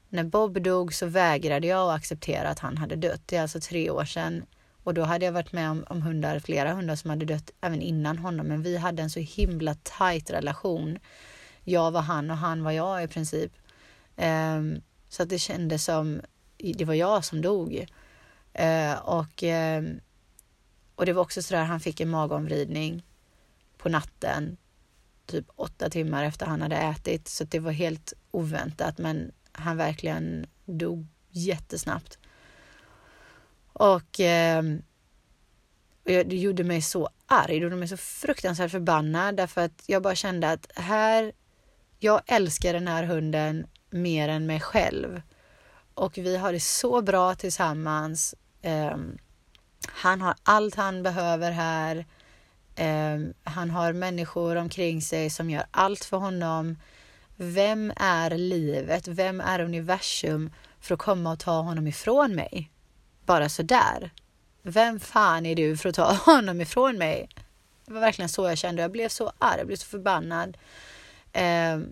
När 0.09 0.23
Bob 0.23 0.61
dog 0.61 0.93
så 0.93 1.05
vägrade 1.05 1.67
jag 1.67 1.89
att 1.89 1.97
acceptera 1.97 2.49
att 2.49 2.59
han 2.59 2.77
hade 2.77 2.95
dött. 2.95 3.21
Det 3.25 3.35
är 3.35 3.41
alltså 3.41 3.59
tre 3.59 3.89
år 3.89 4.05
sedan 4.05 4.45
och 4.83 4.93
då 4.93 5.03
hade 5.03 5.25
jag 5.25 5.31
varit 5.31 5.51
med 5.51 5.71
om, 5.71 5.85
om 5.89 6.01
hundar, 6.01 6.39
flera 6.39 6.73
hundar 6.73 6.95
som 6.95 7.09
hade 7.09 7.25
dött 7.25 7.51
även 7.61 7.81
innan 7.81 8.17
honom. 8.17 8.47
Men 8.47 8.63
vi 8.63 8.77
hade 8.77 9.03
en 9.03 9.09
så 9.09 9.19
himla 9.19 9.75
tight 9.75 10.29
relation. 10.29 10.99
Jag 11.63 11.91
var 11.91 12.01
han 12.01 12.31
och 12.31 12.37
han 12.37 12.63
var 12.63 12.71
jag 12.71 13.03
i 13.03 13.07
princip. 13.07 13.51
Um, 14.17 14.81
så 15.09 15.23
att 15.23 15.29
det 15.29 15.39
kändes 15.39 15.85
som 15.85 16.21
det 16.57 16.85
var 16.85 16.93
jag 16.93 17.25
som 17.25 17.41
dog. 17.41 17.85
Uh, 18.59 18.93
och 18.93 19.43
um, 19.43 19.99
och 20.99 21.05
det 21.05 21.13
var 21.13 21.21
också 21.21 21.41
sådär, 21.41 21.63
han 21.63 21.79
fick 21.79 21.99
en 21.99 22.09
magomvridning 22.09 23.03
på 23.77 23.89
natten, 23.89 24.57
typ 25.25 25.45
åtta 25.55 25.89
timmar 25.89 26.23
efter 26.23 26.45
han 26.45 26.61
hade 26.61 26.75
ätit. 26.75 27.27
Så 27.27 27.43
det 27.43 27.59
var 27.59 27.71
helt 27.71 28.13
oväntat, 28.31 28.97
men 28.97 29.31
han 29.51 29.77
verkligen 29.77 30.45
dog 30.65 31.07
jättesnabbt. 31.29 32.19
Och, 33.73 34.19
eh, 34.19 34.63
och 36.03 36.11
det 36.11 36.35
gjorde 36.35 36.63
mig 36.63 36.81
så 36.81 37.09
arg, 37.25 37.59
det 37.59 37.63
gjorde 37.63 37.75
mig 37.75 37.87
så 37.87 37.97
fruktansvärt 37.97 38.71
förbannad 38.71 39.35
därför 39.37 39.61
att 39.61 39.83
jag 39.85 40.03
bara 40.03 40.15
kände 40.15 40.51
att 40.51 40.71
här, 40.75 41.31
jag 41.99 42.21
älskar 42.27 42.73
den 42.73 42.87
här 42.87 43.03
hunden 43.03 43.67
mer 43.89 44.29
än 44.29 44.45
mig 44.45 44.59
själv. 44.59 45.21
Och 45.93 46.17
vi 46.17 46.37
har 46.37 46.53
det 46.53 46.59
så 46.59 47.01
bra 47.01 47.35
tillsammans. 47.35 48.35
Eh, 48.61 48.97
han 49.93 50.21
har 50.21 50.35
allt 50.43 50.75
han 50.75 51.03
behöver 51.03 51.51
här. 51.51 52.05
Ehm, 52.75 53.33
han 53.43 53.69
har 53.69 53.93
människor 53.93 54.55
omkring 54.55 55.01
sig 55.01 55.29
som 55.29 55.49
gör 55.49 55.65
allt 55.71 56.05
för 56.05 56.17
honom. 56.17 56.77
Vem 57.35 57.93
är 57.95 58.29
livet? 58.29 59.07
Vem 59.07 59.41
är 59.41 59.59
universum 59.59 60.53
för 60.79 60.93
att 60.93 60.99
komma 60.99 61.31
och 61.31 61.39
ta 61.39 61.61
honom 61.61 61.87
ifrån 61.87 62.35
mig? 62.35 62.71
Bara 63.25 63.49
så 63.49 63.63
där. 63.63 64.11
Vem 64.61 64.99
fan 64.99 65.45
är 65.45 65.55
du 65.55 65.77
för 65.77 65.89
att 65.89 65.95
ta 65.95 66.13
honom 66.25 66.61
ifrån 66.61 66.97
mig? 66.97 67.29
Det 67.85 67.93
var 67.93 68.01
verkligen 68.01 68.29
så 68.29 68.49
jag 68.49 68.57
kände. 68.57 68.81
Jag 68.81 68.91
blev 68.91 69.09
så 69.09 69.31
arg, 69.39 69.57
jag 69.57 69.67
blev 69.67 69.77
så 69.77 69.85
förbannad. 69.85 70.57
Ehm, 71.33 71.91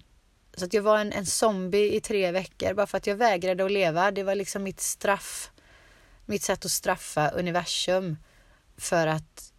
så 0.57 0.65
att 0.65 0.73
jag 0.73 0.81
var 0.81 0.97
en, 0.97 1.13
en 1.13 1.25
zombie 1.25 1.95
i 1.95 2.01
tre 2.01 2.31
veckor 2.31 2.73
bara 2.73 2.87
för 2.87 2.97
att 2.97 3.07
jag 3.07 3.15
vägrade 3.15 3.65
att 3.65 3.71
leva. 3.71 4.11
Det 4.11 4.23
var 4.23 4.35
liksom 4.35 4.63
mitt 4.63 4.81
straff 4.81 5.51
mitt 6.27 6.43
sätt 6.43 6.65
att 6.65 6.71
straffa 6.71 7.29
universum 7.29 8.17
för 8.77 9.07
att 9.07 9.53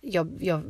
jag, 0.00 0.38
jag 0.40 0.62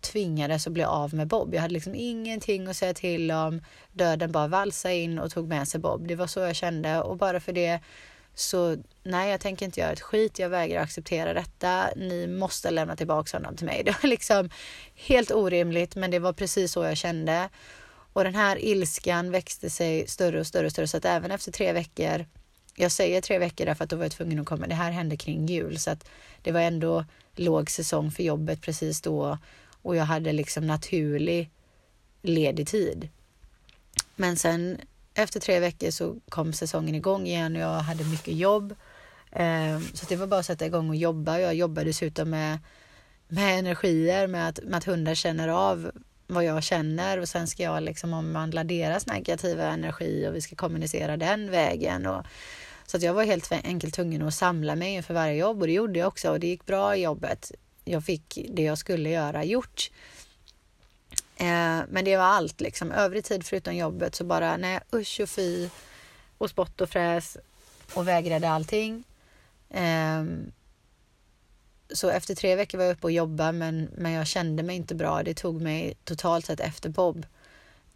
tvingades 0.00 0.66
att 0.66 0.72
bli 0.72 0.84
av 0.84 1.14
med 1.14 1.28
Bob. 1.28 1.54
Jag 1.54 1.60
hade 1.62 1.74
liksom 1.74 1.94
ingenting 1.94 2.66
att 2.66 2.76
säga 2.76 2.94
till 2.94 3.30
om. 3.30 3.60
Döden 3.92 4.32
bara 4.32 4.48
valsade 4.48 4.94
in 4.94 5.18
och 5.18 5.30
tog 5.30 5.48
med 5.48 5.68
sig 5.68 5.80
Bob. 5.80 6.08
Det 6.08 6.14
var 6.14 6.26
så 6.26 6.40
jag 6.40 6.56
kände 6.56 7.02
och 7.02 7.16
bara 7.16 7.40
för 7.40 7.52
det 7.52 7.80
så 8.34 8.76
nej, 9.02 9.30
jag 9.30 9.40
tänker 9.40 9.66
inte 9.66 9.80
göra 9.80 9.92
ett 9.92 10.00
skit. 10.00 10.38
Jag 10.38 10.48
vägrar 10.48 10.82
acceptera 10.82 11.34
detta. 11.34 11.88
Ni 11.96 12.26
måste 12.26 12.70
lämna 12.70 12.96
tillbaka 12.96 13.36
honom 13.36 13.56
till 13.56 13.66
mig. 13.66 13.82
Det 13.84 14.02
var 14.02 14.08
liksom 14.08 14.50
helt 14.94 15.30
orimligt, 15.30 15.96
men 15.96 16.10
det 16.10 16.18
var 16.18 16.32
precis 16.32 16.72
så 16.72 16.84
jag 16.84 16.96
kände. 16.96 17.48
Och 18.12 18.24
den 18.24 18.34
här 18.34 18.64
ilskan 18.64 19.30
växte 19.30 19.70
sig 19.70 20.08
större 20.08 20.40
och 20.40 20.46
större 20.46 20.66
och 20.66 20.72
större 20.72 20.88
så 20.88 20.96
att 20.96 21.04
även 21.04 21.30
efter 21.30 21.52
tre 21.52 21.72
veckor 21.72 22.26
jag 22.74 22.92
säger 22.92 23.20
tre 23.20 23.38
veckor 23.38 23.66
därför 23.66 23.84
att 23.84 23.90
då 23.90 23.96
var 23.96 24.04
jag 24.04 24.12
tvungen 24.12 24.38
att 24.38 24.46
komma. 24.46 24.66
Det 24.66 24.74
här 24.74 24.90
hände 24.90 25.16
kring 25.16 25.46
jul 25.46 25.78
så 25.78 25.90
att 25.90 26.08
det 26.42 26.52
var 26.52 26.60
ändå 26.60 27.04
låg 27.36 27.70
säsong 27.70 28.10
för 28.10 28.22
jobbet 28.22 28.60
precis 28.60 29.00
då 29.00 29.38
och 29.82 29.96
jag 29.96 30.04
hade 30.04 30.32
liksom 30.32 30.66
naturlig 30.66 31.50
ledig 32.22 32.68
tid. 32.68 33.08
Men 34.16 34.36
sen 34.36 34.80
efter 35.14 35.40
tre 35.40 35.60
veckor 35.60 35.90
så 35.90 36.16
kom 36.28 36.52
säsongen 36.52 36.94
igång 36.94 37.26
igen 37.26 37.56
och 37.56 37.62
jag 37.62 37.78
hade 37.78 38.04
mycket 38.04 38.34
jobb. 38.34 38.74
Ehm, 39.32 39.82
så 39.94 40.06
det 40.08 40.16
var 40.16 40.26
bara 40.26 40.40
att 40.40 40.46
sätta 40.46 40.66
igång 40.66 40.88
och 40.88 40.96
jobba. 40.96 41.38
Jag 41.38 41.54
jobbade 41.54 41.86
dessutom 41.86 42.30
med, 42.30 42.58
med 43.28 43.58
energier, 43.58 44.26
med 44.26 44.48
att, 44.48 44.60
med 44.64 44.78
att 44.78 44.84
hundar 44.84 45.14
känner 45.14 45.48
av 45.48 45.90
vad 46.34 46.44
jag 46.44 46.62
känner 46.62 47.18
och 47.18 47.28
sen 47.28 47.46
ska 47.46 47.62
jag 47.62 47.82
liksom 47.82 48.12
omvandla 48.12 48.64
deras 48.64 49.06
negativa 49.06 49.64
energi 49.64 50.28
och 50.28 50.34
vi 50.34 50.40
ska 50.40 50.56
kommunicera 50.56 51.16
den 51.16 51.50
vägen. 51.50 52.06
Och, 52.06 52.26
så 52.86 52.96
att 52.96 53.02
jag 53.02 53.14
var 53.14 53.24
helt 53.24 53.52
enkelt 53.52 53.94
tvungen 53.94 54.22
att 54.22 54.34
samla 54.34 54.76
mig 54.76 54.94
inför 54.94 55.14
varje 55.14 55.34
jobb 55.34 55.60
och 55.60 55.66
det 55.66 55.72
gjorde 55.72 55.98
jag 55.98 56.08
också 56.08 56.30
och 56.30 56.40
det 56.40 56.46
gick 56.46 56.66
bra 56.66 56.96
i 56.96 57.02
jobbet. 57.02 57.52
Jag 57.84 58.04
fick 58.04 58.38
det 58.50 58.62
jag 58.62 58.78
skulle 58.78 59.10
göra 59.10 59.44
gjort. 59.44 59.90
Eh, 61.36 61.80
men 61.88 62.04
det 62.04 62.16
var 62.16 62.24
allt 62.24 62.60
liksom. 62.60 62.92
Övrig 62.92 63.24
tid 63.24 63.46
förutom 63.46 63.76
jobbet 63.76 64.14
så 64.14 64.24
bara 64.24 64.56
nej 64.56 64.80
usch 64.92 65.20
och 65.22 65.28
fy 65.28 65.68
och 66.38 66.50
spott 66.50 66.80
och 66.80 66.88
fräs 66.88 67.36
och 67.94 68.08
vägrade 68.08 68.50
allting. 68.50 69.04
Eh, 69.70 70.24
så 71.94 72.10
efter 72.10 72.34
tre 72.34 72.56
veckor 72.56 72.78
var 72.78 72.84
jag 72.84 72.92
uppe 72.92 73.06
och 73.06 73.12
jobbade 73.12 73.52
men, 73.52 73.88
men 73.96 74.12
jag 74.12 74.26
kände 74.26 74.62
mig 74.62 74.76
inte 74.76 74.94
bra. 74.94 75.22
Det 75.22 75.34
tog 75.34 75.60
mig 75.60 75.94
totalt 76.04 76.46
sett 76.46 76.60
efter 76.60 76.88
Bob 76.88 77.26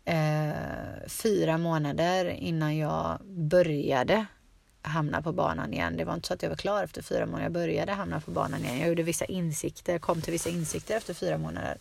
eh, 0.07 1.07
fyra 1.07 1.59
månader 1.59 2.25
innan 2.25 2.77
jag 2.77 3.21
började 3.25 4.27
hamna 4.83 5.23
på 5.23 5.33
banan 5.33 5.73
igen. 5.73 5.97
Det 5.97 6.05
var 6.05 6.15
inte 6.15 6.29
så 6.29 6.35
att 6.35 6.43
jag 6.43 6.51
var 6.51 6.57
klar 6.57 6.85
efter 6.85 7.03
fyra 7.03 7.27
månader. 7.27 7.43
Jag 7.45 7.53
började 7.53 7.93
hamna 7.93 8.21
på 8.21 8.31
banan 8.31 8.65
igen. 8.65 8.79
Jag 8.79 8.89
gjorde 8.89 9.03
vissa 9.03 9.25
insikter, 9.25 9.99
kom 9.99 10.23
till 10.23 10.33
vissa 10.33 10.49
insikter 10.51 10.97
efter 10.97 11.15
fyra 11.15 11.39
månader. 11.39 11.79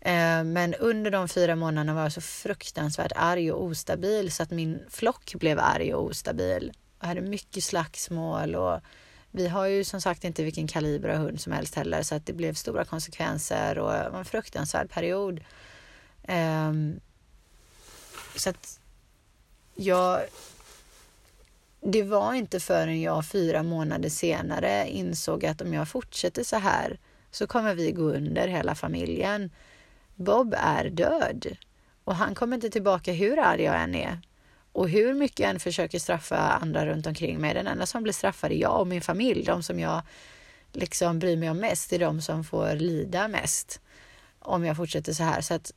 Eh, 0.00 0.44
men 0.44 0.74
under 0.74 1.10
de 1.10 1.28
fyra 1.28 1.56
månaderna 1.56 1.94
var 1.94 2.02
jag 2.02 2.12
så 2.12 2.20
fruktansvärt 2.20 3.12
arg 3.16 3.52
och 3.52 3.64
ostabil 3.64 4.32
så 4.32 4.42
att 4.42 4.50
min 4.50 4.78
flock 4.90 5.34
blev 5.34 5.58
arg 5.58 5.94
och 5.94 6.04
ostabil. 6.04 6.72
Jag 7.00 7.08
hade 7.08 7.20
mycket 7.20 7.64
slagsmål 7.64 8.54
och 8.54 8.80
vi 9.36 9.48
har 9.48 9.66
ju 9.66 9.84
som 9.84 10.00
sagt 10.00 10.24
inte 10.24 10.44
vilken 10.44 10.66
kaliber 10.66 11.08
av 11.08 11.16
hund 11.16 11.40
som 11.40 11.52
helst 11.52 11.74
heller 11.74 12.02
så 12.02 12.14
att 12.14 12.26
det 12.26 12.32
blev 12.32 12.54
stora 12.54 12.84
konsekvenser 12.84 13.78
och 13.78 13.92
det 13.92 14.08
var 14.10 14.18
en 14.18 14.24
fruktansvärd 14.24 14.90
period. 14.90 15.40
Um, 16.28 17.00
så 18.36 18.50
att 18.50 18.80
jag... 19.74 20.20
Det 21.80 22.02
var 22.02 22.34
inte 22.34 22.60
förrän 22.60 23.02
jag 23.02 23.26
fyra 23.26 23.62
månader 23.62 24.08
senare 24.08 24.88
insåg 24.90 25.46
att 25.46 25.60
om 25.60 25.74
jag 25.74 25.88
fortsätter 25.88 26.44
så 26.44 26.56
här 26.56 26.98
så 27.30 27.46
kommer 27.46 27.74
vi 27.74 27.92
gå 27.92 28.02
under 28.02 28.48
hela 28.48 28.74
familjen. 28.74 29.50
Bob 30.14 30.54
är 30.58 30.90
död 30.90 31.56
och 32.04 32.16
han 32.16 32.34
kommer 32.34 32.56
inte 32.56 32.70
tillbaka 32.70 33.12
hur 33.12 33.38
arg 33.38 33.62
jag 33.62 33.82
än 33.82 33.94
är. 33.94 34.20
Och 34.76 34.88
hur 34.88 35.14
mycket 35.14 35.38
jag 35.38 35.50
än 35.50 35.60
försöker 35.60 35.98
straffa 35.98 36.36
andra 36.36 36.86
runt 36.86 37.06
omkring 37.06 37.38
mig, 37.38 37.54
den 37.54 37.66
enda 37.66 37.86
som 37.86 38.02
blir 38.02 38.12
straffad 38.12 38.52
är 38.52 38.56
jag 38.56 38.80
och 38.80 38.86
min 38.86 39.00
familj. 39.00 39.44
De 39.44 39.62
som 39.62 39.80
jag 39.80 40.02
liksom 40.72 41.18
bryr 41.18 41.36
mig 41.36 41.50
om 41.50 41.58
mest 41.58 41.92
är 41.92 41.98
de 41.98 42.20
som 42.20 42.44
får 42.44 42.72
lida 42.72 43.28
mest 43.28 43.80
om 44.38 44.64
jag 44.64 44.76
fortsätter 44.76 45.12
så 45.12 45.22
här. 45.22 45.40
Så 45.40 45.54
att 45.54 45.72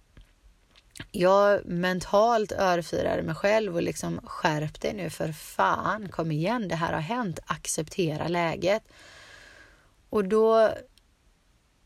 jag 1.11 1.65
mentalt 1.65 2.51
örfirade 2.51 3.23
mig 3.23 3.35
själv 3.35 3.75
och 3.75 3.81
liksom 3.81 4.19
skärp 4.23 4.81
dig 4.81 4.93
nu 4.93 5.09
för 5.09 5.31
fan, 5.31 6.09
kom 6.09 6.31
igen, 6.31 6.67
det 6.67 6.75
här 6.75 6.93
har 6.93 7.01
hänt, 7.01 7.39
acceptera 7.45 8.27
läget. 8.27 8.83
Och 10.09 10.25
då 10.25 10.73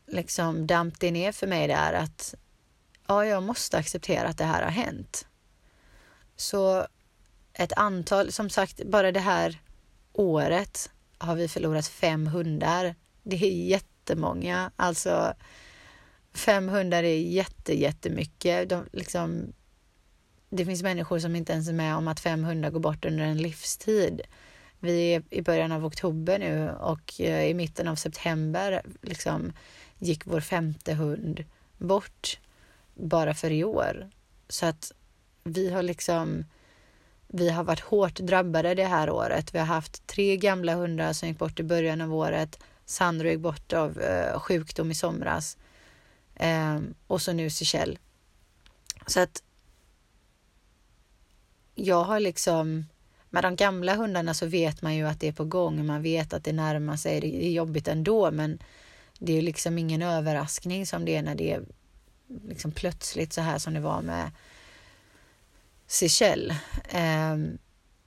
liksom 0.06 0.66
damp 0.66 1.00
det 1.00 1.10
ner 1.10 1.32
för 1.32 1.46
mig 1.46 1.68
där 1.68 1.92
att 1.92 2.34
ja, 3.06 3.26
jag 3.26 3.42
måste 3.42 3.78
acceptera 3.78 4.28
att 4.28 4.38
det 4.38 4.44
här 4.44 4.62
har 4.62 4.70
hänt. 4.70 5.26
Så 6.36 6.86
ett 7.54 7.72
antal, 7.72 8.32
som 8.32 8.50
sagt, 8.50 8.84
bara 8.84 9.12
det 9.12 9.20
här 9.20 9.58
året 10.12 10.90
har 11.18 11.36
vi 11.36 11.48
förlorat 11.48 11.86
fem 11.86 12.26
hundar. 12.26 12.94
Det 13.22 13.36
är 13.36 13.66
jättemånga. 13.66 14.70
Alltså, 14.76 15.34
fem 16.34 16.68
hundar 16.68 17.02
är 17.02 17.18
jätte, 17.18 17.80
jättemycket. 17.80 18.68
De, 18.68 18.84
liksom, 18.92 19.52
det 20.50 20.64
finns 20.64 20.82
människor 20.82 21.18
som 21.18 21.36
inte 21.36 21.52
ens 21.52 21.68
är 21.68 21.72
med 21.72 21.96
om 21.96 22.08
att 22.08 22.20
fem 22.20 22.44
hundar 22.44 22.70
går 22.70 22.80
bort 22.80 23.04
under 23.04 23.24
en 23.24 23.42
livstid. 23.42 24.20
Vi 24.80 25.14
är 25.14 25.22
i 25.30 25.42
början 25.42 25.72
av 25.72 25.84
oktober 25.84 26.38
nu 26.38 26.70
och 26.70 27.20
eh, 27.20 27.44
i 27.44 27.54
mitten 27.54 27.88
av 27.88 27.96
september 27.96 28.82
liksom, 29.02 29.52
gick 29.98 30.26
vår 30.26 30.40
femte 30.40 30.94
hund 30.94 31.44
bort 31.78 32.40
bara 32.94 33.34
för 33.34 33.50
i 33.50 33.64
år. 33.64 34.10
Så 34.48 34.66
att 34.66 34.92
vi 35.44 35.70
har 35.70 35.82
liksom 35.82 36.44
vi 37.36 37.50
har 37.50 37.64
varit 37.64 37.80
hårt 37.80 38.14
drabbade 38.14 38.74
det 38.74 38.84
här 38.84 39.10
året. 39.10 39.54
Vi 39.54 39.58
har 39.58 39.66
haft 39.66 40.06
tre 40.06 40.36
gamla 40.36 40.74
hundar 40.74 41.12
som 41.12 41.28
gick 41.28 41.38
bort 41.38 41.60
i 41.60 41.62
början 41.62 42.00
av 42.00 42.14
året. 42.14 42.58
Sandro 42.84 43.28
gick 43.28 43.40
bort 43.40 43.72
av 43.72 44.00
eh, 44.00 44.40
sjukdom 44.40 44.90
i 44.90 44.94
somras. 44.94 45.56
Eh, 46.34 46.80
och 47.06 47.22
så 47.22 47.32
nu 47.32 47.50
Sichelle. 47.50 47.96
Så 49.06 49.20
att 49.20 49.42
jag 51.74 52.04
har 52.04 52.20
liksom 52.20 52.84
med 53.30 53.44
de 53.44 53.56
gamla 53.56 53.94
hundarna 53.94 54.34
så 54.34 54.46
vet 54.46 54.82
man 54.82 54.94
ju 54.94 55.06
att 55.06 55.20
det 55.20 55.28
är 55.28 55.32
på 55.32 55.44
gång. 55.44 55.86
Man 55.86 56.02
vet 56.02 56.32
att 56.32 56.44
det 56.44 56.52
närmar 56.52 56.96
sig. 56.96 57.20
Det 57.20 57.46
är 57.46 57.50
jobbigt 57.50 57.88
ändå, 57.88 58.30
men 58.30 58.58
det 59.18 59.38
är 59.38 59.42
liksom 59.42 59.78
ingen 59.78 60.02
överraskning 60.02 60.86
som 60.86 61.04
det 61.04 61.16
är 61.16 61.22
när 61.22 61.34
det 61.34 61.52
är 61.52 61.62
liksom 62.48 62.72
plötsligt 62.72 63.32
så 63.32 63.40
här 63.40 63.58
som 63.58 63.74
det 63.74 63.80
var 63.80 64.02
med 64.02 64.30
Seychelles. 65.86 66.56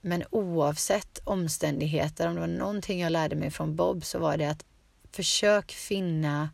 Men 0.00 0.24
oavsett 0.30 1.20
omständigheter, 1.24 2.28
om 2.28 2.34
det 2.34 2.40
var 2.40 2.46
någonting 2.46 3.00
jag 3.00 3.12
lärde 3.12 3.36
mig 3.36 3.50
från 3.50 3.76
Bob 3.76 4.04
så 4.04 4.18
var 4.18 4.36
det 4.36 4.50
att 4.50 4.64
försök 5.12 5.72
finna 5.72 6.48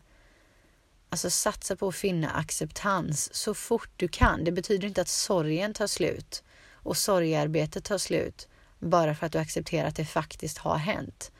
Alltså 1.09 1.29
satsa 1.29 1.75
på 1.75 1.87
att 1.87 1.95
finna 1.95 2.29
acceptans 2.29 3.33
så 3.33 3.53
fort 3.53 3.89
du 3.95 4.07
kan. 4.07 4.43
Det 4.43 4.51
betyder 4.51 4.87
inte 4.87 5.01
att 5.01 5.07
sorgen 5.07 5.73
tar 5.73 5.87
slut 5.87 6.43
och 6.71 6.97
sorgearbetet 6.97 7.83
tar 7.83 7.97
slut 7.97 8.47
bara 8.79 9.15
för 9.15 9.25
att 9.25 9.31
du 9.31 9.39
accepterar 9.39 9.87
att 9.87 9.95
det 9.95 10.05
faktiskt 10.05 10.57
har 10.57 10.77
hänt. 10.77 11.31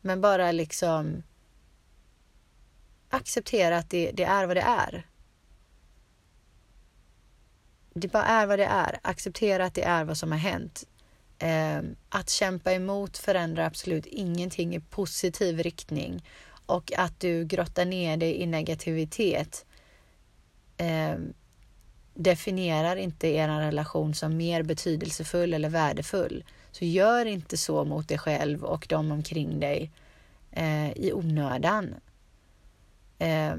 Men 0.00 0.20
bara 0.20 0.52
liksom 0.52 1.22
acceptera 3.08 3.78
att 3.78 3.90
det, 3.90 4.10
det 4.10 4.24
är 4.24 4.46
vad 4.46 4.56
det 4.56 4.60
är 4.62 5.06
det 8.00 8.08
bara 8.12 8.24
är 8.24 8.46
vad 8.46 8.58
det 8.58 8.64
är. 8.64 8.98
Acceptera 9.02 9.64
att 9.64 9.74
det 9.74 9.84
är 9.84 10.04
vad 10.04 10.16
som 10.16 10.32
har 10.32 10.38
hänt. 10.38 10.84
Eh, 11.38 11.82
att 12.08 12.30
kämpa 12.30 12.72
emot 12.72 13.18
förändrar 13.18 13.64
absolut 13.64 14.06
ingenting 14.06 14.76
i 14.76 14.80
positiv 14.80 15.58
riktning 15.58 16.24
och 16.66 16.92
att 16.96 17.20
du 17.20 17.44
grottar 17.44 17.84
ner 17.84 18.16
dig 18.16 18.36
i 18.42 18.46
negativitet 18.46 19.66
eh, 20.76 21.16
definierar 22.14 22.96
inte 22.96 23.28
er 23.28 23.48
relation 23.48 24.14
som 24.14 24.36
mer 24.36 24.62
betydelsefull 24.62 25.54
eller 25.54 25.68
värdefull. 25.68 26.44
Så 26.72 26.84
gör 26.84 27.26
inte 27.26 27.56
så 27.56 27.84
mot 27.84 28.08
dig 28.08 28.18
själv 28.18 28.64
och 28.64 28.86
de 28.88 29.12
omkring 29.12 29.60
dig 29.60 29.90
eh, 30.50 30.92
i 30.92 31.12
onödan. 31.12 31.94
Eh, 33.18 33.54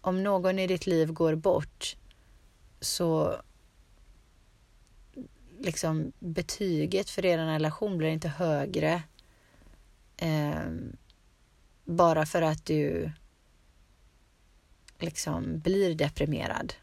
om 0.00 0.22
någon 0.22 0.58
i 0.58 0.66
ditt 0.66 0.86
liv 0.86 1.12
går 1.12 1.34
bort 1.34 1.96
så 2.80 3.40
liksom 5.60 6.12
betyget 6.18 7.10
för 7.10 7.24
er 7.24 7.38
relation 7.38 7.98
blir 7.98 8.08
inte 8.08 8.28
högre 8.28 9.02
eh, 10.16 10.66
bara 11.84 12.26
för 12.26 12.42
att 12.42 12.66
du 12.66 13.10
liksom 14.98 15.58
blir 15.58 15.94
deprimerad. 15.94 16.74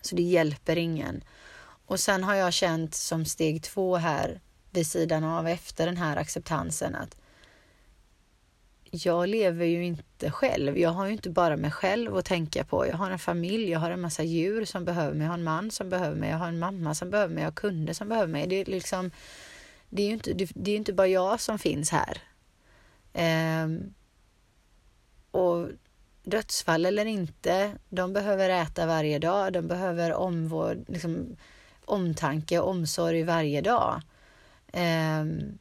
Så 0.00 0.16
det 0.16 0.22
hjälper 0.22 0.78
ingen. 0.78 1.24
Och 1.86 2.00
sen 2.00 2.24
har 2.24 2.34
jag 2.34 2.52
känt 2.52 2.94
som 2.94 3.24
steg 3.24 3.62
två 3.62 3.96
här 3.96 4.40
vid 4.70 4.86
sidan 4.86 5.24
av 5.24 5.48
efter 5.48 5.86
den 5.86 5.96
här 5.96 6.16
acceptansen 6.16 6.94
att 6.94 7.16
jag 8.94 9.28
lever 9.28 9.66
ju 9.66 9.84
inte 9.84 10.30
själv. 10.30 10.78
Jag 10.78 10.90
har 10.90 11.06
ju 11.06 11.12
inte 11.12 11.30
bara 11.30 11.56
mig 11.56 11.70
själv 11.70 12.16
att 12.16 12.24
tänka 12.24 12.64
på. 12.64 12.86
Jag 12.86 12.96
har 12.96 13.10
en 13.10 13.18
familj, 13.18 13.70
jag 13.70 13.80
har 13.80 13.90
en 13.90 14.00
massa 14.00 14.22
djur 14.22 14.64
som 14.64 14.84
behöver 14.84 15.14
mig, 15.14 15.24
jag 15.24 15.28
har 15.28 15.38
en 15.38 15.44
man 15.44 15.70
som 15.70 15.90
behöver 15.90 16.16
mig, 16.16 16.30
jag 16.30 16.38
har 16.38 16.48
en 16.48 16.58
mamma 16.58 16.94
som 16.94 17.10
behöver 17.10 17.34
mig, 17.34 17.42
jag 17.42 17.50
har 17.50 17.56
kunder 17.56 17.92
som 17.92 18.08
behöver 18.08 18.32
mig. 18.32 18.46
Det 18.46 18.56
är 18.56 18.64
liksom, 18.64 19.10
det 19.88 20.02
är 20.02 20.06
ju 20.06 20.12
inte, 20.12 20.32
det 20.54 20.70
är 20.70 20.76
inte 20.76 20.92
bara 20.92 21.06
jag 21.06 21.40
som 21.40 21.58
finns 21.58 21.90
här. 21.90 22.22
Um, 23.64 23.94
och 25.30 25.68
dödsfall 26.22 26.86
eller 26.86 27.04
inte, 27.06 27.72
de 27.88 28.12
behöver 28.12 28.50
äta 28.50 28.86
varje 28.86 29.18
dag, 29.18 29.52
de 29.52 29.68
behöver 29.68 30.12
omvård, 30.14 30.84
liksom, 30.88 31.36
omtanke 31.84 32.58
och 32.58 32.70
omsorg 32.70 33.22
varje 33.22 33.60
dag. 33.60 34.02
Um, 34.72 35.58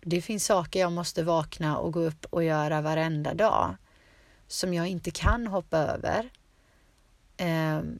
det 0.00 0.22
finns 0.22 0.46
saker 0.46 0.80
jag 0.80 0.92
måste 0.92 1.22
vakna 1.22 1.78
och 1.78 1.92
gå 1.92 2.00
upp 2.00 2.26
och 2.30 2.44
göra 2.44 2.80
varenda 2.80 3.34
dag 3.34 3.76
som 4.46 4.74
jag 4.74 4.86
inte 4.86 5.10
kan 5.10 5.46
hoppa 5.46 5.78
över. 5.78 6.30
Um, 7.40 7.98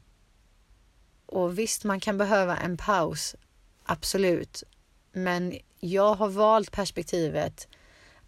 och 1.25 1.59
visst, 1.59 1.83
man 1.83 1.99
kan 1.99 2.17
behöva 2.17 2.57
en 2.57 2.77
paus, 2.77 3.35
absolut. 3.83 4.63
Men 5.11 5.57
jag 5.79 6.15
har 6.15 6.29
valt 6.29 6.71
perspektivet 6.71 7.67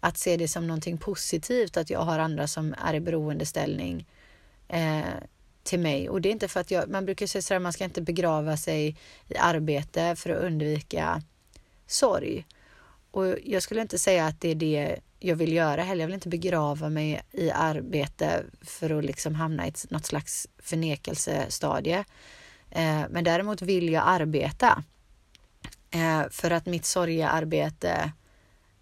att 0.00 0.18
se 0.18 0.36
det 0.36 0.48
som 0.48 0.66
någonting 0.66 0.98
positivt 0.98 1.76
att 1.76 1.90
jag 1.90 2.00
har 2.00 2.18
andra 2.18 2.46
som 2.46 2.74
är 2.78 2.94
i 2.94 3.00
beroendeställning 3.00 4.06
eh, 4.68 5.02
till 5.62 5.80
mig. 5.80 6.08
Och 6.08 6.20
det 6.20 6.28
är 6.28 6.32
inte 6.32 6.48
för 6.48 6.60
att 6.60 6.70
jag, 6.70 6.88
man 6.88 7.04
brukar 7.04 7.26
säga 7.26 7.56
att 7.56 7.62
man 7.62 7.72
ska 7.72 7.84
inte 7.84 8.02
begrava 8.02 8.56
sig 8.56 8.96
i 9.28 9.36
arbete 9.36 10.16
för 10.16 10.30
att 10.30 10.42
undvika 10.42 11.22
sorg. 11.86 12.46
Och 13.12 13.36
jag 13.44 13.62
skulle 13.62 13.80
inte 13.80 13.98
säga 13.98 14.26
att 14.26 14.40
det 14.40 14.48
är 14.48 14.54
det 14.54 14.98
jag 15.18 15.36
vill 15.36 15.52
göra 15.52 15.82
heller. 15.82 16.00
Jag 16.00 16.06
vill 16.06 16.14
inte 16.14 16.28
begrava 16.28 16.88
mig 16.88 17.22
i 17.30 17.50
arbete 17.50 18.44
för 18.62 18.98
att 18.98 19.04
liksom 19.04 19.34
hamna 19.34 19.66
i 19.66 19.68
ett, 19.68 19.90
något 19.90 20.06
slags 20.06 20.48
förnekelsestadie. 20.58 22.04
Eh, 22.70 23.02
men 23.10 23.24
däremot 23.24 23.62
vill 23.62 23.88
jag 23.88 24.02
arbeta 24.06 24.84
eh, 25.90 26.22
för 26.30 26.50
att 26.50 26.66
mitt 26.66 26.84
sorgearbete 26.84 28.12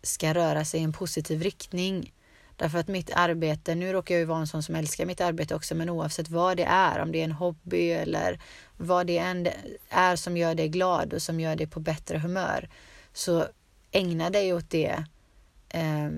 ska 0.02 0.34
röra 0.34 0.64
sig 0.64 0.80
i 0.80 0.84
en 0.84 0.92
positiv 0.92 1.42
riktning. 1.42 2.12
Därför 2.56 2.78
att 2.78 2.88
mitt 2.88 3.10
arbete, 3.14 3.74
nu 3.74 3.92
råkar 3.92 4.14
jag 4.14 4.20
ju 4.20 4.24
vara 4.24 4.40
en 4.40 4.46
sån 4.46 4.62
som 4.62 4.74
älskar 4.74 5.06
mitt 5.06 5.20
arbete 5.20 5.54
också, 5.54 5.74
men 5.74 5.90
oavsett 5.90 6.28
vad 6.28 6.56
det 6.56 6.64
är, 6.64 6.98
om 6.98 7.12
det 7.12 7.20
är 7.20 7.24
en 7.24 7.32
hobby 7.32 7.90
eller 7.90 8.40
vad 8.76 9.06
det 9.06 9.18
än 9.18 9.48
är 9.88 10.16
som 10.16 10.36
gör 10.36 10.54
dig 10.54 10.68
glad 10.68 11.12
och 11.12 11.22
som 11.22 11.40
gör 11.40 11.56
dig 11.56 11.66
på 11.66 11.80
bättre 11.80 12.18
humör, 12.18 12.68
så 13.12 13.46
ägna 13.92 14.30
dig 14.30 14.54
åt 14.54 14.70
det 14.70 15.04
eh, 15.68 16.10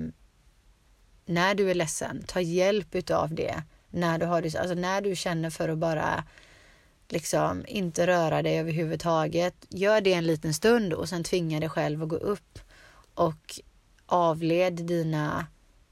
när 1.25 1.55
du 1.55 1.70
är 1.70 1.75
ledsen. 1.75 2.25
Ta 2.27 2.41
hjälp 2.41 2.95
utav 2.95 3.35
det 3.35 3.62
när 3.91 4.18
du 4.18 4.27
har 4.27 4.43
alltså 4.43 4.75
när 4.75 5.01
du 5.01 5.16
känner 5.16 5.51
för 5.51 5.68
att 5.68 5.79
bara 5.79 6.25
liksom 7.09 7.64
inte 7.68 8.07
röra 8.07 8.43
dig 8.43 8.59
överhuvudtaget. 8.59 9.55
Gör 9.68 10.01
det 10.01 10.12
en 10.12 10.27
liten 10.27 10.55
stund 10.55 10.93
och 10.93 11.09
sen 11.09 11.25
tvinga 11.25 11.61
dig 11.61 11.68
själv 11.68 12.03
att 12.03 12.09
gå 12.09 12.16
upp 12.16 12.59
och 13.14 13.61
avled 14.07 14.75
dina 14.75 15.47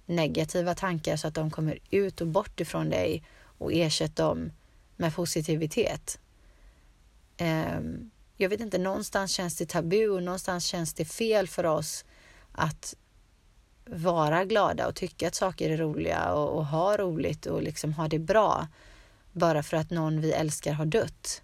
negativa 0.07 0.74
tankar 0.74 1.16
så 1.16 1.28
att 1.28 1.35
de 1.35 1.51
kommer 1.51 1.78
ut 1.91 2.20
och 2.20 2.26
bort 2.26 2.61
ifrån 2.61 2.91
dig 2.91 3.24
och 3.59 3.72
ersätt 3.72 4.16
dem 4.16 4.53
med 4.97 5.14
positivitet. 5.14 6.18
Um, 7.41 8.11
jag 8.41 8.49
vet 8.49 8.61
inte, 8.61 8.78
någonstans 8.78 9.30
känns 9.30 9.57
det 9.57 9.68
tabu 9.68 10.09
och 10.09 10.22
någonstans 10.22 10.64
känns 10.64 10.95
det 10.95 11.05
fel 11.05 11.49
för 11.49 11.66
oss 11.66 12.05
att 12.53 12.97
vara 13.84 14.45
glada 14.45 14.88
och 14.88 14.95
tycka 14.95 15.28
att 15.28 15.34
saker 15.34 15.70
är 15.70 15.76
roliga 15.76 16.32
och, 16.32 16.59
och 16.59 16.66
ha 16.66 16.97
roligt 16.97 17.47
och 17.47 17.62
liksom 17.62 17.93
ha 17.93 18.09
det 18.09 18.18
bra 18.18 18.66
bara 19.32 19.62
för 19.62 19.76
att 19.76 19.91
någon 19.91 20.20
vi 20.20 20.32
älskar 20.32 20.72
har 20.72 20.86
dött. 20.86 21.43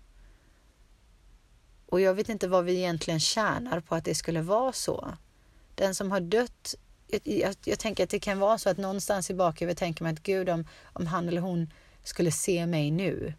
Och 1.86 2.01
jag 2.01 2.14
vet 2.14 2.28
inte 2.28 2.49
vad 2.49 2.64
vi 2.64 2.76
egentligen 2.76 3.20
tjänar 3.20 3.80
på 3.80 3.94
att 3.94 4.05
det 4.05 4.14
skulle 4.14 4.42
vara 4.42 4.72
så. 4.72 5.16
Den 5.74 5.94
som 5.94 6.11
har 6.11 6.20
dött, 6.20 6.74
jag, 7.07 7.20
jag, 7.24 7.55
jag 7.64 7.78
tänker 7.78 8.05
att 8.05 8.11
det 8.11 8.20
kan 8.20 8.38
vara 8.38 8.59
så 8.59 8.70
att 8.70 8.78
någonstans 8.78 9.30
i 9.30 9.34
bakhuvudet 9.34 9.78
tänker 9.78 10.05
man 10.05 10.12
att 10.12 10.22
gud 10.22 10.49
om, 10.49 10.68
om 10.82 11.07
han 11.07 11.28
eller 11.28 11.40
hon 11.40 11.72
skulle 12.05 12.32
se 12.32 12.66
mig 12.66 12.90
nu 12.90 13.34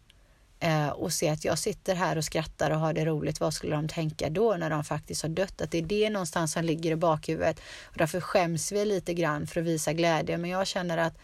eh, 0.60 0.88
och 0.88 1.12
se 1.12 1.28
att 1.28 1.44
jag 1.44 1.58
sitter 1.58 1.94
här 1.94 2.18
och 2.18 2.24
skrattar 2.24 2.70
och 2.70 2.80
har 2.80 2.92
det 2.92 3.04
roligt, 3.04 3.40
vad 3.40 3.54
skulle 3.54 3.76
de 3.76 3.88
tänka 3.88 4.30
då 4.30 4.56
när 4.56 4.70
de 4.70 4.84
faktiskt 4.84 5.22
har 5.22 5.28
dött? 5.28 5.60
Att 5.60 5.70
det 5.70 5.78
är 5.78 5.82
det 5.82 6.10
någonstans 6.10 6.52
som 6.52 6.64
ligger 6.64 6.90
i 6.90 6.96
bakhuvudet 6.96 7.60
och 7.84 7.96
därför 7.98 8.20
skäms 8.20 8.72
vi 8.72 8.84
lite 8.84 9.14
grann 9.14 9.46
för 9.46 9.60
att 9.60 9.66
visa 9.66 9.92
glädje. 9.92 10.38
Men 10.38 10.50
jag 10.50 10.66
känner 10.66 10.98
att 10.98 11.18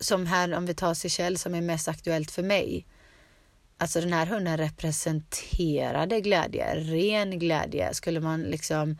som 0.00 0.26
här 0.26 0.54
om 0.54 0.66
vi 0.66 0.74
tar 0.74 0.94
Seychelles 0.94 1.42
som 1.42 1.54
är 1.54 1.60
mest 1.60 1.88
aktuellt 1.88 2.30
för 2.30 2.42
mig. 2.42 2.86
Alltså 3.78 4.00
den 4.00 4.12
här 4.12 4.26
hunden 4.26 4.56
representerade 4.56 6.20
glädje, 6.20 6.74
ren 6.74 7.38
glädje. 7.38 7.94
Skulle 7.94 8.20
man 8.20 8.42
liksom 8.42 8.90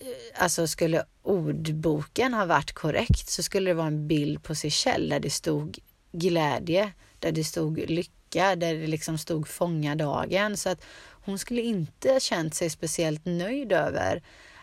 eh, 0.00 0.42
Alltså 0.42 0.66
skulle 0.66 1.04
ordboken 1.22 2.34
ha 2.34 2.44
varit 2.44 2.72
korrekt 2.72 3.28
så 3.28 3.42
skulle 3.42 3.70
det 3.70 3.74
vara 3.74 3.86
en 3.86 4.08
bild 4.08 4.42
på 4.42 4.54
Seychelles 4.54 5.10
där 5.10 5.20
det 5.20 5.30
stod 5.30 5.78
glädje, 6.12 6.92
där 7.18 7.32
det 7.32 7.44
stod 7.44 7.90
lycka, 7.90 8.56
där 8.56 8.74
det 8.74 8.86
liksom 8.86 9.18
stod 9.18 9.48
fånga 9.48 9.94
dagen. 9.94 10.56
Så 10.56 10.68
att 10.68 10.84
hon 11.10 11.38
skulle 11.38 11.62
inte 11.62 12.20
känt 12.20 12.54
sig 12.54 12.70
speciellt 12.70 13.24
nöjd 13.24 13.72
över 13.72 14.22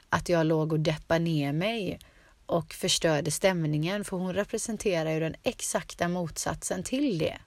att 0.09 0.29
jag 0.29 0.45
låg 0.45 0.73
och 0.73 0.79
deppade 0.79 1.19
ner 1.19 1.53
mig 1.53 1.99
och 2.45 2.73
förstörde 2.73 3.31
stämningen, 3.31 4.05
för 4.05 4.17
hon 4.17 4.33
representerar 4.33 5.11
ju 5.11 5.19
den 5.19 5.35
exakta 5.43 6.07
motsatsen 6.07 6.83
till 6.83 7.17
det. 7.17 7.37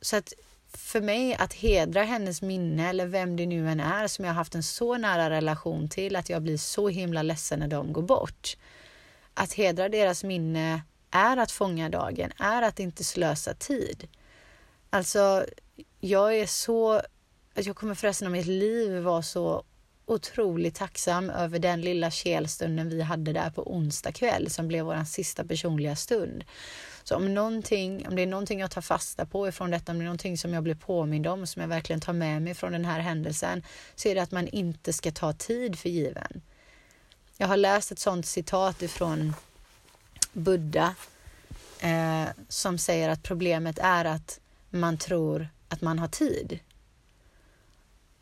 Så 0.00 0.16
att 0.16 0.32
för 0.76 1.00
mig 1.00 1.34
att 1.34 1.54
hedra 1.54 2.02
hennes 2.02 2.42
minne 2.42 2.88
eller 2.88 3.06
vem 3.06 3.36
det 3.36 3.46
nu 3.46 3.68
än 3.70 3.80
är 3.80 4.06
som 4.06 4.24
jag 4.24 4.32
har 4.32 4.36
haft 4.36 4.54
en 4.54 4.62
så 4.62 4.98
nära 4.98 5.30
relation 5.30 5.88
till 5.88 6.16
att 6.16 6.28
jag 6.28 6.42
blir 6.42 6.56
så 6.56 6.88
himla 6.88 7.22
ledsen 7.22 7.58
när 7.58 7.68
de 7.68 7.92
går 7.92 8.02
bort. 8.02 8.56
Att 9.34 9.52
hedra 9.52 9.88
deras 9.88 10.24
minne 10.24 10.82
är 11.14 11.36
att 11.36 11.52
fånga 11.52 11.88
dagen, 11.88 12.32
är 12.38 12.62
att 12.62 12.80
inte 12.80 13.04
slösa 13.04 13.54
tid. 13.54 14.08
Alltså, 14.90 15.46
jag 16.00 16.36
är 16.36 16.46
så... 16.46 17.02
Jag 17.54 17.76
kommer 17.76 17.94
förresten 17.94 18.26
av 18.26 18.32
mitt 18.32 18.46
liv 18.46 19.02
vara 19.02 19.22
så 19.22 19.64
otroligt 20.06 20.74
tacksam 20.74 21.30
över 21.30 21.58
den 21.58 21.80
lilla 21.80 22.10
kelstunden 22.10 22.88
vi 22.88 23.02
hade 23.02 23.32
där 23.32 23.50
på 23.50 23.72
onsdag 23.74 24.12
kväll 24.12 24.50
som 24.50 24.68
blev 24.68 24.84
vår 24.84 25.04
sista 25.04 25.44
personliga 25.44 25.96
stund. 25.96 26.44
Så 27.04 27.16
om, 27.16 27.34
någonting, 27.34 28.08
om 28.08 28.16
det 28.16 28.22
är 28.22 28.26
någonting 28.26 28.60
jag 28.60 28.70
tar 28.70 28.80
fasta 28.80 29.26
på 29.26 29.48
ifrån 29.48 29.70
detta, 29.70 29.92
om 29.92 29.98
det 29.98 30.02
är 30.02 30.04
någonting 30.04 30.38
som 30.38 30.54
jag 30.54 30.62
blir 30.62 30.74
påmind 30.74 31.26
om, 31.26 31.46
som 31.46 31.62
jag 31.62 31.68
verkligen 31.68 32.00
tar 32.00 32.12
med 32.12 32.42
mig 32.42 32.54
från 32.54 32.72
den 32.72 32.84
här 32.84 33.00
händelsen, 33.00 33.62
så 33.94 34.08
är 34.08 34.14
det 34.14 34.22
att 34.22 34.30
man 34.30 34.48
inte 34.48 34.92
ska 34.92 35.10
ta 35.10 35.32
tid 35.32 35.78
för 35.78 35.88
given. 35.88 36.42
Jag 37.36 37.48
har 37.48 37.56
läst 37.56 37.92
ett 37.92 37.98
sånt 37.98 38.26
citat 38.26 38.82
ifrån 38.82 39.34
Buddha 40.34 40.94
eh, 41.80 42.28
som 42.48 42.78
säger 42.78 43.08
att 43.08 43.22
problemet 43.22 43.78
är 43.78 44.04
att 44.04 44.40
man 44.70 44.98
tror 44.98 45.48
att 45.68 45.80
man 45.80 45.98
har 45.98 46.08
tid. 46.08 46.58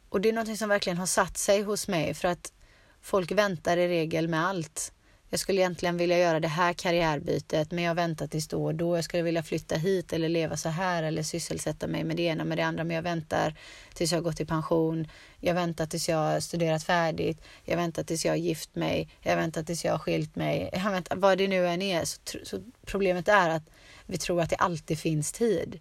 Och 0.09 0.21
det 0.21 0.29
är 0.29 0.33
någonting 0.33 0.57
som 0.57 0.69
verkligen 0.69 0.99
har 0.99 1.07
satt 1.07 1.39
sig 1.39 1.63
hos 1.63 1.89
mig 1.89 2.15
för 2.15 2.29
att 2.29 2.53
folk 3.01 3.31
väntar 3.31 3.77
i 3.77 3.89
regel 3.89 4.29
med 4.29 4.47
allt. 4.47 4.93
Jag 5.33 5.41
skulle 5.41 5.61
egentligen 5.61 5.97
vilja 5.97 6.19
göra 6.19 6.41
det 6.41 6.49
här 6.49 6.73
karriärbytet 6.73 7.71
men 7.71 7.85
jag 7.85 7.95
väntar 7.95 8.27
tills 8.27 8.49
då 8.49 8.65
och 8.65 8.75
då. 8.75 8.97
Jag 8.97 9.05
skulle 9.05 9.23
vilja 9.23 9.43
flytta 9.43 9.77
hit 9.77 10.13
eller 10.13 10.29
leva 10.29 10.57
så 10.57 10.69
här 10.69 11.03
eller 11.03 11.23
sysselsätta 11.23 11.87
mig 11.87 12.05
med 12.05 12.17
det 12.17 12.23
ena 12.23 12.45
med 12.45 12.59
det 12.59 12.63
andra 12.63 12.85
men 12.85 12.97
jag 12.97 13.03
väntar 13.03 13.55
tills 13.95 14.13
jag 14.13 14.23
gått 14.23 14.41
i 14.41 14.45
pension. 14.47 15.09
Jag 15.41 15.55
väntar 15.55 15.87
tills 15.87 16.09
jag 16.09 16.17
har 16.17 16.41
studerat 16.41 16.85
färdigt. 16.85 17.41
Jag 17.65 17.77
väntar 17.77 18.03
tills 18.03 18.25
jag 18.25 18.33
har 18.33 18.37
gift 18.37 18.75
mig. 18.75 19.09
Jag 19.21 19.37
väntar 19.37 19.63
tills 19.63 19.85
jag 19.85 19.93
har 19.93 19.99
skilt 19.99 20.37
mig. 20.37 20.71
Jag 20.73 20.91
väntar, 20.91 21.17
vad 21.17 21.39
det 21.39 21.49
nu 21.49 21.69
än 21.69 21.83
är. 21.83 22.05
Så, 22.05 22.19
så 22.43 22.63
problemet 22.87 23.29
är 23.29 23.51
att 23.51 23.65
vi 24.07 24.19
tror 24.19 24.41
att 24.41 24.51
det 24.51 24.57
alltid 24.57 24.99
finns 24.99 25.33
tid. 25.33 25.81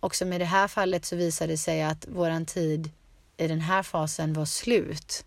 Och 0.00 0.14
som 0.14 0.32
i 0.32 0.38
det 0.38 0.44
här 0.44 0.68
fallet 0.68 1.04
så 1.04 1.16
visar 1.16 1.48
det 1.48 1.58
sig 1.58 1.82
att 1.82 2.08
våran 2.08 2.46
tid 2.46 2.90
i 3.36 3.48
den 3.48 3.60
här 3.60 3.82
fasen 3.82 4.32
var 4.32 4.44
slut 4.44 5.24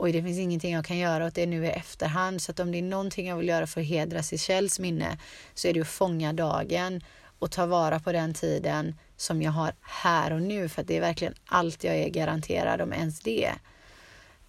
oj 0.00 0.12
det 0.12 0.22
finns 0.22 0.38
ingenting 0.38 0.72
jag 0.72 0.84
kan 0.84 0.98
göra 0.98 1.26
åt 1.26 1.34
det 1.34 1.46
nu 1.46 1.64
i 1.64 1.68
efterhand. 1.68 2.42
Så 2.42 2.52
att 2.52 2.60
om 2.60 2.72
det 2.72 2.78
är 2.78 2.82
någonting 2.82 3.28
jag 3.28 3.36
vill 3.36 3.48
göra 3.48 3.66
för 3.66 3.80
att 3.80 3.86
hedra 3.86 4.22
Seychells 4.22 4.78
minne 4.78 5.18
så 5.54 5.68
är 5.68 5.74
det 5.74 5.80
att 5.80 5.88
fånga 5.88 6.32
dagen 6.32 7.04
och 7.38 7.50
ta 7.50 7.66
vara 7.66 8.00
på 8.00 8.12
den 8.12 8.34
tiden 8.34 8.94
som 9.16 9.42
jag 9.42 9.52
har 9.52 9.72
här 9.80 10.32
och 10.32 10.42
nu. 10.42 10.68
För 10.68 10.82
att 10.82 10.88
det 10.88 10.96
är 10.96 11.00
verkligen 11.00 11.34
allt 11.44 11.84
jag 11.84 11.96
är 11.96 12.08
garanterad, 12.08 12.80
om 12.80 12.92
ens 12.92 13.20
det. 13.20 13.52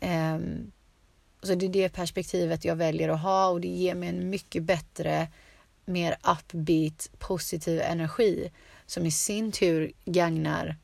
Um, 0.02 0.72
så 1.43 1.56
det 1.56 1.66
är 1.66 1.70
det 1.70 1.89
perspektivet 1.89 2.66
jag 2.66 2.76
väljer 2.76 3.10
att 3.10 3.22
ha 3.22 3.47
och 3.47 3.62
det 3.62 3.68
ger 3.68 3.95
mig 3.95 4.10
en 4.10 4.30
mycket 4.30 4.64
bättre, 4.64 5.28
mer 5.86 6.18
upbeat, 6.24 7.10
positiv 7.20 7.82
energi 7.82 8.52
som 8.86 9.06
i 9.06 9.12
sin 9.12 9.52
tur 9.52 9.91
gagnar 10.06 10.78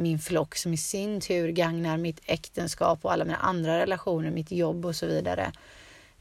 min 0.00 0.18
flock 0.18 0.56
som 0.56 0.72
i 0.72 0.76
sin 0.76 1.20
tur 1.20 1.48
gagnar 1.48 1.96
mitt 1.96 2.20
äktenskap 2.26 3.04
och 3.04 3.12
alla 3.12 3.24
mina 3.24 3.36
andra 3.36 3.78
relationer, 3.78 4.30
mitt 4.30 4.50
jobb 4.50 4.86
och 4.86 4.96
så 4.96 5.06
vidare. 5.06 5.52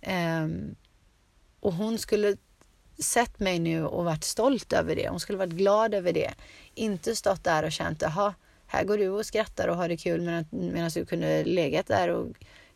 Um, 0.08 0.76
och 1.60 1.74
hon 1.74 1.98
skulle 1.98 2.38
sett 3.00 3.40
mig 3.40 3.60
nu 3.60 3.86
och 3.86 4.06
varit 4.06 4.24
stolt 4.24 4.74
över 4.74 4.96
det. 4.96 5.10
Hon 5.10 5.20
skulle 5.20 5.38
varit 5.38 5.54
glad 5.54 5.94
över 5.94 6.14
det. 6.14 6.34
Inte 6.76 7.16
stått 7.16 7.44
där 7.44 7.64
och 7.64 7.72
känt, 7.72 8.02
jaha, 8.02 8.34
här 8.68 8.84
går 8.84 8.98
du 8.98 9.10
och 9.10 9.26
skrattar 9.26 9.68
och 9.68 9.78
har 9.78 9.90
det 9.90 9.98
kul 9.98 10.22
medan, 10.22 10.46
medan 10.50 10.90
du 10.90 11.06
kunde 11.06 11.44
legat 11.44 11.88
där 11.88 12.10
och 12.10 12.28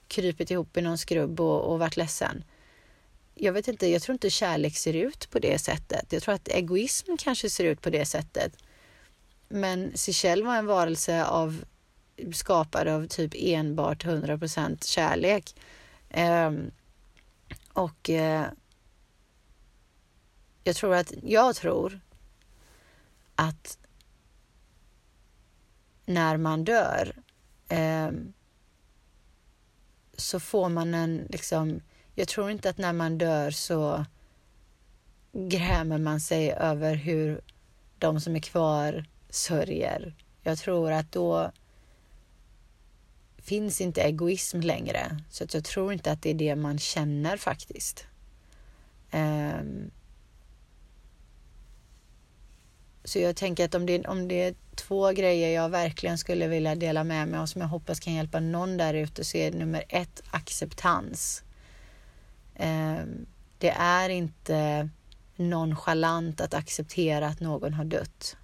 krypit 0.07 0.51
ihop 0.51 0.77
i 0.77 0.81
någon 0.81 0.97
skrubb 0.97 1.39
och, 1.39 1.61
och 1.61 1.79
varit 1.79 1.97
ledsen. 1.97 2.43
Jag 3.35 3.53
vet 3.53 3.67
inte, 3.67 3.87
jag 3.87 4.01
tror 4.01 4.13
inte 4.13 4.29
kärlek 4.29 4.77
ser 4.77 4.93
ut 4.93 5.29
på 5.29 5.39
det 5.39 5.59
sättet. 5.59 6.13
Jag 6.13 6.23
tror 6.23 6.35
att 6.35 6.47
egoism 6.47 7.17
kanske 7.17 7.49
ser 7.49 7.63
ut 7.63 7.81
på 7.81 7.89
det 7.89 8.05
sättet. 8.05 8.57
Men 9.53 9.97
Seychelles 9.97 10.45
var 10.45 10.55
en 10.55 10.65
varelse 10.65 11.25
av 11.25 11.63
skapad 12.33 12.87
av 12.87 13.07
typ 13.07 13.31
enbart 13.35 14.05
100% 14.05 14.85
kärlek. 14.85 15.55
Eh, 16.09 16.51
och 17.73 18.09
eh, 18.09 18.45
jag 20.63 20.75
tror 20.75 20.95
att, 20.95 21.13
jag 21.23 21.55
tror 21.55 21.99
att 23.35 23.77
när 26.05 26.37
man 26.37 26.63
dör 26.63 27.15
eh, 27.67 28.11
så 30.17 30.39
får 30.39 30.69
man 30.69 30.93
en 30.93 31.27
liksom, 31.29 31.81
jag 32.15 32.27
tror 32.27 32.51
inte 32.51 32.69
att 32.69 32.77
när 32.77 32.93
man 32.93 33.17
dör 33.17 33.51
så 33.51 34.05
grämer 35.31 35.97
man 35.97 36.19
sig 36.19 36.51
över 36.51 36.95
hur 36.95 37.41
de 37.97 38.21
som 38.21 38.35
är 38.35 38.39
kvar 38.39 39.05
sörjer. 39.33 40.15
Jag 40.43 40.57
tror 40.57 40.91
att 40.91 41.11
då 41.11 41.51
finns 43.37 43.81
inte 43.81 44.01
egoism 44.01 44.59
längre. 44.59 45.17
Så 45.29 45.43
att 45.43 45.53
jag 45.53 45.63
tror 45.63 45.93
inte 45.93 46.11
att 46.11 46.21
det 46.21 46.29
är 46.29 46.33
det 46.33 46.55
man 46.55 46.79
känner 46.79 47.37
faktiskt. 47.37 48.05
Um, 49.11 49.91
så 53.03 53.19
jag 53.19 53.35
tänker 53.35 53.65
att 53.65 53.75
om 53.75 53.85
det, 53.85 54.07
om 54.07 54.27
det 54.27 54.43
är 54.43 54.55
två 54.75 55.11
grejer 55.11 55.49
jag 55.49 55.69
verkligen 55.69 56.17
skulle 56.17 56.47
vilja 56.47 56.75
dela 56.75 57.03
med 57.03 57.27
mig 57.27 57.39
och 57.39 57.49
som 57.49 57.61
jag 57.61 57.67
hoppas 57.67 57.99
kan 57.99 58.13
hjälpa 58.13 58.39
någon 58.39 58.77
där 58.77 58.93
ute 58.93 59.23
så 59.23 59.37
är 59.37 59.51
det 59.51 59.57
nummer 59.57 59.83
ett 59.89 60.23
acceptans. 60.31 61.43
Um, 62.59 63.25
det 63.57 63.69
är 63.69 64.09
inte 64.09 64.89
nonchalant 65.35 66.41
att 66.41 66.53
acceptera 66.53 67.27
att 67.27 67.39
någon 67.39 67.73
har 67.73 67.85
dött. 67.85 68.37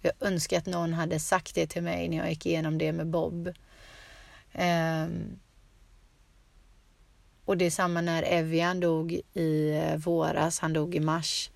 Jag 0.00 0.12
önskar 0.20 0.58
att 0.58 0.66
någon 0.66 0.92
hade 0.92 1.20
sagt 1.20 1.54
det 1.54 1.66
till 1.66 1.82
mig 1.82 2.08
när 2.08 2.16
jag 2.16 2.28
gick 2.30 2.46
igenom 2.46 2.78
det 2.78 2.92
med 2.92 3.06
Bob. 3.06 3.48
Um, 4.54 5.38
och 7.44 7.56
det 7.56 7.64
är 7.64 7.70
samma 7.70 8.00
när 8.00 8.22
Evian 8.22 8.80
dog 8.80 9.20
i 9.34 9.70
eh, 9.70 9.96
våras. 9.96 10.58
Han 10.58 10.72
dog 10.72 10.94
i 10.94 11.00
mars. 11.00 11.50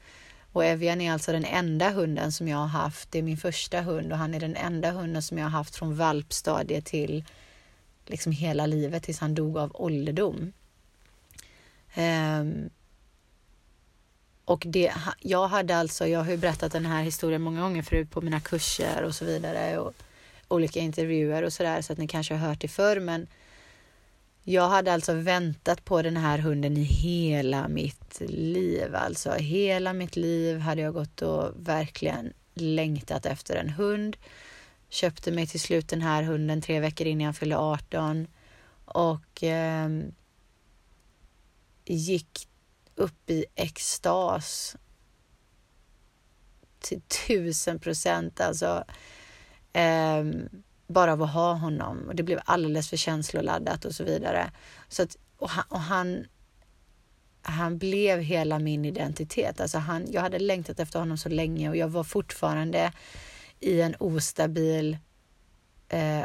Och 0.52 0.64
Evian 0.64 1.00
är 1.00 1.12
alltså 1.12 1.32
den 1.32 1.44
enda 1.44 1.90
hunden 1.90 2.32
som 2.32 2.48
jag 2.48 2.58
har 2.58 2.66
haft. 2.66 3.10
Det 3.10 3.18
är 3.18 3.22
min 3.22 3.36
första 3.36 3.80
hund 3.80 4.12
och 4.12 4.18
han 4.18 4.34
är 4.34 4.40
den 4.40 4.56
enda 4.56 4.90
hunden 4.90 5.22
som 5.22 5.38
jag 5.38 5.44
har 5.44 5.50
haft 5.50 5.76
från 5.76 5.96
valpstadiet 5.96 6.84
till 6.84 7.24
liksom 8.06 8.32
hela 8.32 8.66
livet 8.66 9.02
tills 9.02 9.18
han 9.18 9.34
dog 9.34 9.58
av 9.58 9.70
ålderdom. 9.74 10.52
Um, 11.96 12.70
och 14.44 14.64
det, 14.66 14.92
jag 15.20 15.48
hade 15.48 15.76
alltså, 15.76 16.06
jag 16.06 16.24
har 16.24 16.30
ju 16.30 16.36
berättat 16.36 16.72
den 16.72 16.86
här 16.86 17.02
historien 17.02 17.42
många 17.42 17.60
gånger 17.60 17.82
förut 17.82 18.10
på 18.10 18.20
mina 18.20 18.40
kurser 18.40 19.02
och 19.02 19.14
så 19.14 19.24
vidare 19.24 19.78
och 19.78 19.94
olika 20.48 20.80
intervjuer 20.80 21.42
och 21.42 21.52
sådär 21.52 21.82
så 21.82 21.92
att 21.92 21.98
ni 21.98 22.08
kanske 22.08 22.34
har 22.34 22.48
hört 22.48 22.60
det 22.60 22.68
förr 22.68 23.00
men 23.00 23.26
jag 24.44 24.68
hade 24.68 24.92
alltså 24.92 25.14
väntat 25.14 25.84
på 25.84 26.02
den 26.02 26.16
här 26.16 26.38
hunden 26.38 26.76
i 26.76 26.82
hela 26.82 27.68
mitt 27.68 28.20
liv. 28.28 28.94
Alltså 28.94 29.32
hela 29.32 29.92
mitt 29.92 30.16
liv 30.16 30.58
hade 30.58 30.82
jag 30.82 30.94
gått 30.94 31.22
och 31.22 31.50
verkligen 31.56 32.32
längtat 32.54 33.26
efter 33.26 33.56
en 33.56 33.68
hund. 33.68 34.16
Köpte 34.88 35.32
mig 35.32 35.46
till 35.46 35.60
slut 35.60 35.88
den 35.88 36.02
här 36.02 36.22
hunden 36.22 36.62
tre 36.62 36.80
veckor 36.80 37.06
innan 37.06 37.26
jag 37.26 37.36
fyllde 37.36 37.56
18 37.56 38.26
och 38.84 39.42
eh, 39.42 39.88
gick 41.84 42.48
upp 42.94 43.30
i 43.30 43.44
extas 43.54 44.76
till 46.78 47.00
tusen 47.00 47.78
procent. 47.78 48.40
Alltså, 48.40 48.84
eh, 49.72 50.24
bara 50.86 51.12
av 51.12 51.22
att 51.22 51.32
ha 51.32 51.52
honom. 51.52 52.04
Och 52.08 52.14
det 52.14 52.22
blev 52.22 52.40
alldeles 52.44 52.90
för 52.90 52.96
känsloladdat 52.96 53.84
och 53.84 53.94
så 53.94 54.04
vidare. 54.04 54.50
Så 54.88 55.02
att, 55.02 55.16
och 55.36 55.50
han, 55.50 55.64
och 55.68 55.80
han, 55.80 56.26
han 57.42 57.78
blev 57.78 58.20
hela 58.20 58.58
min 58.58 58.84
identitet. 58.84 59.60
Alltså 59.60 59.78
han, 59.78 60.06
jag 60.10 60.20
hade 60.20 60.38
längtat 60.38 60.80
efter 60.80 60.98
honom 60.98 61.18
så 61.18 61.28
länge 61.28 61.68
och 61.68 61.76
jag 61.76 61.88
var 61.88 62.04
fortfarande 62.04 62.92
i 63.60 63.80
en 63.80 63.94
ostabil 63.98 64.98
eh, 65.88 66.24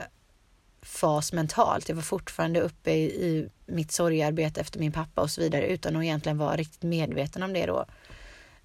fas 0.82 1.34
mentalt. 1.34 1.89
Jag 1.89 1.95
var 1.95 2.03
fortfarande 2.03 2.61
uppe 2.61 2.91
i, 2.91 3.05
i 3.05 3.49
mitt 3.65 3.91
sorgarbete 3.91 4.61
efter 4.61 4.80
min 4.80 4.91
pappa 4.91 5.21
och 5.21 5.32
så 5.32 5.41
vidare 5.41 5.67
utan 5.67 5.95
att 5.95 6.03
egentligen 6.03 6.38
vara 6.38 6.55
riktigt 6.55 6.84
medveten 6.84 7.43
om 7.43 7.53
det 7.53 7.65
då. 7.65 7.86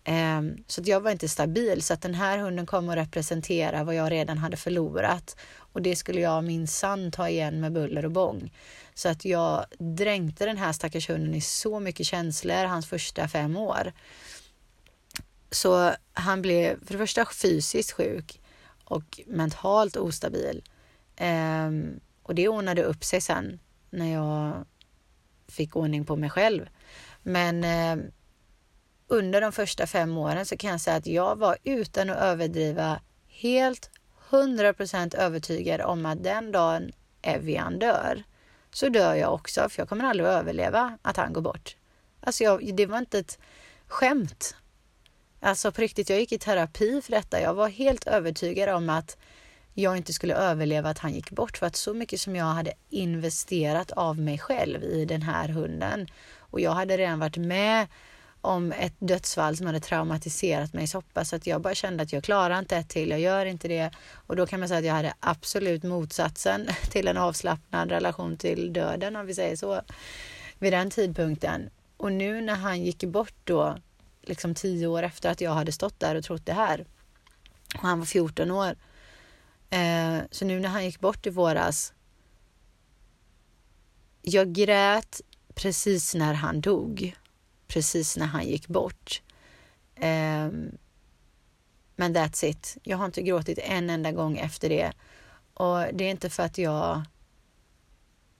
Um, 0.08 0.64
så 0.66 0.80
att 0.80 0.86
jag 0.86 1.00
var 1.00 1.10
inte 1.10 1.28
stabil 1.28 1.82
så 1.82 1.94
att 1.94 2.02
den 2.02 2.14
här 2.14 2.38
hunden 2.38 2.66
kom 2.66 2.88
att 2.88 2.96
representera 2.96 3.84
vad 3.84 3.94
jag 3.94 4.10
redan 4.10 4.38
hade 4.38 4.56
förlorat 4.56 5.36
och 5.56 5.82
det 5.82 5.96
skulle 5.96 6.20
jag 6.20 6.44
minsann 6.44 7.12
ta 7.12 7.28
igen 7.28 7.60
med 7.60 7.72
buller 7.72 8.04
och 8.04 8.10
bång. 8.10 8.52
Så 8.94 9.08
att 9.08 9.24
jag 9.24 9.64
dränkte 9.78 10.46
den 10.46 10.56
här 10.56 10.72
stackars 10.72 11.08
hunden 11.08 11.34
i 11.34 11.40
så 11.40 11.80
mycket 11.80 12.06
känslor 12.06 12.64
hans 12.64 12.86
första 12.86 13.28
fem 13.28 13.56
år. 13.56 13.92
Så 15.50 15.92
han 16.12 16.42
blev 16.42 16.86
för 16.86 16.92
det 16.92 16.98
första 16.98 17.26
fysiskt 17.26 17.92
sjuk 17.92 18.40
och 18.84 19.20
mentalt 19.26 19.96
ostabil. 19.96 20.62
Um, 21.20 22.00
och 22.22 22.34
det 22.34 22.48
ordnade 22.48 22.82
upp 22.82 23.04
sig 23.04 23.20
sen 23.20 23.60
när 23.90 24.12
jag 24.12 24.64
fick 25.48 25.76
ordning 25.76 26.04
på 26.04 26.16
mig 26.16 26.30
själv. 26.30 26.68
Men 27.22 27.64
um, 27.98 28.10
under 29.06 29.40
de 29.40 29.52
första 29.52 29.86
fem 29.86 30.18
åren 30.18 30.46
så 30.46 30.56
kan 30.56 30.70
jag 30.70 30.80
säga 30.80 30.96
att 30.96 31.06
jag 31.06 31.36
var 31.36 31.56
utan 31.64 32.10
att 32.10 32.18
överdriva 32.18 33.00
helt 33.28 33.90
100% 34.30 35.16
övertygad 35.16 35.80
om 35.80 36.06
att 36.06 36.24
den 36.24 36.52
dagen 36.52 36.92
Evian 37.22 37.78
dör 37.78 38.22
så 38.70 38.88
dör 38.88 39.14
jag 39.14 39.34
också 39.34 39.68
för 39.68 39.80
jag 39.80 39.88
kommer 39.88 40.04
aldrig 40.04 40.28
att 40.28 40.40
överleva 40.40 40.98
att 41.02 41.16
han 41.16 41.32
går 41.32 41.40
bort. 41.40 41.76
Alltså 42.20 42.44
jag, 42.44 42.74
det 42.74 42.86
var 42.86 42.98
inte 42.98 43.18
ett 43.18 43.38
skämt. 43.86 44.56
Alltså 45.40 45.72
på 45.72 45.80
riktigt, 45.80 46.10
jag 46.10 46.20
gick 46.20 46.32
i 46.32 46.38
terapi 46.38 47.02
för 47.02 47.10
detta. 47.10 47.40
Jag 47.40 47.54
var 47.54 47.68
helt 47.68 48.06
övertygad 48.06 48.68
om 48.68 48.90
att 48.90 49.16
jag 49.74 49.96
inte 49.96 50.12
skulle 50.12 50.34
överleva 50.34 50.90
att 50.90 50.98
han 50.98 51.12
gick 51.12 51.30
bort 51.30 51.58
för 51.58 51.66
att 51.66 51.76
så 51.76 51.94
mycket 51.94 52.20
som 52.20 52.36
jag 52.36 52.44
hade 52.44 52.72
investerat 52.90 53.90
av 53.90 54.18
mig 54.18 54.38
själv 54.38 54.84
i 54.84 55.04
den 55.04 55.22
här 55.22 55.48
hunden 55.48 56.06
och 56.38 56.60
jag 56.60 56.72
hade 56.72 56.96
redan 56.96 57.18
varit 57.18 57.36
med 57.36 57.86
om 58.42 58.72
ett 58.72 58.94
dödsfall 58.98 59.56
som 59.56 59.66
hade 59.66 59.80
traumatiserat 59.80 60.72
mig 60.72 60.86
så 60.86 61.00
pass 61.00 61.32
att 61.32 61.46
jag 61.46 61.60
bara 61.60 61.74
kände 61.74 62.02
att 62.02 62.12
jag 62.12 62.24
klarar 62.24 62.58
inte 62.58 62.76
ett 62.76 62.88
till, 62.88 63.10
jag 63.10 63.20
gör 63.20 63.46
inte 63.46 63.68
det. 63.68 63.90
Och 64.26 64.36
då 64.36 64.46
kan 64.46 64.60
man 64.60 64.68
säga 64.68 64.78
att 64.78 64.84
jag 64.84 64.94
hade 64.94 65.14
absolut 65.20 65.82
motsatsen 65.82 66.68
till 66.90 67.08
en 67.08 67.16
avslappnad 67.16 67.90
relation 67.90 68.36
till 68.36 68.72
döden 68.72 69.16
om 69.16 69.26
vi 69.26 69.34
säger 69.34 69.56
så 69.56 69.82
vid 70.58 70.72
den 70.72 70.90
tidpunkten. 70.90 71.70
Och 71.96 72.12
nu 72.12 72.40
när 72.40 72.54
han 72.54 72.82
gick 72.82 73.04
bort 73.04 73.34
då, 73.44 73.76
liksom 74.22 74.54
tio 74.54 74.86
år 74.86 75.02
efter 75.02 75.30
att 75.30 75.40
jag 75.40 75.54
hade 75.54 75.72
stått 75.72 76.00
där 76.00 76.14
och 76.14 76.24
trott 76.24 76.46
det 76.46 76.52
här 76.52 76.84
och 77.74 77.82
han 77.82 77.98
var 77.98 78.06
14 78.06 78.50
år 78.50 78.76
Eh, 79.72 80.22
så 80.30 80.44
nu 80.44 80.60
när 80.60 80.68
han 80.68 80.84
gick 80.84 81.00
bort 81.00 81.26
i 81.26 81.30
våras. 81.30 81.92
Jag 84.22 84.52
grät 84.52 85.20
precis 85.54 86.14
när 86.14 86.34
han 86.34 86.60
dog. 86.60 87.16
Precis 87.66 88.16
när 88.16 88.26
han 88.26 88.46
gick 88.46 88.68
bort. 88.68 89.22
Eh, 89.94 90.48
men 91.96 92.16
that's 92.16 92.44
it. 92.44 92.76
Jag 92.82 92.96
har 92.96 93.04
inte 93.04 93.22
gråtit 93.22 93.58
en 93.58 93.90
enda 93.90 94.12
gång 94.12 94.38
efter 94.38 94.68
det. 94.68 94.92
Och 95.54 95.78
det 95.92 96.04
är 96.04 96.10
inte 96.10 96.30
för 96.30 96.42
att 96.42 96.58
jag 96.58 97.02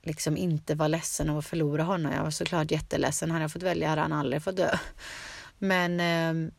liksom 0.03 0.37
inte 0.37 0.75
var 0.75 0.89
ledsen 0.89 1.31
av 1.31 1.39
att 1.39 1.47
förlora 1.47 1.83
honom. 1.83 2.13
Jag 2.13 2.23
var 2.23 2.31
såklart 2.31 2.71
jätteledsen. 2.71 3.31
Hade 3.31 3.45
jag 3.45 3.53
fått 3.53 3.63
välja 3.63 3.89
hade 3.89 4.01
han 4.01 4.13
aldrig 4.13 4.43
fått 4.43 4.57
dö. 4.57 4.79
Men, 5.59 6.01
ehm, 6.01 6.51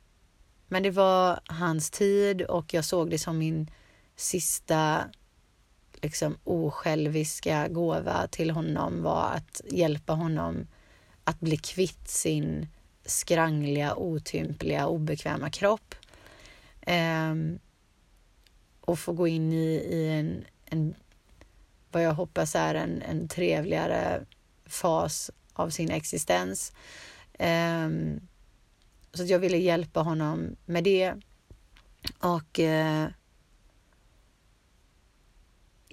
men 0.68 0.84
det 0.84 0.92
var 0.92 1.40
hans 1.46 1.90
tid 1.90 2.42
och 2.42 2.74
jag 2.74 2.86
såg 2.86 3.10
det 3.10 3.20
som 3.20 3.38
min 3.38 3.70
sista 4.16 5.10
liksom 6.02 6.38
osjälviska 6.44 7.68
gåva 7.68 8.28
till 8.28 8.52
honom 8.52 9.04
var 9.04 9.32
att 9.32 9.62
hjälpa 9.70 10.14
honom 10.14 10.68
att 11.24 11.40
bli 11.40 11.58
kvitt 11.58 12.08
sin 12.08 12.68
skrangliga, 13.06 13.96
otympliga, 13.96 14.88
obekväma 14.88 15.50
kropp. 15.50 15.96
Eh, 16.82 17.36
och 18.82 19.00
få 19.00 19.14
gå 19.14 19.28
in 19.28 19.54
i, 19.54 19.74
i 19.74 20.10
en 20.10 20.46
en 20.74 20.96
vad 21.92 22.04
jag 22.04 22.14
hoppas 22.14 22.56
är 22.56 22.76
en, 22.76 23.02
en 23.02 23.28
trevligare 23.28 24.26
fas 24.66 25.32
av 25.54 25.70
sin 25.70 25.92
existens. 25.92 26.74
Um, 27.40 28.20
så 29.14 29.24
jag 29.24 29.40
ville 29.40 29.58
hjälpa 29.58 30.00
honom 30.00 30.56
med 30.66 30.84
det. 30.84 31.14
Och 32.20 32.60
eh, 32.60 33.08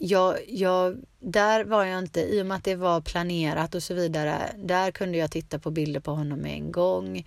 jag, 0.02 0.38
jag, 0.48 0.98
där 1.18 1.64
var 1.64 1.84
jag 1.84 1.98
inte, 1.98 2.20
i 2.20 2.42
och 2.42 2.46
med 2.46 2.56
att 2.56 2.64
det 2.64 2.76
var 2.76 3.00
planerat 3.00 3.74
och 3.74 3.82
så 3.82 3.94
vidare, 3.94 4.52
där 4.56 4.90
kunde 4.90 5.18
jag 5.18 5.30
titta 5.30 5.58
på 5.58 5.70
bilder 5.70 6.00
på 6.00 6.10
honom 6.10 6.38
med 6.38 6.52
en 6.52 6.72
gång. 6.72 7.26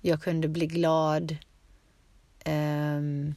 Jag 0.00 0.22
kunde 0.22 0.48
bli 0.48 0.66
glad. 0.66 1.36
Um, 2.46 3.34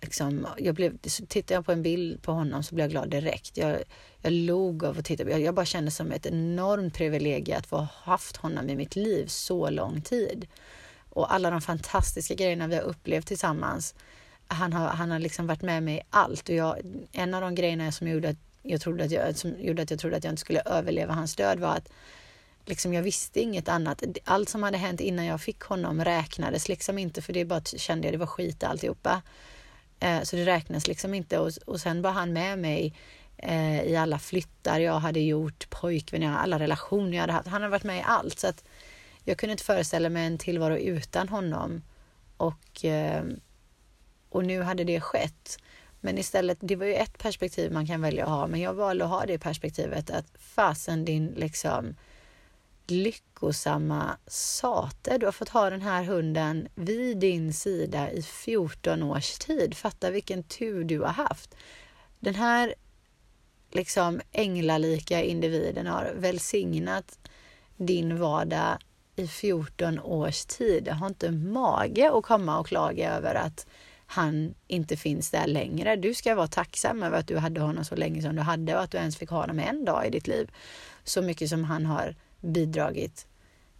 liksom, 0.00 0.46
jag 0.58 0.74
blev, 0.74 0.98
tittade 0.98 1.54
jag 1.54 1.66
på 1.66 1.72
en 1.72 1.82
bild 1.82 2.22
på 2.22 2.32
honom 2.32 2.62
så 2.62 2.74
blev 2.74 2.84
jag 2.84 2.90
glad 2.90 3.10
direkt. 3.10 3.56
Jag, 3.56 3.78
jag 4.22 4.32
log 4.32 4.84
av 4.84 4.98
att 4.98 5.04
titta. 5.04 5.30
Jag, 5.30 5.40
jag 5.40 5.54
bara 5.54 5.66
kände 5.66 5.90
som 5.90 6.12
ett 6.12 6.26
enormt 6.26 6.94
privilegium 6.94 7.58
att 7.58 7.66
få 7.66 7.76
ha 7.76 7.88
haft 7.92 8.36
honom 8.36 8.70
i 8.70 8.76
mitt 8.76 8.96
liv 8.96 9.26
så 9.26 9.70
lång 9.70 10.02
tid. 10.02 10.46
Och 11.10 11.34
alla 11.34 11.50
de 11.50 11.60
fantastiska 11.60 12.34
grejerna 12.34 12.66
vi 12.66 12.74
har 12.74 12.82
upplevt 12.82 13.26
tillsammans. 13.26 13.94
Han 14.52 14.72
har, 14.72 14.88
han 14.88 15.10
har 15.10 15.18
liksom 15.18 15.46
varit 15.46 15.62
med 15.62 15.82
mig 15.82 15.96
i 15.96 16.00
allt. 16.10 16.48
Och 16.48 16.54
jag, 16.54 16.76
en 17.12 17.34
av 17.34 17.40
de 17.40 17.54
grejerna 17.54 17.92
som 17.92 18.08
gjorde 18.08 18.28
att 18.28 18.36
jag 18.62 18.80
trodde 18.80 19.04
att 19.04 19.10
jag, 19.10 19.36
som 19.36 19.60
gjorde 19.60 19.82
att 19.82 19.90
jag 19.90 20.00
trodde 20.00 20.16
att 20.16 20.24
jag 20.24 20.32
inte 20.32 20.40
skulle 20.40 20.60
överleva 20.60 21.14
hans 21.14 21.36
död 21.36 21.60
var 21.60 21.76
att 21.76 21.88
liksom 22.64 22.94
jag 22.94 23.02
visste 23.02 23.40
inget 23.40 23.68
annat. 23.68 24.02
Allt 24.24 24.48
som 24.48 24.62
hade 24.62 24.78
hänt 24.78 25.00
innan 25.00 25.24
jag 25.24 25.40
fick 25.40 25.60
honom 25.60 26.04
räknades 26.04 26.68
liksom 26.68 26.98
inte 26.98 27.22
för 27.22 27.32
det 27.32 27.44
bara 27.44 27.60
kände 27.60 28.06
jag 28.06 28.14
det 28.14 28.18
var 28.18 28.26
skit 28.26 28.64
alltihopa. 28.64 29.22
Eh, 30.00 30.22
så 30.22 30.36
det 30.36 30.46
räknas 30.46 30.86
liksom 30.86 31.14
inte 31.14 31.38
och, 31.38 31.50
och 31.66 31.80
sen 31.80 32.02
var 32.02 32.10
han 32.10 32.32
med 32.32 32.58
mig 32.58 32.94
eh, 33.36 33.82
i 33.82 33.96
alla 33.96 34.18
flyttar 34.18 34.80
jag 34.80 34.98
hade 34.98 35.20
gjort, 35.20 35.70
pojkvänner, 35.70 36.36
alla 36.36 36.58
relationer 36.58 37.12
jag 37.12 37.20
hade 37.20 37.32
haft. 37.32 37.48
Han 37.48 37.62
har 37.62 37.68
varit 37.68 37.84
med 37.84 37.98
i 37.98 38.04
allt 38.06 38.38
så 38.38 38.46
att 38.46 38.64
jag 39.24 39.38
kunde 39.38 39.52
inte 39.52 39.64
föreställa 39.64 40.08
mig 40.08 40.26
en 40.26 40.38
tillvaro 40.38 40.76
utan 40.76 41.28
honom. 41.28 41.82
Och, 42.36 42.84
eh, 42.84 43.24
och 44.30 44.44
nu 44.44 44.62
hade 44.62 44.84
det 44.84 45.00
skett. 45.00 45.58
Men 46.00 46.18
istället, 46.18 46.58
det 46.60 46.76
var 46.76 46.86
ju 46.86 46.94
ett 46.94 47.18
perspektiv 47.18 47.72
man 47.72 47.86
kan 47.86 48.02
välja 48.02 48.24
att 48.24 48.30
ha, 48.30 48.46
men 48.46 48.60
jag 48.60 48.74
valde 48.74 49.04
att 49.04 49.10
ha 49.10 49.26
det 49.26 49.38
perspektivet 49.38 50.10
att 50.10 50.26
fasen 50.38 51.04
din 51.04 51.26
liksom 51.26 51.94
lyckosamma 52.86 54.16
sate. 54.26 55.18
Du 55.18 55.26
har 55.26 55.32
fått 55.32 55.48
ha 55.48 55.70
den 55.70 55.82
här 55.82 56.04
hunden 56.04 56.68
vid 56.74 57.18
din 57.18 57.54
sida 57.54 58.10
i 58.10 58.22
14 58.22 59.02
års 59.02 59.38
tid. 59.38 59.76
Fatta 59.76 60.10
vilken 60.10 60.42
tur 60.42 60.84
du 60.84 61.00
har 61.00 61.12
haft. 61.12 61.54
Den 62.20 62.34
här 62.34 62.74
liksom 63.72 64.20
änglalika 64.32 65.22
individen 65.22 65.86
har 65.86 66.12
välsignat 66.16 67.18
din 67.76 68.18
vardag 68.18 68.78
i 69.16 69.28
14 69.28 70.00
års 70.00 70.44
tid. 70.44 70.86
Jag 70.86 70.94
Har 70.94 71.06
inte 71.06 71.30
mage 71.30 72.10
att 72.12 72.24
komma 72.24 72.58
och 72.58 72.66
klaga 72.66 73.16
över 73.16 73.34
att 73.34 73.66
han 74.12 74.54
inte 74.66 74.96
finns 74.96 75.30
där 75.30 75.46
längre. 75.46 75.96
Du 75.96 76.14
ska 76.14 76.34
vara 76.34 76.46
tacksam 76.46 77.02
över 77.02 77.18
att 77.18 77.26
du 77.26 77.36
hade 77.36 77.60
honom 77.60 77.84
så 77.84 77.96
länge 77.96 78.22
som 78.22 78.36
du 78.36 78.42
hade 78.42 78.76
och 78.76 78.82
att 78.82 78.90
du 78.90 78.98
ens 78.98 79.16
fick 79.16 79.30
ha 79.30 79.40
honom 79.40 79.58
en 79.58 79.84
dag 79.84 80.06
i 80.06 80.10
ditt 80.10 80.26
liv. 80.26 80.50
Så 81.04 81.22
mycket 81.22 81.48
som 81.48 81.64
han 81.64 81.86
har 81.86 82.14
bidragit 82.40 83.26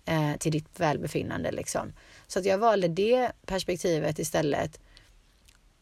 eh, 0.04 0.36
till 0.36 0.52
ditt 0.52 0.80
välbefinnande. 0.80 1.50
Liksom. 1.50 1.92
Så 2.26 2.38
att 2.38 2.44
jag 2.44 2.58
valde 2.58 2.88
det 2.88 3.32
perspektivet 3.46 4.18
istället. 4.18 4.80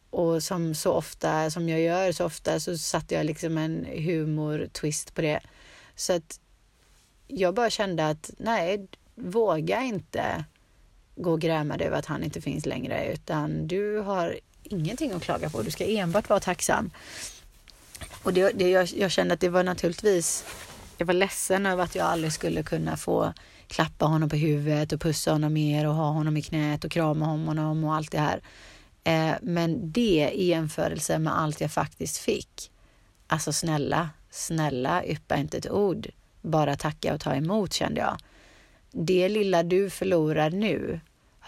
Och 0.09 0.43
som 0.43 0.75
så 0.75 0.93
ofta, 0.93 1.51
som 1.51 1.69
jag 1.69 1.81
gör 1.81 2.11
så 2.11 2.25
ofta, 2.25 2.59
så 2.59 2.77
satte 2.77 3.15
jag 3.15 3.25
liksom 3.25 3.57
en 3.57 3.85
humor-twist 3.85 5.13
på 5.13 5.21
det. 5.21 5.39
Så 5.95 6.13
att 6.13 6.39
jag 7.27 7.53
bara 7.53 7.69
kände 7.69 8.07
att 8.07 8.31
nej, 8.37 8.87
våga 9.15 9.81
inte 9.81 10.45
gå 11.19 11.31
och 11.31 11.41
gräma 11.41 11.77
dig 11.77 11.87
över 11.87 11.97
att 11.97 12.05
han 12.05 12.23
inte 12.23 12.41
finns 12.41 12.65
längre, 12.65 13.13
utan 13.13 13.67
du 13.67 13.97
har 13.97 14.39
ingenting 14.63 15.11
att 15.11 15.23
klaga 15.23 15.49
på. 15.49 15.61
Du 15.61 15.71
ska 15.71 15.85
enbart 15.85 16.29
vara 16.29 16.39
tacksam. 16.39 16.91
Och 18.23 18.33
det, 18.33 18.51
det, 18.55 18.69
jag, 18.69 18.87
jag 18.87 19.11
kände 19.11 19.33
att 19.33 19.39
det 19.39 19.49
var 19.49 19.63
naturligtvis 19.63 20.45
jag 20.97 21.05
var 21.05 21.13
ledsen 21.13 21.65
över 21.65 21.83
att 21.83 21.95
jag 21.95 22.07
aldrig 22.07 22.33
skulle 22.33 22.63
kunna 22.63 22.97
få 22.97 23.33
klappa 23.67 24.05
honom 24.05 24.29
på 24.29 24.35
huvudet 24.35 24.91
och 24.91 25.01
pussa 25.01 25.31
honom 25.31 25.53
mer 25.53 25.87
och 25.87 25.95
ha 25.95 26.09
honom 26.11 26.37
i 26.37 26.41
knät 26.41 26.83
och 26.83 26.91
krama 26.91 27.25
honom 27.25 27.83
och 27.83 27.95
allt 27.95 28.11
det 28.11 28.19
här. 28.19 28.41
Eh, 29.03 29.35
men 29.41 29.91
det 29.91 30.31
i 30.33 30.45
jämförelse 30.45 31.19
med 31.19 31.39
allt 31.39 31.61
jag 31.61 31.71
faktiskt 31.71 32.17
fick. 32.17 32.71
Alltså 33.27 33.53
snälla, 33.53 34.09
snälla 34.29 35.05
yppa 35.05 35.37
inte 35.37 35.57
ett 35.57 35.69
ord. 35.69 36.07
Bara 36.41 36.75
tacka 36.75 37.13
och 37.13 37.19
ta 37.19 37.35
emot 37.35 37.73
kände 37.73 38.01
jag. 38.01 38.17
Det 38.91 39.29
lilla 39.29 39.63
du 39.63 39.89
förlorar 39.89 40.49
nu 40.49 40.99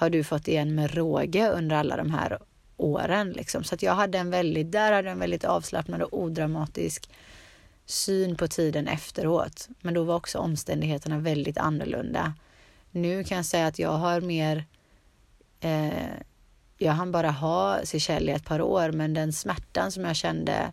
har 0.02 0.10
du 0.10 0.24
fått 0.24 0.47
igen 0.47 0.76
med 0.76 0.93
råge 0.93 1.49
under 1.49 1.76
alla 1.76 1.97
de 1.97 2.12
här 2.12 2.39
åren. 2.78 3.32
Liksom. 3.32 3.64
Så 3.64 3.76
att 3.76 3.84
jag 3.84 3.95
hade 3.95 4.18
en 4.18 4.30
väldigt, 4.30 4.72
där 4.72 4.91
hade 4.91 5.10
en 5.10 5.20
väldigt 5.20 5.43
avslappnad 5.43 6.02
och 6.02 6.20
odramatisk 6.20 7.10
syn 7.86 8.36
på 8.36 8.47
tiden 8.47 8.88
efteråt. 8.88 9.70
Men 9.82 9.93
då 9.93 10.04
var 10.04 10.16
också 10.16 10.38
omständigheterna 10.38 11.20
väldigt 11.20 11.58
annorlunda. 11.58 12.34
Nu 12.91 13.24
kan 13.24 13.38
jag 13.38 13.45
säga 13.45 13.68
att 13.68 13.80
jag 13.80 13.91
har 13.91 14.22
mer 14.22 14.66
eh, 15.60 16.14
jag 16.78 16.93
hann 16.93 17.12
bara 17.12 17.32
ha 17.32 17.80
Seychelles 17.84 18.30
i 18.30 18.32
ett 18.32 18.45
par 18.45 18.62
år, 18.62 18.91
men 18.91 19.14
den 19.14 19.34
smärtan 19.34 19.91
som 19.91 20.06
jag 20.06 20.16
kände 20.16 20.72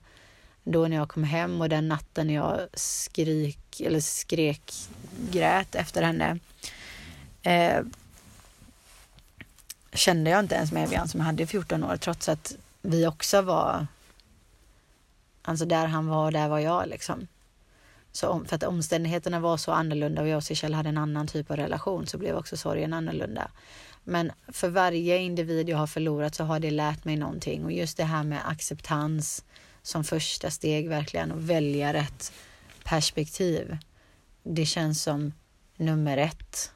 då 0.64 0.89
när 0.89 0.97
jag 0.97 1.09
kom 1.09 1.24
hem 1.24 1.61
och 1.61 1.68
den 1.68 1.89
natten 1.89 2.31
jag 2.31 2.61
skrik, 2.74 3.81
eller 3.81 4.01
skrek, 4.01 4.72
grät 5.31 5.74
efter 5.74 6.03
henne. 6.03 6.39
Eh, 7.43 7.81
kände 9.99 10.30
jag 10.30 10.40
inte 10.40 10.55
ens 10.55 10.72
med 10.72 10.84
Evian 10.84 11.09
som 11.09 11.20
jag 11.20 11.26
hade 11.26 11.42
i 11.42 11.46
14 11.46 11.84
år, 11.84 11.96
trots 11.96 12.28
att 12.28 12.57
vi 12.82 13.07
också 13.07 13.42
var 13.42 13.86
Alltså 15.49 15.64
där 15.64 15.86
han 15.86 16.07
var, 16.07 16.30
där 16.30 16.49
var 16.49 16.59
jag 16.59 16.88
liksom. 16.88 17.26
Så 18.12 18.44
för 18.46 18.57
att 18.57 18.62
omständigheterna 18.62 19.40
var 19.40 19.57
så 19.57 19.72
annorlunda 19.72 20.22
och 20.22 20.28
jag 20.28 20.36
och 20.36 20.42
Kjell 20.42 20.74
hade 20.74 20.88
en 20.88 20.99
annan 20.99 21.26
typ 21.26 21.51
av 21.51 21.57
relation 21.57 22.07
så 22.07 22.18
blev 22.18 22.36
också 22.36 22.57
sorgen 22.57 22.92
annorlunda. 22.92 23.51
Men 24.05 24.32
för 24.49 24.68
varje 24.68 25.18
individ 25.18 25.68
jag 25.68 25.78
har 25.78 25.86
förlorat 25.86 26.34
så 26.34 26.44
har 26.44 26.61
det 26.61 26.70
lärt 26.70 27.05
mig 27.05 27.16
någonting 27.16 27.64
och 27.64 27.72
just 27.72 27.96
det 27.96 28.05
här 28.05 28.24
med 28.24 28.49
acceptans 28.49 29.44
som 29.82 30.05
första 30.05 30.51
steg 30.51 30.88
verkligen 30.88 31.32
och 31.32 31.51
välja 31.51 31.92
rätt 31.92 32.32
perspektiv. 32.84 33.78
Det 34.42 34.66
känns 34.66 35.03
som 35.03 35.32
nummer 35.76 36.16
ett, 36.16 36.72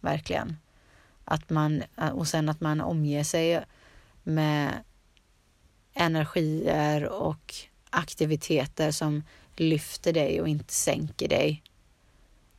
verkligen. 0.00 0.56
Att 1.30 1.50
man, 1.50 1.82
eh, 1.96 2.08
och 2.08 2.28
sen 2.28 2.48
att 2.48 2.60
man 2.60 2.80
omger 2.80 3.24
sig 3.24 3.64
med 4.22 4.74
energier 5.94 7.04
och 7.08 7.54
aktiviteter 7.90 8.90
som 8.90 9.22
lyfter 9.56 10.12
dig 10.12 10.40
och 10.40 10.48
inte 10.48 10.74
sänker 10.74 11.28
dig. 11.28 11.62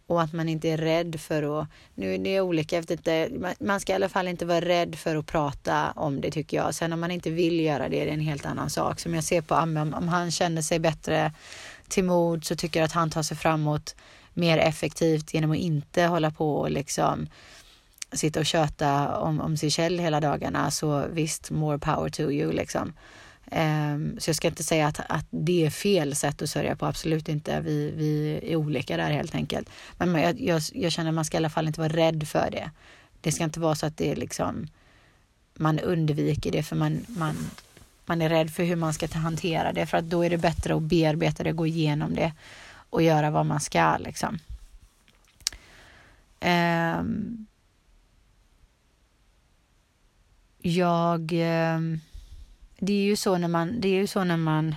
Och 0.08 0.22
att 0.22 0.34
man 0.34 0.50
inte 0.50 0.70
är 0.70 0.78
rädd 0.78 1.20
för 1.20 1.62
att, 1.62 1.68
nu 1.96 2.14
är 2.14 2.18
det 2.18 2.42
olika, 2.42 2.78
efter 2.78 3.00
det, 3.04 3.56
man 3.60 3.80
ska 3.80 3.92
i 3.94 3.96
alla 3.96 4.10
fall 4.10 4.28
inte 4.28 4.46
vara 4.46 4.62
rädd 4.62 4.96
för 4.96 5.16
att 5.16 5.26
prata 5.26 5.92
om 5.92 6.22
det 6.22 6.32
tycker 6.32 6.58
jag. 6.58 6.76
Sen 6.76 6.94
om 6.94 7.00
man 7.00 7.12
inte 7.12 7.30
vill 7.30 7.60
göra 7.60 7.90
det, 7.90 8.06
det 8.06 8.10
är 8.10 8.14
en 8.14 8.20
helt 8.20 8.46
annan 8.46 8.70
sak. 8.70 9.00
Som 9.00 9.14
jag 9.14 9.24
ser 9.24 9.42
på 9.42 9.56
Amme, 9.56 9.82
om, 9.82 9.94
om 9.94 10.08
han 10.08 10.32
känner 10.32 10.62
sig 10.62 10.80
bättre 10.80 11.34
till 11.88 12.04
mod 12.04 12.46
så 12.46 12.56
tycker 12.56 12.80
jag 12.80 12.86
att 12.86 12.92
han 12.92 13.10
tar 13.10 13.24
sig 13.24 13.38
framåt 13.38 13.96
mer 14.34 14.58
effektivt 14.58 15.34
genom 15.34 15.52
att 15.52 15.58
inte 15.58 16.04
hålla 16.04 16.32
på 16.32 16.56
och 16.56 16.72
liksom 16.72 17.28
sitta 18.14 18.40
och 18.40 18.46
köta 18.46 19.18
om, 19.18 19.42
om 19.42 19.58
sig 19.58 19.72
själv 19.72 20.00
hela 20.00 20.20
dagarna. 20.20 20.72
Så 20.72 21.06
visst, 21.12 21.52
more 21.52 21.78
power 21.78 22.10
to 22.10 22.22
you 22.22 22.52
liksom. 22.52 22.94
Um, 23.52 24.16
så 24.20 24.30
jag 24.30 24.36
ska 24.36 24.48
inte 24.48 24.64
säga 24.64 24.88
att, 24.88 25.00
att 25.10 25.26
det 25.30 25.66
är 25.66 25.70
fel 25.70 26.16
sätt 26.16 26.42
att 26.42 26.50
sörja 26.50 26.76
på, 26.76 26.86
absolut 26.86 27.30
inte. 27.30 27.62
Vi, 27.62 27.92
vi 27.92 28.40
är 28.52 28.56
olika 28.56 28.98
där 28.98 29.12
helt 29.12 29.36
enkelt. 29.36 29.70
Men 29.98 30.16
jag, 30.16 30.42
jag, 30.42 30.62
jag 30.74 30.92
känner 30.92 31.10
att 31.10 31.16
man 31.16 31.26
ska 31.26 31.38
i 31.38 31.38
alla 31.38 31.50
fall 31.50 31.68
inte 31.68 31.80
vara 31.80 31.94
rädd 31.94 32.28
för 32.28 32.50
det. 32.52 32.72
Det 33.22 33.32
ska 33.32 33.44
inte 33.44 33.60
vara 33.60 33.76
så 33.76 33.86
att 33.86 33.98
det 33.98 34.12
är 34.12 34.16
liksom 34.16 34.68
man 35.54 35.80
undviker 35.80 36.52
det 36.52 36.64
för 36.64 36.76
man, 36.76 37.06
man, 37.08 37.36
man 38.06 38.22
är 38.22 38.30
rädd 38.30 38.52
för 38.52 38.64
hur 38.64 38.76
man 38.76 38.94
ska 38.94 39.08
hantera 39.14 39.74
det 39.74 39.86
för 39.86 39.98
att 39.98 40.10
då 40.10 40.26
är 40.26 40.30
det 40.30 40.38
bättre 40.38 40.76
att 40.76 40.82
bearbeta 40.82 41.44
det, 41.44 41.52
gå 41.52 41.68
igenom 41.68 42.16
det 42.16 42.34
och 42.90 43.02
göra 43.02 43.30
vad 43.30 43.46
man 43.46 43.60
ska 43.60 43.98
liksom. 43.98 44.40
Um, 46.42 47.46
jag 50.62 51.30
ehm, 51.34 52.00
det 52.80 52.94
är 52.94 53.04
ju 53.04 53.16
så 53.16 53.38
när 53.38 53.48
man, 53.48 53.82
det 53.82 53.88
är 53.88 53.96
ju 53.96 54.08
så 54.08 54.24
när 54.24 54.38
man 54.38 54.76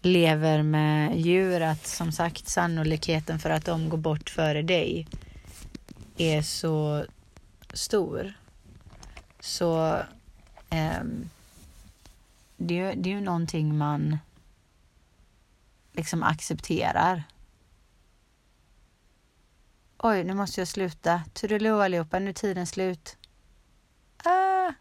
lever 0.00 0.62
med 0.62 1.20
djur 1.20 1.60
att 1.60 1.86
som 1.86 2.12
sagt 2.12 2.48
sannolikheten 2.48 3.38
för 3.38 3.50
att 3.50 3.64
de 3.64 3.88
går 3.88 3.98
bort 3.98 4.30
före 4.30 4.62
dig 4.62 5.06
är 6.16 6.42
så 6.42 7.04
stor. 7.72 8.32
Så 9.40 9.96
um, 10.70 11.30
det, 12.56 12.78
är 12.78 12.88
ju- 12.94 13.02
det 13.02 13.10
är 13.10 13.14
ju 13.14 13.20
någonting 13.20 13.78
man 13.78 14.18
liksom 15.92 16.22
accepterar. 16.22 17.22
Oj, 19.98 20.24
nu 20.24 20.34
måste 20.34 20.60
jag 20.60 20.68
sluta. 20.68 21.22
Tudelu 21.32 21.70
allihopa, 21.82 22.18
nu 22.18 22.28
är 22.30 22.34
tiden 22.34 22.66
slut. 22.66 23.16
啊。 24.24 24.80